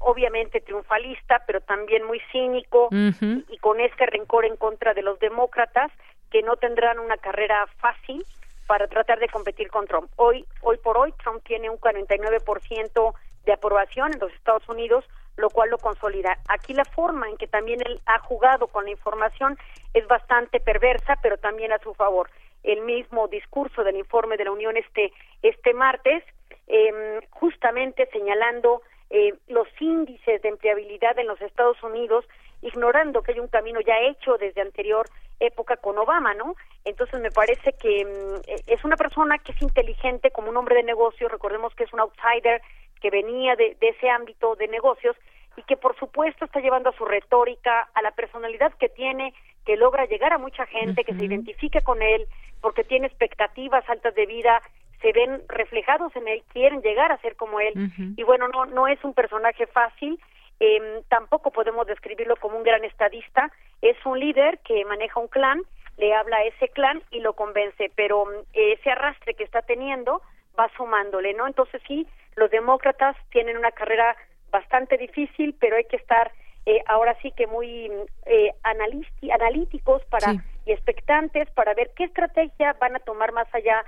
[0.00, 5.92] obviamente triunfalista, pero también muy cínico y, con este rencor en contra de los demócratas
[6.30, 8.24] que no tendrán una carrera fácil
[8.66, 10.10] para tratar de competir con Trump.
[10.16, 15.04] Hoy, hoy por hoy, Trump tiene un 49% de aprobación en los Estados Unidos,
[15.36, 16.38] lo cual lo consolida.
[16.48, 19.58] Aquí la forma en que también él ha jugado con la información
[19.94, 22.30] es bastante perversa, pero también a su favor.
[22.62, 26.24] El mismo discurso del informe de la Unión este, este martes,
[26.66, 32.24] eh, justamente señalando eh, los índices de empleabilidad en los Estados Unidos,
[32.62, 35.06] ignorando que hay un camino ya hecho desde anterior
[35.38, 36.56] época con Obama, ¿no?
[36.84, 40.82] Entonces me parece que mm, es una persona que es inteligente como un hombre de
[40.82, 42.62] negocios, recordemos que es un outsider,
[43.00, 45.16] que venía de, ese ámbito de negocios
[45.56, 49.32] y que por supuesto está llevando a su retórica, a la personalidad que tiene,
[49.64, 52.26] que logra llegar a mucha gente, que se identifique con él,
[52.60, 54.62] porque tiene expectativas altas de vida,
[55.00, 57.72] se ven reflejados en él, quieren llegar a ser como él.
[58.16, 60.20] Y bueno, no, no es un personaje fácil,
[60.60, 63.50] eh, tampoco podemos describirlo como un gran estadista,
[63.82, 65.62] es un líder que maneja un clan,
[65.98, 70.22] le habla a ese clan y lo convence, pero eh, ese arrastre que está teniendo
[70.58, 71.46] va sumándole, ¿no?
[71.46, 72.06] Entonces sí,
[72.36, 74.16] los demócratas tienen una carrera
[74.50, 76.30] bastante difícil, pero hay que estar
[76.66, 77.90] eh, ahora sí que muy
[78.26, 80.34] eh, analíticos para
[80.64, 83.84] y expectantes para ver qué estrategia van a tomar más allá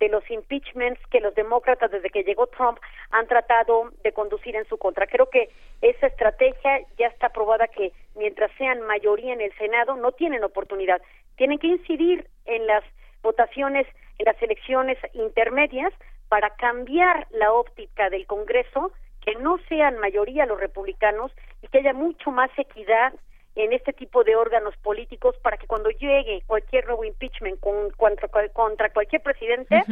[0.00, 2.78] de los impeachments que los demócratas desde que llegó Trump
[3.10, 5.06] han tratado de conducir en su contra.
[5.06, 5.50] Creo que
[5.82, 11.02] esa estrategia ya está probada que mientras sean mayoría en el Senado no tienen oportunidad.
[11.36, 12.82] Tienen que incidir en las
[13.22, 13.86] votaciones,
[14.18, 15.92] en las elecciones intermedias
[16.32, 18.90] para cambiar la óptica del Congreso,
[19.20, 21.30] que no sean mayoría los republicanos
[21.60, 23.12] y que haya mucho más equidad
[23.54, 27.60] en este tipo de órganos políticos para que cuando llegue cualquier nuevo impeachment
[27.98, 29.82] contra, contra cualquier presidente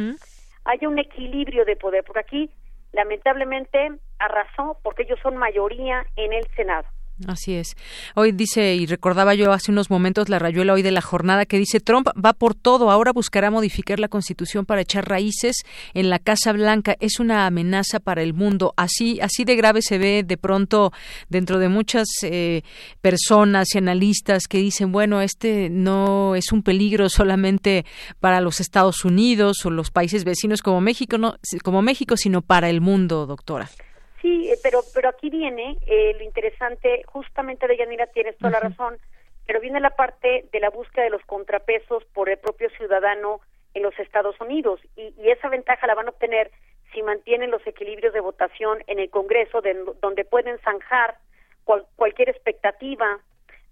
[0.65, 2.49] haya un equilibrio de poder, porque aquí
[2.91, 6.87] lamentablemente arrasó porque ellos son mayoría en el Senado.
[7.27, 7.75] Así es.
[8.15, 11.59] Hoy dice, y recordaba yo hace unos momentos la rayuela hoy de la jornada que
[11.59, 15.57] dice Trump va por todo, ahora buscará modificar la constitución para echar raíces
[15.93, 16.95] en la Casa Blanca.
[16.99, 18.73] Es una amenaza para el mundo.
[18.75, 20.91] Así, así de grave se ve de pronto
[21.29, 22.63] dentro de muchas eh,
[23.01, 27.85] personas y analistas que dicen, bueno, este no es un peligro solamente
[28.19, 32.69] para los Estados Unidos o los países vecinos como México, no, como México, sino para
[32.69, 33.69] el mundo, doctora.
[34.21, 38.59] Sí, eh, pero, pero aquí viene eh, lo interesante, justamente de Yanira tienes toda la
[38.59, 38.97] razón,
[39.47, 43.41] pero viene la parte de la búsqueda de los contrapesos por el propio ciudadano
[43.73, 46.51] en los Estados Unidos y, esa ventaja la van a obtener
[46.93, 49.61] si mantienen los equilibrios de votación en el Congreso,
[50.01, 51.17] donde pueden zanjar
[51.95, 53.19] cualquier expectativa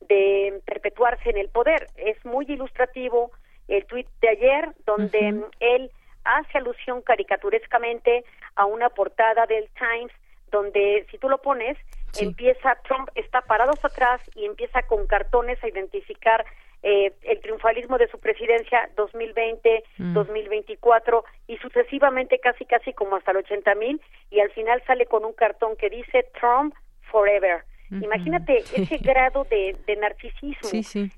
[0.01, 1.87] de perpetuarse en el poder.
[1.97, 3.31] Es muy ilustrativo
[3.67, 5.91] el tuit de ayer donde él
[6.23, 8.23] hace alusión caricaturescamente
[8.55, 10.13] a una portada del Times
[10.51, 11.77] donde si tú lo pones
[12.19, 16.45] empieza Trump está parados atrás y empieza con cartones a identificar
[16.81, 21.51] eh, el triunfalismo de su presidencia 2020, 2024 mm.
[21.51, 24.01] y sucesivamente casi casi como hasta el 80 mil
[24.31, 26.73] y al final sale con un cartón que dice Trump
[27.11, 27.63] forever.
[27.91, 30.69] Imagínate ese grado de, narcisismo,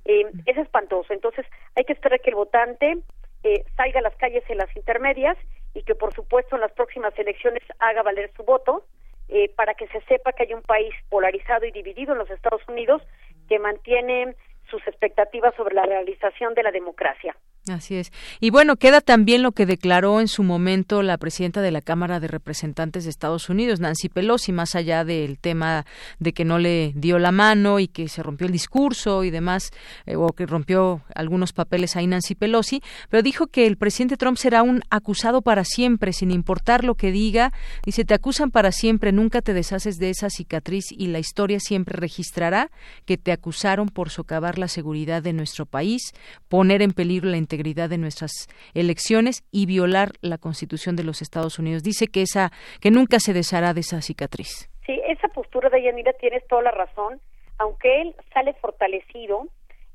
[0.06, 1.14] eh, es espantoso.
[1.14, 1.46] Entonces
[1.76, 2.98] hay que esperar que el votante
[3.44, 5.38] eh, salga a las calles en las intermedias
[5.76, 8.84] y que por supuesto en las próximas elecciones haga valer su voto
[9.32, 12.62] eh, para que se sepa que hay un país polarizado y dividido en los Estados
[12.68, 13.02] Unidos
[13.48, 14.36] que mantiene
[14.72, 17.36] sus expectativas sobre la realización de la democracia.
[17.70, 18.12] Así es.
[18.40, 22.20] Y bueno, queda también lo que declaró en su momento la presidenta de la Cámara
[22.20, 25.86] de Representantes de Estados Unidos, Nancy Pelosi, más allá del tema
[26.18, 29.70] de que no le dio la mano y que se rompió el discurso y demás,
[30.08, 34.38] eh, o que rompió algunos papeles ahí Nancy Pelosi, pero dijo que el presidente Trump
[34.38, 37.52] será un acusado para siempre, sin importar lo que diga.
[37.86, 41.96] Dice, te acusan para siempre, nunca te deshaces de esa cicatriz y la historia siempre
[41.96, 42.72] registrará
[43.06, 46.14] que te acusaron por socavar la seguridad de nuestro país,
[46.48, 48.32] poner en peligro la integridad de nuestras
[48.74, 51.84] elecciones y violar la Constitución de los Estados Unidos.
[51.84, 54.70] Dice que esa que nunca se deshará de esa cicatriz.
[54.86, 57.20] Sí, esa postura de Yanira tienes toda la razón,
[57.58, 59.48] aunque él sale fortalecido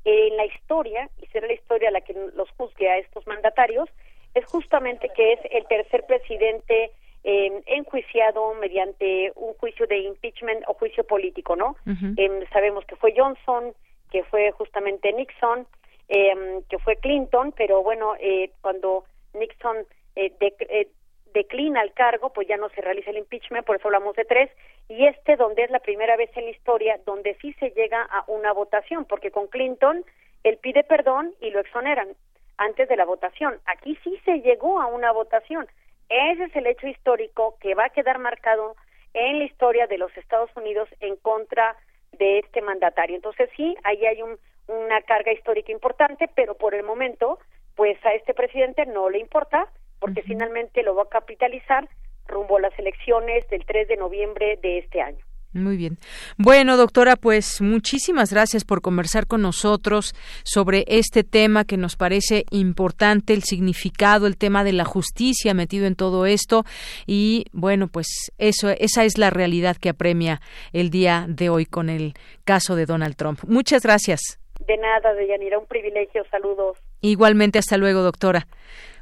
[0.05, 3.89] en la historia y será la historia la que los juzgue a estos mandatarios,
[4.35, 6.91] es justamente que es el tercer presidente
[7.23, 11.75] eh, enjuiciado mediante un juicio de impeachment o juicio político, ¿no?
[11.85, 13.73] Em, sabemos que fue Johnson,
[14.11, 15.67] que fue justamente Nixon,
[16.09, 19.85] eh, que fue Clinton, pero bueno, eh, cuando Nixon
[20.15, 20.87] eh, eh,
[21.33, 24.49] declina el cargo, pues ya no se realiza el impeachment, por eso hablamos de tres,
[24.89, 28.23] y este donde es la primera vez en la historia donde sí se llega a
[28.27, 30.03] una votación, porque con Clinton
[30.43, 32.09] él pide perdón y lo exoneran
[32.57, 33.59] antes de la votación.
[33.65, 35.67] Aquí sí se llegó a una votación.
[36.09, 38.75] Ese es el hecho histórico que va a quedar marcado
[39.13, 41.75] en la historia de los Estados Unidos en contra
[42.13, 43.15] de este mandatario.
[43.15, 47.39] Entonces sí, ahí hay un, una carga histórica importante, pero por el momento,
[47.75, 49.67] pues a este presidente no le importa,
[49.99, 51.87] porque finalmente lo va a capitalizar
[52.27, 55.26] rumbo a las elecciones del 3 de noviembre de este año.
[55.53, 55.97] Muy bien.
[56.37, 60.13] Bueno, doctora, pues muchísimas gracias por conversar con nosotros
[60.43, 65.85] sobre este tema que nos parece importante, el significado, el tema de la justicia metido
[65.87, 66.63] en todo esto
[67.05, 68.07] y bueno, pues
[68.37, 70.41] eso esa es la realidad que apremia
[70.73, 72.13] el día de hoy con el
[72.43, 73.39] caso de Donald Trump.
[73.47, 74.39] Muchas gracias.
[74.67, 76.23] De nada, Deyanira, un privilegio.
[76.29, 76.77] Saludos.
[77.01, 78.47] Igualmente, hasta luego, doctora.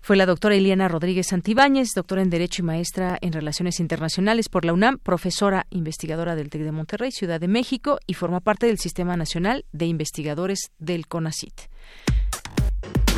[0.05, 4.63] Fue la doctora Eliana Rodríguez Santibáñez, doctora en Derecho y maestra en Relaciones Internacionales por
[4.63, 8.77] la UNAM, profesora investigadora del TEC de Monterrey, Ciudad de México, y forma parte del
[8.77, 11.59] Sistema Nacional de Investigadores del CONACIT.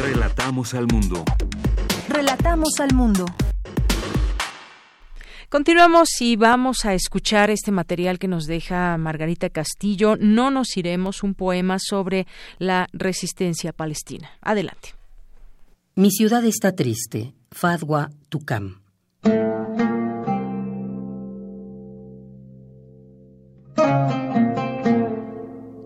[0.02, 1.26] Relatamos al mundo.
[2.08, 3.26] Relatamos al mundo.
[5.50, 10.16] Continuamos y vamos a escuchar este material que nos deja Margarita Castillo.
[10.18, 12.28] No nos iremos, un poema sobre
[12.60, 14.30] la resistencia palestina.
[14.40, 14.97] Adelante.
[15.98, 17.34] Mi ciudad está triste.
[17.50, 18.82] Fadwa Tukam.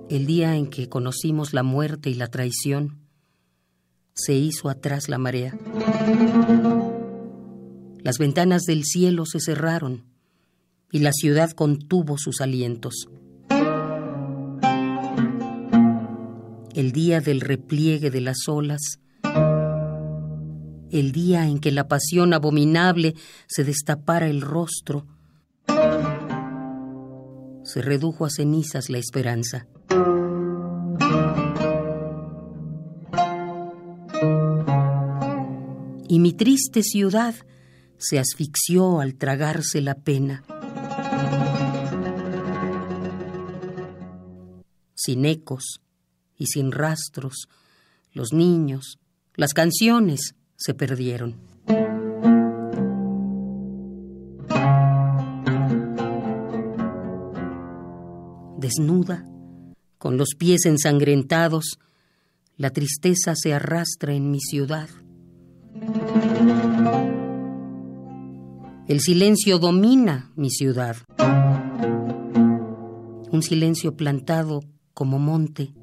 [0.09, 2.99] El día en que conocimos la muerte y la traición,
[4.13, 5.57] se hizo atrás la marea.
[8.03, 10.03] Las ventanas del cielo se cerraron
[10.91, 13.07] y la ciudad contuvo sus alientos.
[16.75, 18.99] El día del repliegue de las olas,
[20.91, 23.15] el día en que la pasión abominable
[23.47, 25.05] se destapara el rostro,
[27.63, 29.67] se redujo a cenizas la esperanza.
[36.09, 37.35] Y mi triste ciudad
[37.97, 40.43] se asfixió al tragarse la pena.
[44.93, 45.79] Sin ecos
[46.37, 47.47] y sin rastros,
[48.11, 48.99] los niños,
[49.35, 51.35] las canciones se perdieron.
[58.57, 59.25] Desnuda,
[59.97, 61.79] con los pies ensangrentados,
[62.57, 64.87] la tristeza se arrastra en mi ciudad.
[68.87, 70.95] El silencio domina mi ciudad.
[73.31, 74.59] Un silencio plantado
[74.93, 75.73] como monte,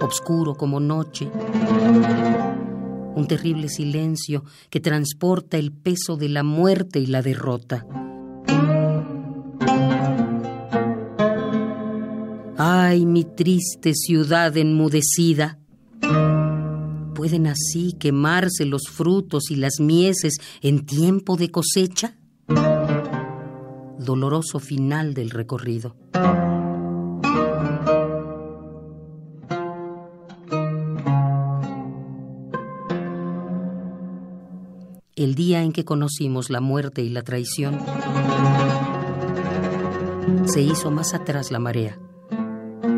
[0.00, 1.28] oscuro como noche.
[3.14, 7.86] Un terrible silencio que transporta el peso de la muerte y la derrota.
[12.56, 15.58] Ay, mi triste ciudad enmudecida.
[17.14, 22.16] ¿Pueden así quemarse los frutos y las mieses en tiempo de cosecha?
[23.98, 25.96] Doloroso final del recorrido.
[35.22, 37.78] El día en que conocimos la muerte y la traición,
[40.46, 41.96] se hizo más atrás la marea.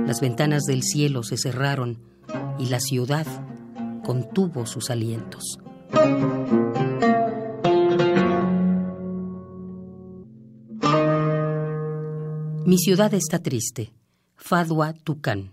[0.07, 1.99] Las ventanas del cielo se cerraron
[2.59, 3.27] y la ciudad
[4.03, 5.59] contuvo sus alientos.
[12.65, 13.93] Mi ciudad está triste.
[14.35, 15.53] Fadua Tucán.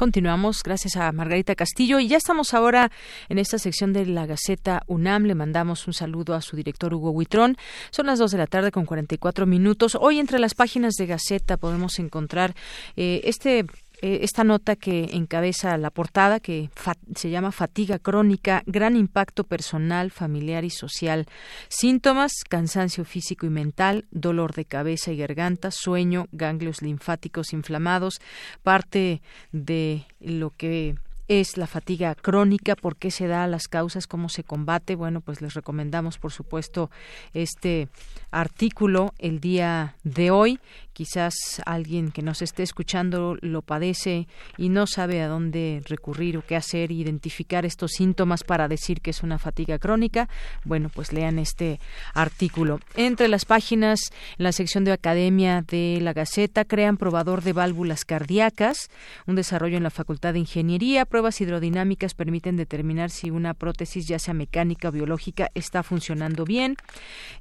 [0.00, 2.00] Continuamos, gracias a Margarita Castillo.
[2.00, 2.90] Y ya estamos ahora
[3.28, 5.24] en esta sección de la Gaceta UNAM.
[5.24, 7.58] Le mandamos un saludo a su director Hugo Huitrón.
[7.90, 9.98] Son las 2 de la tarde con 44 minutos.
[10.00, 12.54] Hoy entre las páginas de Gaceta podemos encontrar
[12.96, 13.66] eh, este
[14.02, 16.70] eh, esta nota que encabeza la portada, que
[17.14, 21.26] se llama Fatiga crónica, gran impacto personal, familiar y social.
[21.68, 28.20] Síntomas, cansancio físico y mental, dolor de cabeza y garganta, sueño, ganglios linfáticos inflamados,
[28.62, 29.20] parte
[29.52, 30.96] de lo que
[31.30, 34.96] es la fatiga crónica, por qué se da, las causas, cómo se combate.
[34.96, 36.90] Bueno, pues les recomendamos, por supuesto,
[37.34, 37.86] este
[38.32, 40.58] artículo el día de hoy
[41.00, 44.28] quizás alguien que nos esté escuchando lo padece
[44.58, 49.08] y no sabe a dónde recurrir o qué hacer, identificar estos síntomas para decir que
[49.08, 50.28] es una fatiga crónica,
[50.64, 51.80] bueno, pues lean este
[52.12, 52.80] artículo.
[52.96, 53.98] Entre las páginas,
[54.36, 58.90] en la sección de Academia de la Gaceta, crean probador de válvulas cardíacas,
[59.26, 64.18] un desarrollo en la Facultad de Ingeniería, pruebas hidrodinámicas permiten determinar si una prótesis, ya
[64.18, 66.76] sea mecánica o biológica, está funcionando bien.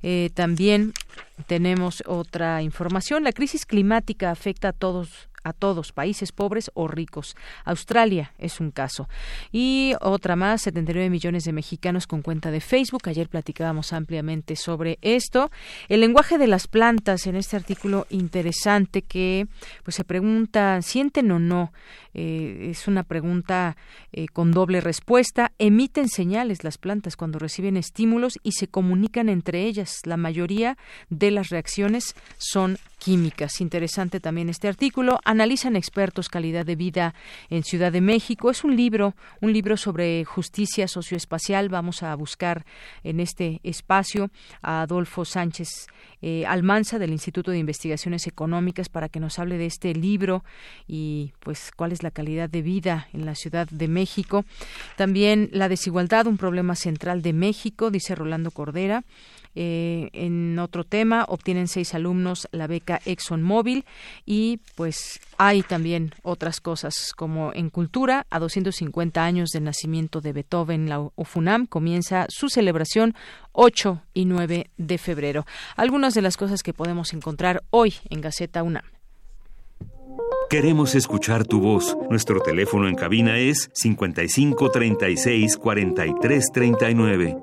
[0.04, 0.92] Eh, también
[1.48, 3.24] tenemos otra información.
[3.24, 7.36] La crisis climática afecta a todos a todos, países pobres o ricos.
[7.64, 9.08] Australia es un caso.
[9.52, 13.08] Y otra más, 79 millones de mexicanos con cuenta de Facebook.
[13.08, 15.50] Ayer platicábamos ampliamente sobre esto.
[15.88, 19.48] El lenguaje de las plantas en este artículo interesante que
[19.84, 21.72] pues se pregunta, ¿sienten o no?
[22.22, 23.78] Eh, es una pregunta
[24.12, 25.54] eh, con doble respuesta.
[25.58, 30.02] Emiten señales las plantas cuando reciben estímulos y se comunican entre ellas.
[30.04, 30.78] La mayoría
[31.10, 33.62] de las reacciones son químicas.
[33.62, 35.22] Interesante también este artículo.
[35.24, 37.16] Analizan expertos calidad de vida
[37.50, 38.52] en Ciudad de México.
[38.52, 41.70] Es un libro, un libro sobre justicia socioespacial.
[41.70, 42.66] Vamos a buscar
[43.06, 44.30] en este espacio
[44.62, 45.88] a Adolfo Sánchez
[46.22, 50.44] eh, Almanza del Instituto de Investigaciones Económicas para que nos hable de este libro
[50.86, 54.46] y pues cuál es la calidad de vida en la Ciudad de México.
[54.96, 59.04] También la desigualdad, un problema central de México, dice Rolando Cordera.
[59.56, 63.84] Eh, en otro tema, obtienen seis alumnos la beca ExxonMobil
[64.26, 70.34] y pues hay también otras cosas como en cultura, a 250 años del nacimiento de
[70.34, 73.16] Beethoven, la UFUNAM comienza su celebración
[73.54, 75.46] 8 y 9 de febrero.
[75.76, 78.99] Algunas de las cosas que podemos encontrar hoy en Gaceta UNAM.
[80.50, 81.96] Queremos escuchar tu voz.
[82.10, 87.38] Nuestro teléfono en cabina es 55 36 43 39.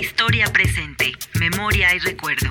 [0.00, 2.48] Historia presente, memoria y recuerdo.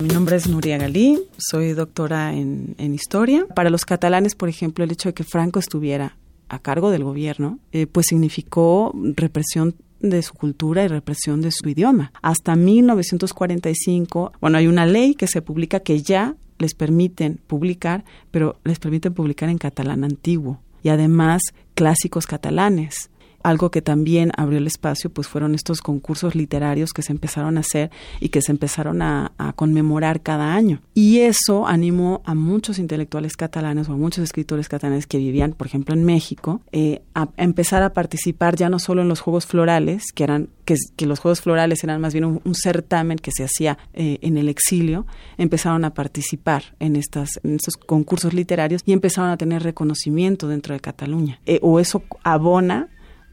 [0.00, 3.46] Mi nombre es Nuria Galí, soy doctora en, historia.
[3.54, 6.16] Para los catalanes, por ejemplo, el hecho de que Franco estuviera
[6.48, 11.68] a cargo del gobierno, eh, pues significó represión de su cultura y represión de su
[11.68, 12.12] idioma.
[12.22, 18.58] Hasta 1945, bueno, hay una ley que se publica que ya les permiten publicar, pero
[18.64, 21.42] les permiten publicar en catalán antiguo y además
[21.74, 23.10] clásicos catalanes
[23.42, 27.60] algo que también abrió el espacio pues fueron estos concursos literarios que se empezaron a
[27.60, 27.90] hacer
[28.20, 30.82] y que se empezaron a, conmemorar cada año.
[30.94, 35.66] Y eso animó a muchos intelectuales catalanes o a muchos escritores catalanes que vivían, por
[35.66, 40.12] ejemplo, en México, eh, a, empezar a participar ya no solo en los Juegos Florales,
[40.14, 44.18] que eran que, los Juegos Florales eran más bien un, certamen que se hacía eh,
[44.20, 45.06] en el exilio,
[45.38, 50.74] empezaron a participar en, estas, en estos concursos literarios y empezaron a tener reconocimiento dentro
[50.74, 51.40] de Cataluña.
[51.46, 52.88] Eh, o eso abona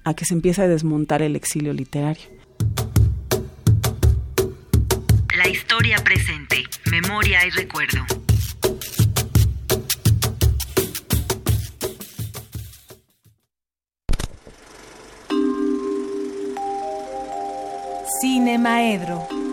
[0.05, 2.23] a que se empiece a desmontar el exilio literario.
[5.35, 8.05] La historia presente, memoria y recuerdo.
[18.21, 19.44] Cine Maedro.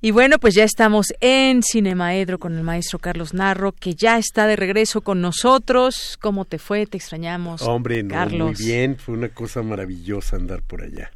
[0.00, 4.46] Y bueno, pues ya estamos en Cinemaedro con el maestro Carlos Narro, que ya está
[4.46, 6.16] de regreso con nosotros.
[6.20, 6.86] ¿Cómo te fue?
[6.86, 7.60] Te extrañamos.
[7.62, 8.58] Hombre, no, Carlos.
[8.58, 8.96] muy bien.
[8.96, 11.10] Fue una cosa maravillosa andar por allá.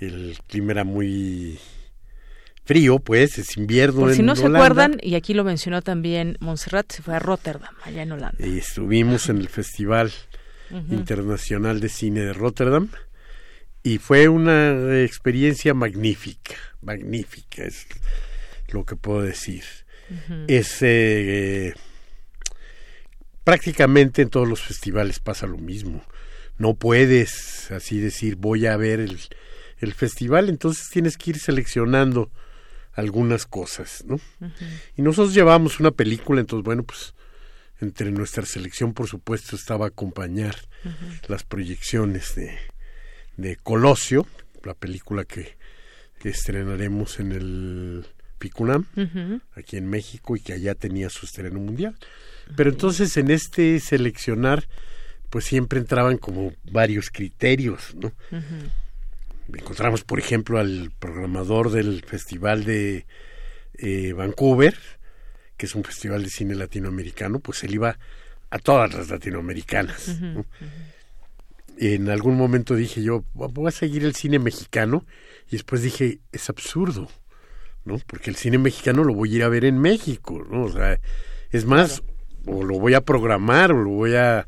[0.00, 1.58] El clima era muy
[2.64, 6.38] frío, pues, es invierno Por en si no se acuerdan, y aquí lo mencionó también
[6.40, 8.46] Montserrat, se fue a Rotterdam, allá en Holanda.
[8.46, 10.12] Y estuvimos en el Festival.
[10.90, 12.88] Internacional de Cine de Rotterdam
[13.82, 17.86] y fue una experiencia magnífica, magnífica es
[18.68, 19.64] lo que puedo decir.
[20.46, 21.74] Es eh,
[23.44, 26.04] prácticamente en todos los festivales pasa lo mismo.
[26.58, 29.18] No puedes así decir voy a ver el,
[29.78, 32.30] el festival, entonces tienes que ir seleccionando
[32.92, 34.20] algunas cosas, ¿no?
[34.96, 37.14] Y nosotros llevamos una película, entonces bueno, pues
[37.80, 40.56] entre nuestra selección por supuesto estaba acompañar
[41.26, 42.56] las proyecciones de,
[43.36, 44.26] de Colosio,
[44.62, 45.56] la película que,
[46.22, 48.06] que estrenaremos en el
[48.38, 48.86] Picunam,
[49.56, 51.96] aquí en México, y que allá tenía su estreno mundial.
[52.56, 54.68] Pero entonces en este seleccionar,
[55.30, 58.12] pues siempre entraban como varios criterios, ¿no?
[59.52, 63.04] Encontramos, por ejemplo, al programador del Festival de
[63.74, 64.76] eh, Vancouver,
[65.56, 67.98] que es un festival de cine latinoamericano, pues él iba
[68.50, 70.20] a todas las latinoamericanas.
[70.20, 70.46] ¿no?
[71.78, 75.04] En algún momento dije yo, voy a seguir el cine mexicano,
[75.48, 77.08] y después dije, es absurdo,
[77.84, 77.98] ¿no?
[78.06, 80.64] Porque el cine mexicano lo voy a ir a ver en México, ¿no?
[80.64, 81.00] O sea,
[81.50, 82.02] es más,
[82.46, 84.46] o lo voy a programar, o lo voy a,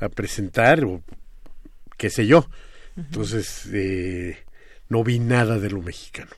[0.00, 1.02] a presentar, o
[1.96, 2.48] qué sé yo.
[2.96, 4.38] Entonces, eh,
[4.88, 6.30] no vi nada de lo mexicano.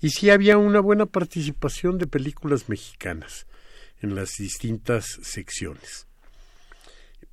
[0.00, 3.46] Y sí había una buena participación de películas mexicanas
[4.00, 6.06] en las distintas secciones.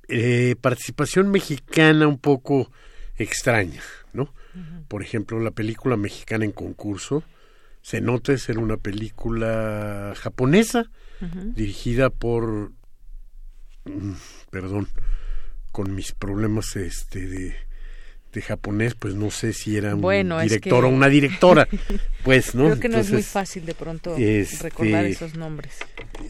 [0.08, 2.70] Eh, participación mexicana un poco
[3.16, 3.82] extraña,
[4.12, 4.32] ¿no?
[4.88, 7.22] Por ejemplo, la película mexicana en concurso
[7.82, 10.86] se nota ser una película japonesa
[11.54, 12.72] dirigida por
[13.84, 14.12] mm,
[14.50, 14.88] perdón
[15.72, 17.56] con mis problemas este de,
[18.32, 21.68] de japonés pues no sé si era un Bueno, es director que- o una directora
[22.24, 25.76] pues no Creo que no es muy fácil de pronto este, recordar esos nombres.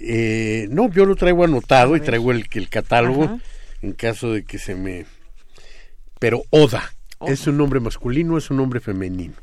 [0.01, 3.39] eh, no, yo lo traigo anotado y traigo el, el catálogo Ajá.
[3.83, 5.07] En caso de que se me...
[6.19, 6.93] Pero Oda.
[7.27, 9.35] ¿es un nombre masculino o es un nombre femenino?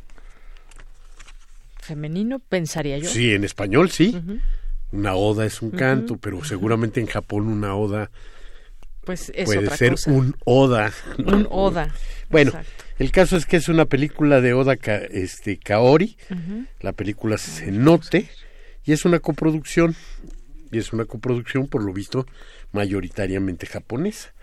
[1.81, 3.09] Femenino, pensaría yo.
[3.09, 4.15] Sí, en español sí.
[4.91, 8.09] Una oda es un canto, pero seguramente en Japón una oda
[9.03, 10.11] Pues es puede otra ser cosa.
[10.11, 10.91] un oda.
[11.19, 11.93] Un oda.
[12.29, 12.83] Bueno, Exacto.
[12.99, 16.17] el caso es que es una película de Oda Ka- este, Kaori.
[16.79, 18.29] La película se note
[18.83, 19.95] y es una coproducción.
[20.71, 22.25] Y es una coproducción, por lo visto,
[22.76, 24.34] mayoritariamente japonesa.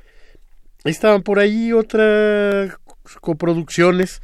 [0.84, 2.76] Estaban por ahí otras
[3.20, 4.22] coproducciones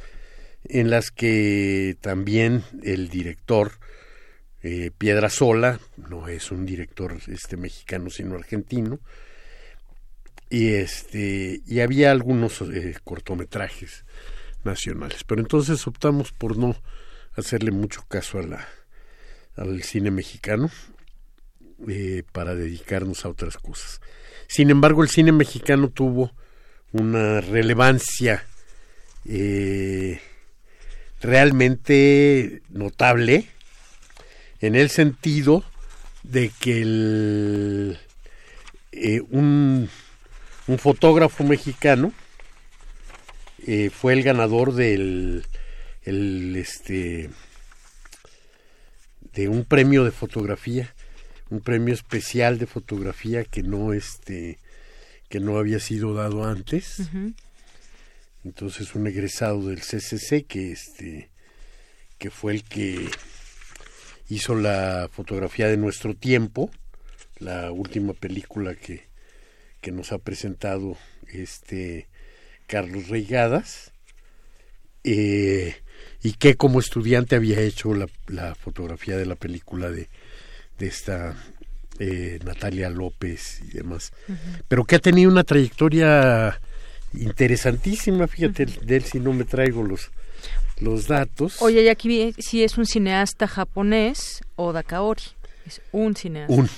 [0.65, 3.73] en las que también el director
[4.61, 5.79] eh, Piedra Sola,
[6.09, 8.99] no es un director este mexicano sino argentino,
[10.49, 14.03] y este y había algunos eh, cortometrajes
[14.65, 16.75] nacionales, pero entonces optamos por no
[17.35, 18.39] hacerle mucho caso
[19.55, 20.69] al cine mexicano
[21.87, 24.01] eh, para dedicarnos a otras cosas.
[24.47, 26.31] Sin embargo, el cine mexicano tuvo
[26.91, 28.45] una relevancia
[29.25, 30.19] eh,
[31.21, 33.47] realmente notable
[34.59, 35.63] en el sentido
[36.23, 37.95] de que
[38.91, 39.89] eh, un,
[40.67, 42.11] un fotógrafo mexicano
[43.91, 45.45] fue el ganador del
[46.03, 47.29] el, este
[49.33, 50.93] de un premio de fotografía
[51.49, 54.59] un premio especial de fotografía que no este
[55.29, 57.01] que no había sido dado antes.
[58.43, 61.29] Entonces un egresado del CCC que este
[62.17, 63.09] que fue el que
[64.27, 66.69] hizo la fotografía de nuestro tiempo
[67.39, 69.07] la última película que,
[69.81, 70.97] que nos ha presentado
[71.31, 72.07] este
[72.67, 73.91] Carlos Reigadas
[75.03, 75.75] eh,
[76.21, 80.09] y que como estudiante había hecho la, la fotografía de la película de,
[80.79, 81.35] de esta
[81.99, 84.11] eh, Natalia López y demás
[84.67, 86.59] pero que ha tenido una trayectoria
[87.13, 90.09] interesantísima fíjate de él si no me traigo los
[90.79, 95.23] los datos Oye, y aquí si es un cineasta japonés, Oda Kaori.
[95.65, 96.53] Es un cineasta.
[96.53, 96.69] un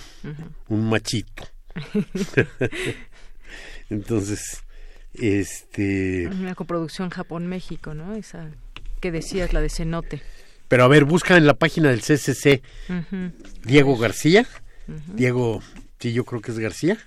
[0.67, 1.43] un machito
[3.89, 4.63] entonces
[5.13, 8.15] este Una coproducción Japón-México, ¿no?
[8.15, 8.49] Esa
[8.99, 10.21] que decías, la de Cenote.
[10.71, 12.61] Pero a ver busca en la página del CCC.
[13.65, 14.47] Diego García.
[15.15, 15.61] Diego
[15.99, 16.97] sí yo creo que es García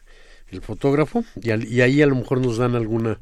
[0.51, 3.21] el fotógrafo y, al- y ahí a lo mejor nos dan alguna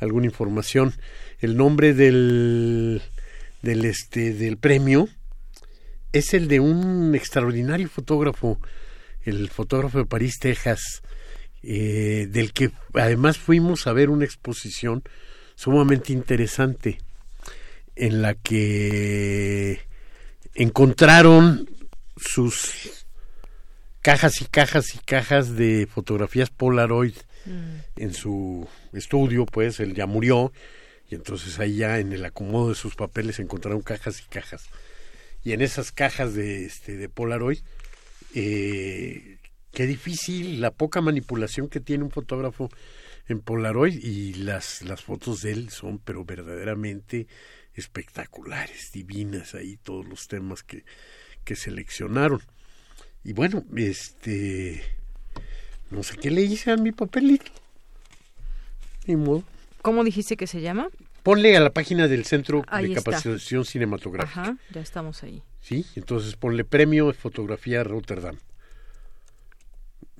[0.00, 0.94] alguna información.
[1.40, 3.02] El nombre del,
[3.62, 5.08] del, este, del premio
[6.12, 8.58] es el de un extraordinario fotógrafo,
[9.24, 11.02] el fotógrafo de París, Texas,
[11.62, 15.02] eh, del que además fuimos a ver una exposición
[15.54, 16.98] sumamente interesante
[17.96, 19.80] en la que
[20.54, 21.68] encontraron
[22.16, 23.06] sus
[24.00, 27.14] cajas y cajas y cajas de fotografías Polaroid
[27.46, 27.76] mm.
[27.96, 30.52] en su estudio, pues él ya murió
[31.08, 34.68] y entonces ahí ya en el acomodo de sus papeles encontraron cajas y cajas
[35.44, 37.58] y en esas cajas de este de Polaroid
[38.34, 39.38] eh,
[39.72, 42.70] qué difícil la poca manipulación que tiene un fotógrafo
[43.28, 47.26] en Polaroid y las las fotos de él son pero verdaderamente
[47.74, 50.84] espectaculares divinas ahí todos los temas que
[51.44, 52.40] que seleccionaron
[53.24, 54.82] y bueno este
[55.90, 57.50] no sé qué le hice a mi papelito
[59.06, 59.44] ni modo
[59.82, 60.88] ¿Cómo dijiste que se llama?
[61.24, 64.42] Ponle a la página del Centro de Capacitación Cinematográfica.
[64.42, 65.42] Ajá, ya estamos ahí.
[65.60, 68.38] Sí, entonces ponle premio de fotografía Rotterdam.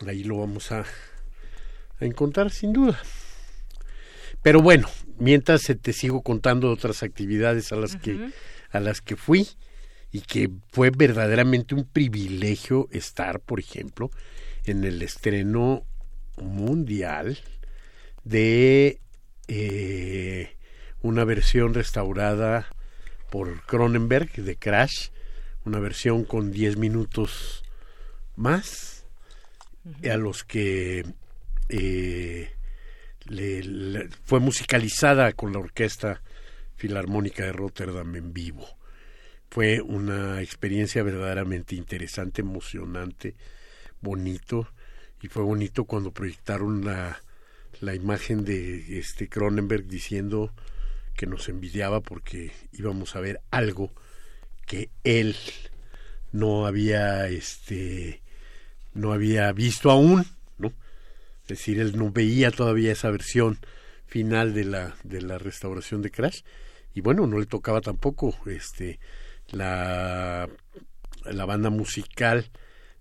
[0.06, 3.00] Ahí lo vamos a, a encontrar sin duda.
[4.42, 4.88] Pero bueno,
[5.18, 8.30] mientras te sigo contando otras actividades a las que
[8.70, 9.48] a las que fui
[10.10, 14.10] y que fue verdaderamente un privilegio estar, por ejemplo,
[14.64, 15.84] en el estreno
[16.36, 17.38] mundial
[18.24, 19.00] de
[19.48, 20.56] eh,
[21.02, 22.66] una versión restaurada
[23.30, 25.08] por Cronenberg de Crash,
[25.64, 27.64] una versión con 10 minutos
[28.36, 29.04] más,
[30.10, 31.04] a los que
[31.68, 32.52] eh,
[34.24, 36.22] fue musicalizada con la Orquesta
[36.76, 38.66] Filarmónica de Rotterdam en vivo.
[39.50, 43.34] Fue una experiencia verdaderamente interesante, emocionante,
[44.00, 44.68] bonito,
[45.20, 47.20] y fue bonito cuando proyectaron la,
[47.80, 50.52] la imagen de este Cronenberg diciendo
[51.14, 53.92] que nos envidiaba porque íbamos a ver algo
[54.66, 55.36] que él
[56.32, 58.22] no había este
[58.94, 60.26] no había visto aún.
[61.52, 63.58] Es decir, él no veía todavía esa versión
[64.06, 66.40] final de la de la restauración de Crash
[66.94, 68.98] y bueno, no le tocaba tampoco este
[69.50, 70.48] la
[71.24, 72.50] la banda musical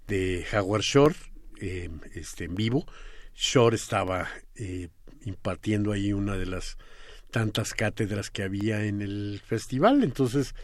[0.08, 1.16] de Howard Shore
[1.62, 2.86] eh, este en vivo
[3.34, 4.90] Shore estaba eh,
[5.24, 6.78] impartiendo ahí una de las
[7.32, 10.56] tantas cátedras que había en el festival, entonces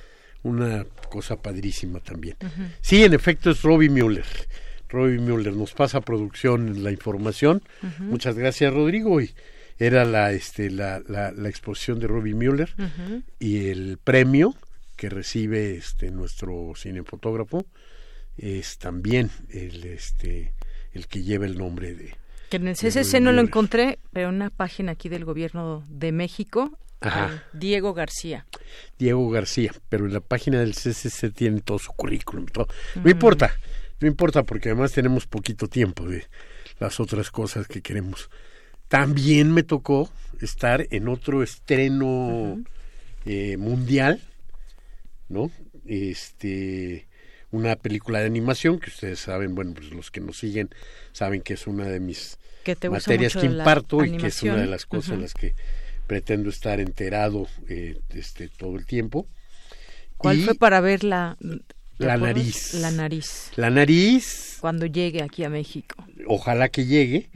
[0.43, 2.35] una cosa padrísima también.
[2.81, 4.25] Sí, en efecto es Robbie Mueller.
[4.89, 7.61] Robbie Mueller nos pasa a producción la información.
[7.99, 9.21] Muchas gracias, Rodrigo.
[9.21, 9.33] Y
[9.79, 12.73] era la, este, la, la, exposición de Robbie Mueller
[13.39, 14.55] y el premio
[14.95, 17.65] que recibe este, nuestro cinefotógrafo
[18.37, 20.53] es también el, este,
[20.93, 22.15] el que lleva el nombre de,
[22.49, 26.11] que en el CCC no lo encontré, pero en una página aquí del gobierno de
[26.11, 26.77] México,
[27.53, 28.45] Diego García.
[28.97, 32.45] Diego García, pero en la página del CCC tiene todo su currículum.
[32.45, 32.67] Todo.
[32.95, 33.09] No mm.
[33.09, 33.55] importa,
[33.99, 36.25] no importa porque además tenemos poquito tiempo de
[36.79, 38.29] las otras cosas que queremos.
[38.87, 40.09] También me tocó
[40.39, 42.63] estar en otro estreno
[43.25, 44.21] eh, mundial,
[45.29, 45.51] ¿no?
[45.85, 47.07] Este,
[47.51, 50.69] una película de animación que ustedes saben, bueno, pues los que nos siguen
[51.11, 52.37] saben que es una de mis
[52.89, 55.55] materias que imparto y que es una de las cosas en las que
[56.05, 59.27] pretendo estar enterado eh, este todo el tiempo.
[60.17, 61.03] ¿Cuál fue para ver
[61.97, 62.73] la nariz?
[62.75, 63.51] La nariz.
[63.55, 64.57] La nariz.
[64.61, 66.03] Cuando llegue aquí a México.
[66.27, 67.29] Ojalá que llegue.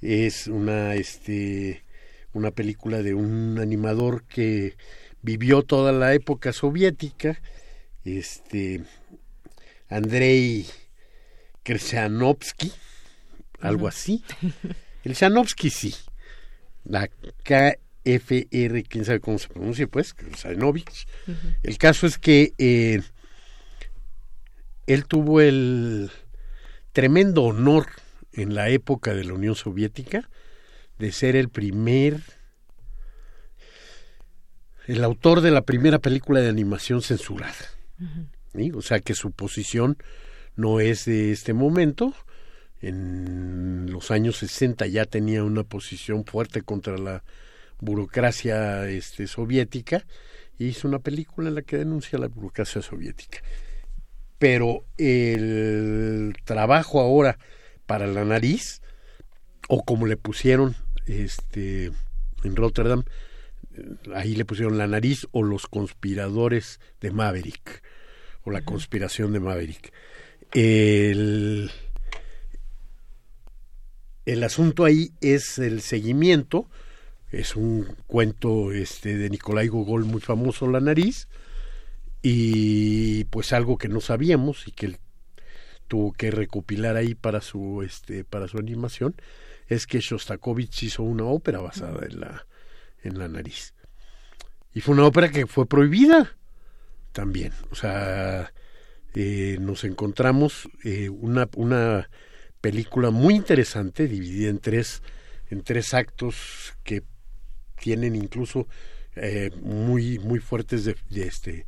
[0.00, 1.84] Es una este
[2.32, 4.76] una película de un animador que
[5.22, 7.40] vivió toda la época soviética,
[8.04, 8.82] este
[9.88, 10.66] Andrei
[11.62, 12.72] Krsanovsky,
[13.60, 14.22] algo así.
[15.04, 15.94] El Shanovsky sí.
[16.84, 21.06] La KFR, quién sabe cómo se pronuncia, pues, Krsanovich.
[21.62, 23.00] El caso es que eh,
[24.94, 26.10] él tuvo el
[26.92, 27.86] tremendo honor
[28.32, 30.28] en la época de la Unión Soviética
[30.98, 32.20] de ser el primer
[34.86, 37.54] el autor de la primera película de animación censurada.
[38.74, 39.96] O sea que su posición
[40.56, 42.12] no es de este momento.
[42.80, 47.22] En los años 60 ya tenía una posición fuerte contra la
[47.78, 50.04] burocracia este, soviética
[50.58, 53.38] y hizo una película en la que denuncia la burocracia soviética.
[54.40, 57.38] Pero el trabajo ahora
[57.84, 58.80] para la nariz,
[59.68, 60.74] o como le pusieron
[61.06, 61.92] este,
[62.42, 63.04] en Rotterdam,
[64.14, 67.82] ahí le pusieron la nariz o los conspiradores de Maverick
[68.44, 69.92] o la conspiración de Maverick.
[70.54, 71.70] El,
[74.24, 76.66] el asunto ahí es el seguimiento
[77.30, 81.28] es un cuento este de Nicolai Gogol muy famoso La nariz
[82.22, 84.98] y pues algo que no sabíamos y que él
[85.88, 89.14] tuvo que recopilar ahí para su este para su animación
[89.66, 92.46] es que Shostakovich hizo una ópera basada en la
[93.02, 93.74] en la nariz.
[94.72, 96.36] Y fue una ópera que fue prohibida
[97.12, 97.52] también.
[97.70, 98.52] O sea
[99.14, 102.08] eh, nos encontramos eh, una una
[102.60, 105.02] película muy interesante dividida en tres
[105.50, 107.02] en tres actos que
[107.80, 108.68] tienen incluso
[109.16, 111.66] eh, muy muy fuertes de, este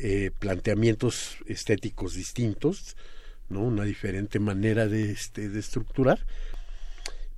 [0.00, 2.96] eh, planteamientos estéticos distintos
[3.48, 6.18] no una diferente manera de este de estructurar.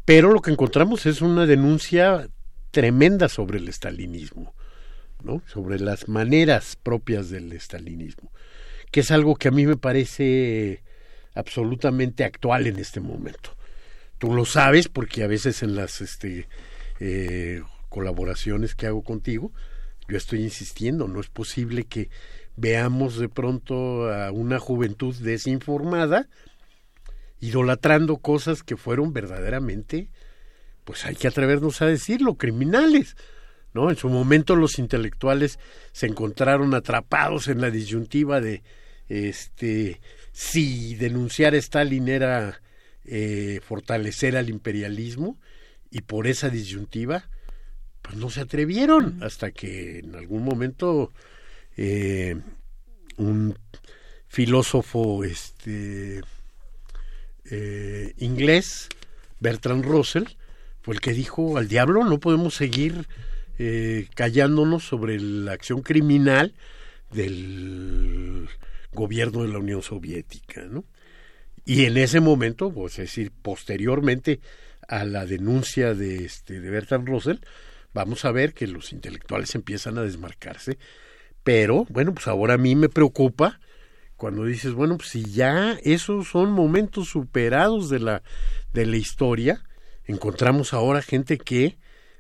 [0.05, 2.29] Pero lo que encontramos es una denuncia
[2.71, 4.55] tremenda sobre el estalinismo
[5.23, 8.31] no sobre las maneras propias del estalinismo
[8.91, 10.83] que es algo que a mí me parece
[11.35, 13.57] absolutamente actual en este momento.
[14.19, 16.49] Tú lo sabes porque a veces en las este
[17.01, 19.53] eh, colaboraciones que hago contigo,
[20.09, 22.09] yo estoy insistiendo, no es posible que
[22.59, 26.29] veamos de pronto a una juventud desinformada
[27.41, 30.09] idolatrando cosas que fueron verdaderamente,
[30.85, 33.17] pues hay que atrevernos a decirlo, criminales.
[33.75, 33.91] ¿No?
[33.91, 35.59] En su momento los intelectuales
[35.93, 38.63] se encontraron atrapados en la disyuntiva de
[39.09, 40.01] este
[40.33, 42.63] si denunciar a Stalin era
[43.05, 45.39] eh, fortalecer al imperialismo
[45.91, 47.29] y por esa disyuntiva
[48.01, 51.13] pues no se atrevieron hasta que en algún momento
[51.79, 52.37] eh,
[53.17, 53.57] un
[54.27, 56.21] filósofo este
[57.51, 58.89] eh, inglés
[59.41, 60.25] Bertrand Russell
[60.83, 63.07] fue el que dijo al diablo no podemos seguir
[63.59, 66.53] eh, callándonos sobre la acción criminal
[67.13, 68.49] del
[68.93, 70.85] gobierno de la Unión Soviética ¿no?
[71.65, 74.41] y en ese momento pues es decir posteriormente
[74.89, 77.39] a la denuncia de este de Bertrand Russell
[77.95, 80.79] vamos a ver que los intelectuales empiezan a desmarcarse,
[81.49, 83.59] pero bueno, pues ahora a mí me preocupa
[84.19, 88.23] cuando dices, bueno, pues si ya esos son momentos superados de la
[88.75, 89.65] de la historia,
[90.05, 91.79] encontramos ahora gente que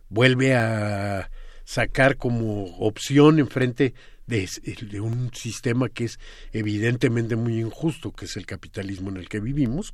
[0.08, 1.30] vuelve a
[1.64, 3.92] sacar como opción enfrente
[4.26, 4.48] de,
[4.90, 6.18] de, un sistema que es
[6.54, 9.92] evidentemente muy injusto, que es el capitalismo en el que vivimos,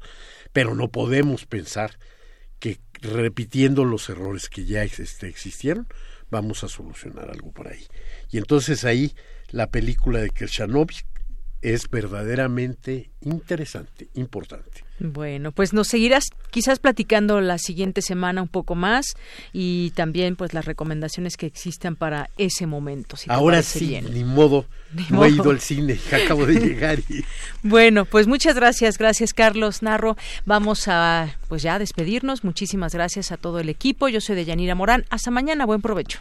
[0.52, 1.98] pero no podemos pensar
[2.60, 5.88] que repitiendo los errores que ya este, existieron,
[6.30, 7.86] vamos a solucionar algo por ahí.
[8.30, 9.14] Y entonces ahí
[9.50, 11.06] la película de Kershanovich
[11.64, 14.84] es verdaderamente interesante, importante.
[15.00, 19.06] Bueno, pues nos seguirás quizás platicando la siguiente semana un poco más
[19.54, 23.16] y también pues las recomendaciones que existan para ese momento.
[23.28, 24.66] Ahora sí, ni modo,
[25.08, 26.98] no he ido al cine, acabo de llegar.
[27.08, 27.24] Y...
[27.66, 30.18] bueno, pues muchas gracias, gracias Carlos Narro.
[30.44, 32.44] Vamos a pues ya despedirnos.
[32.44, 34.08] Muchísimas gracias a todo el equipo.
[34.08, 35.06] Yo soy de Yanira Morán.
[35.08, 36.20] Hasta mañana, buen provecho.